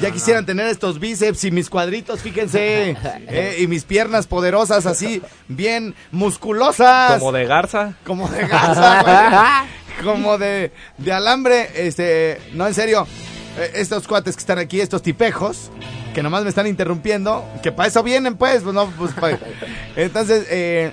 Ya 0.00 0.10
quisieran 0.10 0.46
tener 0.46 0.66
estos 0.66 0.98
bíceps 0.98 1.44
y 1.44 1.50
mis 1.50 1.68
cuadritos, 1.68 2.20
fíjense. 2.22 2.96
eh, 3.28 3.56
y 3.60 3.66
mis 3.66 3.84
piernas 3.84 4.26
poderosas 4.26 4.86
así, 4.86 5.20
bien 5.48 5.94
musculosas. 6.10 7.18
Como 7.18 7.32
de 7.32 7.44
garza. 7.46 7.94
Como 8.04 8.28
de 8.28 8.46
garza, 8.46 9.02
güey. 10.02 10.04
Como 10.14 10.38
de, 10.38 10.72
de 10.98 11.12
alambre. 11.12 11.70
Este, 11.74 12.40
no, 12.54 12.66
en 12.66 12.74
serio. 12.74 13.06
eh, 13.58 13.72
Estos 13.74 14.08
cuates 14.08 14.36
que 14.36 14.40
están 14.40 14.58
aquí, 14.58 14.80
estos 14.80 15.02
tipejos, 15.02 15.70
que 16.14 16.22
nomás 16.22 16.42
me 16.44 16.48
están 16.48 16.66
interrumpiendo, 16.66 17.44
que 17.62 17.70
para 17.70 17.88
eso 17.88 18.02
vienen, 18.02 18.36
pues, 18.36 18.62
pues 18.62 18.74
no, 18.74 18.86
pues, 18.92 19.12
pa- 19.12 19.38
Entonces, 19.96 20.46
eh, 20.48 20.92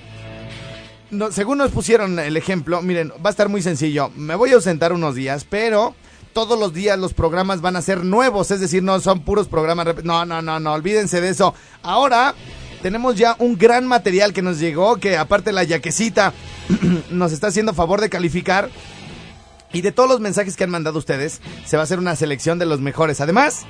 no, 1.12 1.32
según 1.32 1.60
nos 1.60 1.72
pusieron 1.72 2.20
el 2.20 2.36
ejemplo, 2.36 2.82
miren, 2.82 3.12
va 3.26 3.30
a 3.30 3.32
estar 3.32 3.48
muy 3.48 3.62
sencillo. 3.62 4.10
Me 4.16 4.36
voy 4.36 4.52
a 4.52 4.56
ausentar 4.56 4.92
unos 4.92 5.16
días, 5.16 5.46
pero 5.50 5.96
todos 6.38 6.60
los 6.60 6.72
días 6.72 7.00
los 7.00 7.16
programas 7.16 7.62
van 7.62 7.78
a 7.78 7.82
ser 7.82 8.06
nuevos, 8.06 8.52
es 8.52 8.60
decir, 8.60 8.84
no 8.84 9.00
son 9.00 9.22
puros 9.22 9.48
programas. 9.48 9.88
No, 10.04 10.24
no, 10.24 10.40
no, 10.40 10.60
no, 10.60 10.74
olvídense 10.74 11.20
de 11.20 11.30
eso. 11.30 11.56
Ahora 11.82 12.36
tenemos 12.84 13.16
ya 13.16 13.36
un 13.40 13.58
gran 13.58 13.88
material 13.88 14.34
que 14.34 14.44
nos 14.44 14.60
llegó, 14.60 14.98
que 14.98 15.18
aparte 15.18 15.52
la 15.52 15.64
yaquecita 15.64 16.34
nos 17.10 17.32
está 17.32 17.48
haciendo 17.48 17.74
favor 17.74 18.02
de 18.02 18.12
calificar. 18.12 18.70
Y 19.74 19.82
de 19.82 19.92
todos 19.92 20.08
los 20.08 20.20
mensajes 20.20 20.56
que 20.56 20.64
han 20.64 20.70
mandado 20.70 21.00
ustedes, 21.00 21.42
se 21.66 21.76
va 21.76 21.82
a 21.82 21.86
hacer 21.86 21.98
una 21.98 22.16
selección 22.16 22.60
de 22.60 22.68
los 22.68 22.82
mejores. 22.82 23.20
Además, 23.20 23.66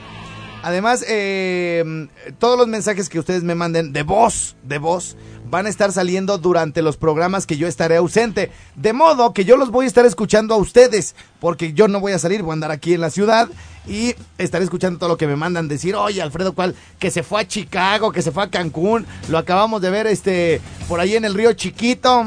Además, 0.64 1.06
eh, 1.08 2.08
todos 2.40 2.58
los 2.58 2.68
mensajes 2.68 3.10
que 3.10 3.20
ustedes 3.20 3.44
me 3.44 3.56
manden 3.56 3.94
de 3.94 4.04
voz, 4.04 4.56
de 4.64 4.78
voz, 4.78 5.16
van 5.50 5.66
a 5.66 5.70
estar 5.70 5.92
saliendo 5.92 6.38
durante 6.38 6.82
los 6.82 6.98
programas 6.98 7.46
que 7.46 7.58
yo 7.58 7.68
estaré 7.68 7.98
ausente. 7.98 8.52
De 8.76 8.94
modo 8.94 9.34
que 9.34 9.46
yo 9.46 9.58
los 9.58 9.72
voy 9.72 9.86
a 9.86 9.88
estar 9.88 10.06
escuchando 10.06 10.54
a 10.54 10.58
ustedes, 10.58 11.16
porque 11.40 11.74
yo 11.74 11.88
no 11.88 12.00
voy 12.00 12.14
a 12.14 12.20
salir, 12.20 12.42
voy 12.44 12.52
a 12.52 12.54
andar 12.54 12.72
aquí 12.72 12.94
en 12.94 13.02
la 13.02 13.10
ciudad 13.10 13.50
y 13.88 14.16
estaré 14.38 14.66
escuchando 14.66 15.00
todo 15.00 15.10
lo 15.10 15.18
que 15.18 15.28
me 15.28 15.36
mandan 15.36 15.68
decir, 15.68 15.96
oye 15.96 16.22
Alfredo, 16.22 16.54
¿cuál? 16.54 16.76
Que 17.00 17.10
se 17.10 17.24
fue 17.24 17.42
a 17.42 17.48
Chicago, 17.48 18.12
que 18.12 18.22
se 18.22 18.32
fue 18.32 18.44
a 18.44 18.50
Cancún, 18.50 19.06
lo 19.30 19.38
acabamos 19.38 19.82
de 19.82 19.90
ver 19.90 20.08
este 20.08 20.62
por 20.90 21.00
ahí 21.00 21.16
en 21.16 21.24
el 21.24 21.34
río 21.34 21.54
Chiquito, 21.54 22.26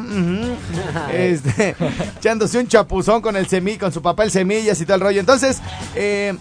este, 1.12 1.76
echándose 2.18 2.58
un 2.58 2.68
chapuzón 2.68 3.20
con 3.20 3.36
el 3.36 3.46
semi, 3.46 3.76
con 3.76 3.92
su 3.92 4.00
papel 4.00 4.30
semillas 4.30 4.80
y 4.80 4.86
todo 4.86 4.94
el 4.94 5.02
rollo. 5.02 5.20
Entonces, 5.20 5.60
eh, 5.94 6.34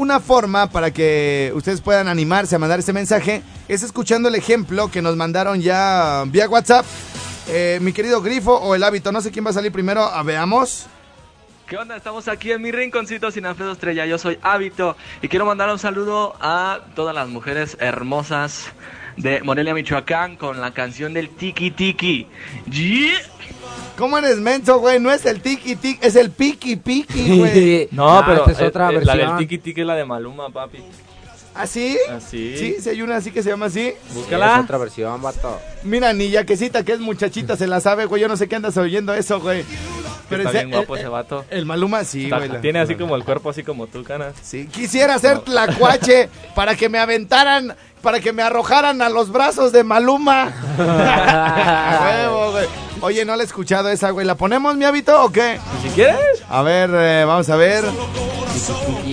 una 0.00 0.18
forma 0.18 0.70
para 0.70 0.90
que 0.92 1.52
ustedes 1.54 1.82
puedan 1.82 2.08
animarse 2.08 2.56
a 2.56 2.58
mandar 2.58 2.78
este 2.78 2.94
mensaje 2.94 3.42
es 3.68 3.82
escuchando 3.82 4.30
el 4.30 4.34
ejemplo 4.34 4.90
que 4.90 5.02
nos 5.02 5.14
mandaron 5.14 5.60
ya 5.60 6.24
vía 6.26 6.48
WhatsApp. 6.48 6.86
Eh, 7.48 7.78
mi 7.82 7.92
querido 7.92 8.22
Grifo 8.22 8.54
o 8.54 8.74
el 8.74 8.82
hábito, 8.82 9.12
no 9.12 9.20
sé 9.20 9.30
quién 9.30 9.44
va 9.44 9.50
a 9.50 9.52
salir 9.52 9.70
primero, 9.70 10.08
veamos. 10.24 10.86
¿Qué 11.66 11.76
onda? 11.76 11.96
Estamos 11.96 12.28
aquí 12.28 12.50
en 12.50 12.62
mi 12.62 12.72
rinconcito 12.72 13.30
sin 13.30 13.44
Alfredo 13.44 13.72
Estrella. 13.72 14.06
Yo 14.06 14.16
soy 14.16 14.38
Hábito 14.42 14.96
y 15.20 15.28
quiero 15.28 15.44
mandar 15.44 15.70
un 15.70 15.78
saludo 15.78 16.34
a 16.40 16.80
todas 16.96 17.14
las 17.14 17.28
mujeres 17.28 17.76
hermosas 17.78 18.72
de 19.18 19.42
Morelia, 19.42 19.74
Michoacán, 19.74 20.36
con 20.36 20.62
la 20.62 20.72
canción 20.72 21.12
del 21.12 21.28
Tiki 21.28 21.70
Tiki. 21.72 22.26
Yeah. 22.70 23.20
¿Cómo 23.96 24.16
eres 24.18 24.38
menso, 24.38 24.78
güey? 24.78 24.98
No 24.98 25.10
es 25.12 25.26
el 25.26 25.40
tiki 25.42 25.76
tiki, 25.76 25.98
es 26.04 26.16
el 26.16 26.30
piqui 26.30 26.76
piqui, 26.76 27.38
güey. 27.38 27.88
No, 27.92 28.08
Ah, 28.18 28.22
pero 28.26 28.46
esta 28.46 28.62
es 28.62 28.68
otra 28.68 28.90
eh, 28.90 28.96
eh, 28.96 29.04
la 29.04 29.12
del 29.12 29.18
versión. 29.20 29.38
Tiki 29.38 29.58
Tiki 29.58 29.80
es 29.82 29.86
la 29.86 29.94
de 29.94 30.04
Maluma, 30.04 30.48
papi. 30.50 30.78
¿Ah, 31.54 31.66
sí? 31.66 31.98
Así. 32.08 32.56
Sí, 32.56 32.76
sí 32.80 32.88
hay 32.88 33.02
una 33.02 33.16
así 33.16 33.30
que 33.32 33.42
se 33.42 33.50
llama 33.50 33.66
así. 33.66 33.92
Búscala. 34.14 34.56
Es 34.58 34.64
otra 34.64 34.78
versión, 34.78 35.20
vato. 35.20 35.60
Mira, 35.82 36.12
ni 36.12 36.30
yaquecita 36.30 36.84
que 36.84 36.92
es 36.92 37.00
muchachita 37.00 37.56
se 37.56 37.66
la 37.66 37.80
sabe, 37.80 38.06
güey. 38.06 38.22
Yo 38.22 38.28
no 38.28 38.36
sé 38.36 38.48
qué 38.48 38.56
andas 38.56 38.76
oyendo 38.76 39.12
eso, 39.12 39.40
güey. 39.40 39.64
Pero 40.28 40.42
Está 40.44 40.50
ese- 40.58 40.64
bien 40.66 40.70
guapo 40.78 40.94
el, 40.94 41.00
ese 41.00 41.08
vato. 41.08 41.44
el 41.50 41.66
Maluma 41.66 42.04
sí, 42.04 42.24
Está- 42.24 42.36
güey. 42.38 42.48
la- 42.50 42.60
Tiene 42.60 42.78
así 42.78 42.94
como 42.94 43.16
el 43.16 43.24
cuerpo 43.24 43.50
así 43.50 43.64
como 43.64 43.88
tú, 43.88 44.04
canas. 44.04 44.34
Sí, 44.40 44.68
quisiera 44.68 45.18
ser 45.18 45.40
tlacuache 45.40 46.28
para 46.54 46.76
que 46.76 46.88
me 46.88 47.00
aventaran, 47.00 47.74
para 48.02 48.20
que 48.20 48.32
me 48.32 48.42
arrojaran 48.42 49.02
a 49.02 49.08
los 49.08 49.30
brazos 49.30 49.72
de 49.72 49.84
Maluma. 49.84 50.52
Huevo, 52.02 52.52
güey. 52.52 52.66
Oye, 53.02 53.24
no 53.24 53.34
la 53.36 53.42
he 53.42 53.46
escuchado 53.46 53.88
esa, 53.88 54.10
güey. 54.10 54.26
¿La 54.26 54.34
ponemos, 54.34 54.76
mi 54.76 54.84
hábito, 54.84 55.24
o 55.24 55.30
qué? 55.32 55.58
Si 55.82 55.88
quieres. 55.90 56.42
A 56.48 56.62
ver, 56.62 56.90
eh, 56.92 57.24
vamos 57.26 57.48
a 57.48 57.56
ver. 57.56 57.84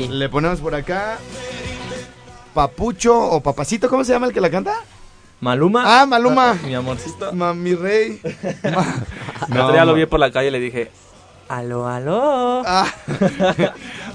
Le 0.09 0.29
ponemos 0.29 0.59
por 0.59 0.75
acá. 0.75 1.17
Papucho 2.53 3.17
o 3.17 3.41
Papacito, 3.41 3.87
¿cómo 3.89 4.03
se 4.03 4.11
llama 4.13 4.27
el 4.27 4.33
que 4.33 4.41
la 4.41 4.49
canta? 4.49 4.73
Maluma. 5.39 6.01
Ah, 6.01 6.05
Maluma. 6.05 6.55
Mi 6.65 6.73
amorcito. 6.73 7.31
Ma- 7.33 7.53
mi 7.53 7.75
rey. 7.75 8.19
Otro 9.43 9.71
día 9.71 9.85
lo 9.85 9.93
vi 9.93 10.05
por 10.05 10.19
la 10.19 10.31
calle 10.31 10.47
y 10.47 10.51
le 10.51 10.59
dije, 10.59 10.91
aló, 11.47 11.87
aló. 11.87 12.63
Ah. 12.65 12.87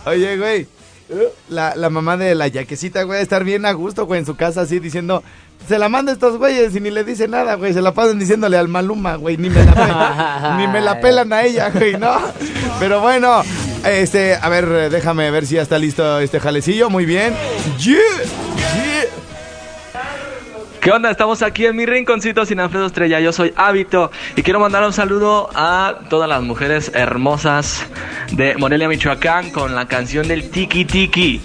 Oye, 0.07 0.37
güey. 0.37 0.67
La, 1.49 1.75
la 1.77 1.91
mamá 1.91 2.17
de 2.17 2.35
la 2.35 2.49
yaquecita, 2.49 3.03
güey, 3.05 3.21
estar 3.23 3.45
bien 3.45 3.67
a 3.67 3.73
gusto, 3.73 4.07
güey, 4.07 4.21
en 4.21 4.27
su 4.27 4.35
casa 4.37 4.63
así 4.63 4.79
diciendo, 4.79 5.23
se 5.69 5.79
la 5.79 5.89
manda 5.89 6.11
a 6.13 6.15
estos 6.15 6.39
güeyes 6.39 6.75
y 6.75 6.81
ni 6.81 6.91
le 6.91 7.05
dice 7.05 7.29
nada, 7.29 7.55
güey, 7.55 7.73
se 7.73 7.83
la 7.83 7.93
pasan 7.95 8.19
diciéndole 8.19 8.57
al 8.57 8.69
Maluma, 8.69 9.17
güey, 9.17 9.37
ni 9.37 9.49
me 9.51 9.65
la 9.65 9.73
pe- 10.57 10.57
ni 10.63 10.67
me 10.69 10.81
la 10.81 11.01
pelan 11.01 11.33
a 11.33 11.43
ella, 11.45 11.71
güey, 11.71 11.97
¿no? 11.99 12.17
Pero 12.81 13.01
bueno, 13.01 13.43
este, 13.85 14.35
a 14.35 14.49
ver, 14.49 14.91
déjame 14.91 15.31
ver 15.31 15.47
si 15.47 15.55
ya 15.57 15.63
está 15.63 15.79
listo 15.79 16.19
este 16.21 16.41
jalecillo, 16.41 16.91
muy 16.91 17.05
bien. 17.05 17.35
Yeah, 17.79 17.95
yeah. 17.97 19.05
¿Qué 20.83 20.91
onda? 20.91 21.13
Estamos 21.13 21.43
aquí 21.43 21.65
en 21.65 21.77
mi 21.77 21.87
rinconcito 21.87 22.45
sin 22.45 22.59
Alfredo 22.59 22.87
Estrella. 22.87 23.21
Yo 23.21 23.33
soy 23.33 23.53
Hábito 23.55 24.11
y 24.35 24.43
quiero 24.43 24.59
mandar 24.59 24.85
un 24.85 24.93
saludo 24.93 25.49
a 25.55 26.01
todas 26.11 26.29
las 26.29 26.43
mujeres 26.43 26.91
hermosas 26.93 27.87
de 28.33 28.57
Morelia, 28.57 28.89
Michoacán, 28.89 29.51
con 29.51 29.77
la 29.77 29.87
canción 29.87 30.27
del 30.27 30.51
Tiki 30.51 30.85
Tiki. 30.85 31.41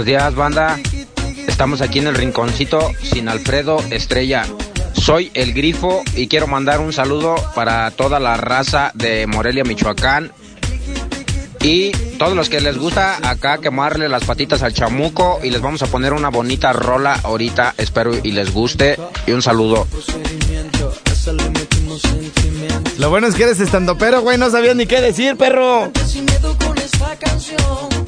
Buenos 0.00 0.18
días, 0.18 0.34
banda. 0.34 0.80
Estamos 1.46 1.82
aquí 1.82 1.98
en 1.98 2.06
el 2.06 2.14
rinconcito 2.14 2.90
sin 3.02 3.28
Alfredo 3.28 3.76
Estrella. 3.90 4.46
Soy 4.94 5.30
el 5.34 5.52
Grifo 5.52 6.02
y 6.16 6.26
quiero 6.26 6.46
mandar 6.46 6.80
un 6.80 6.94
saludo 6.94 7.34
para 7.54 7.90
toda 7.90 8.18
la 8.18 8.38
raza 8.38 8.92
de 8.94 9.26
Morelia, 9.26 9.62
Michoacán. 9.62 10.32
Y 11.60 11.90
todos 12.18 12.34
los 12.34 12.48
que 12.48 12.62
les 12.62 12.78
gusta 12.78 13.18
acá 13.28 13.58
quemarle 13.58 14.08
las 14.08 14.24
patitas 14.24 14.62
al 14.62 14.72
chamuco 14.72 15.38
y 15.42 15.50
les 15.50 15.60
vamos 15.60 15.82
a 15.82 15.86
poner 15.86 16.14
una 16.14 16.30
bonita 16.30 16.72
rola 16.72 17.20
ahorita, 17.22 17.74
espero 17.76 18.12
y 18.22 18.32
les 18.32 18.54
guste. 18.54 18.98
Y 19.26 19.32
un 19.32 19.42
saludo. 19.42 19.86
Lo 22.96 23.10
bueno 23.10 23.26
es 23.26 23.34
que 23.34 23.42
eres 23.42 23.60
estando 23.60 23.98
pero, 23.98 24.22
güey, 24.22 24.38
no 24.38 24.48
sabías 24.48 24.76
ni 24.76 24.86
qué 24.86 25.02
decir, 25.02 25.36
perro. 25.36 25.92
sin 26.06 26.24
miedo 26.24 26.56
con 26.56 26.78
esta 26.78 27.14
canción. 27.16 27.99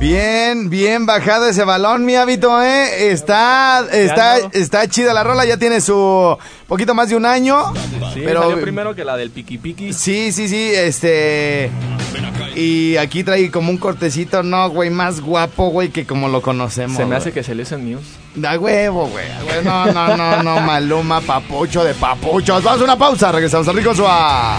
Bien, 0.00 0.68
bien 0.70 1.06
bajado 1.06 1.46
ese 1.46 1.62
balón, 1.62 2.04
mi 2.04 2.16
hábito, 2.16 2.60
¿eh? 2.60 3.12
Está, 3.12 3.86
está, 3.92 4.38
está 4.52 4.88
chida 4.88 5.14
la 5.14 5.22
rola, 5.22 5.44
ya 5.44 5.56
tiene 5.56 5.80
su 5.80 6.36
poquito 6.66 6.94
más 6.94 7.10
de 7.10 7.16
un 7.16 7.26
año. 7.26 7.72
Sí, 8.12 8.22
pero 8.24 8.42
salió 8.42 8.60
primero 8.60 8.94
que 8.94 9.04
la 9.04 9.16
del 9.16 9.30
Piki 9.30 9.58
Piki. 9.58 9.92
Sí, 9.92 10.32
sí, 10.32 10.48
sí, 10.48 10.72
este... 10.74 11.70
Y 12.56 12.96
aquí 12.96 13.24
trae 13.24 13.50
como 13.50 13.70
un 13.70 13.78
cortecito, 13.78 14.42
no, 14.42 14.68
güey, 14.70 14.90
más 14.90 15.20
guapo, 15.20 15.68
güey, 15.68 15.90
que 15.90 16.06
como 16.06 16.28
lo 16.28 16.42
conocemos. 16.42 16.96
Se 16.96 17.02
me 17.02 17.08
güey. 17.08 17.18
hace 17.18 17.32
que 17.32 17.42
se 17.42 17.54
le 17.54 17.62
hizo 17.62 17.74
en 17.76 17.90
Muse. 17.92 18.06
Da 18.34 18.58
huevo, 18.58 19.06
güey. 19.06 19.26
güey. 19.44 19.64
No, 19.64 19.86
no, 19.86 20.16
no, 20.16 20.42
no, 20.42 20.60
Maluma, 20.60 21.20
papucho 21.20 21.84
de 21.84 21.94
papuchos. 21.94 22.62
Vamos 22.62 22.80
a 22.80 22.84
una 22.84 22.96
pausa, 22.96 23.32
regresamos 23.32 23.68
al 23.68 23.76
Rico 23.76 23.94
Suá. 23.94 24.58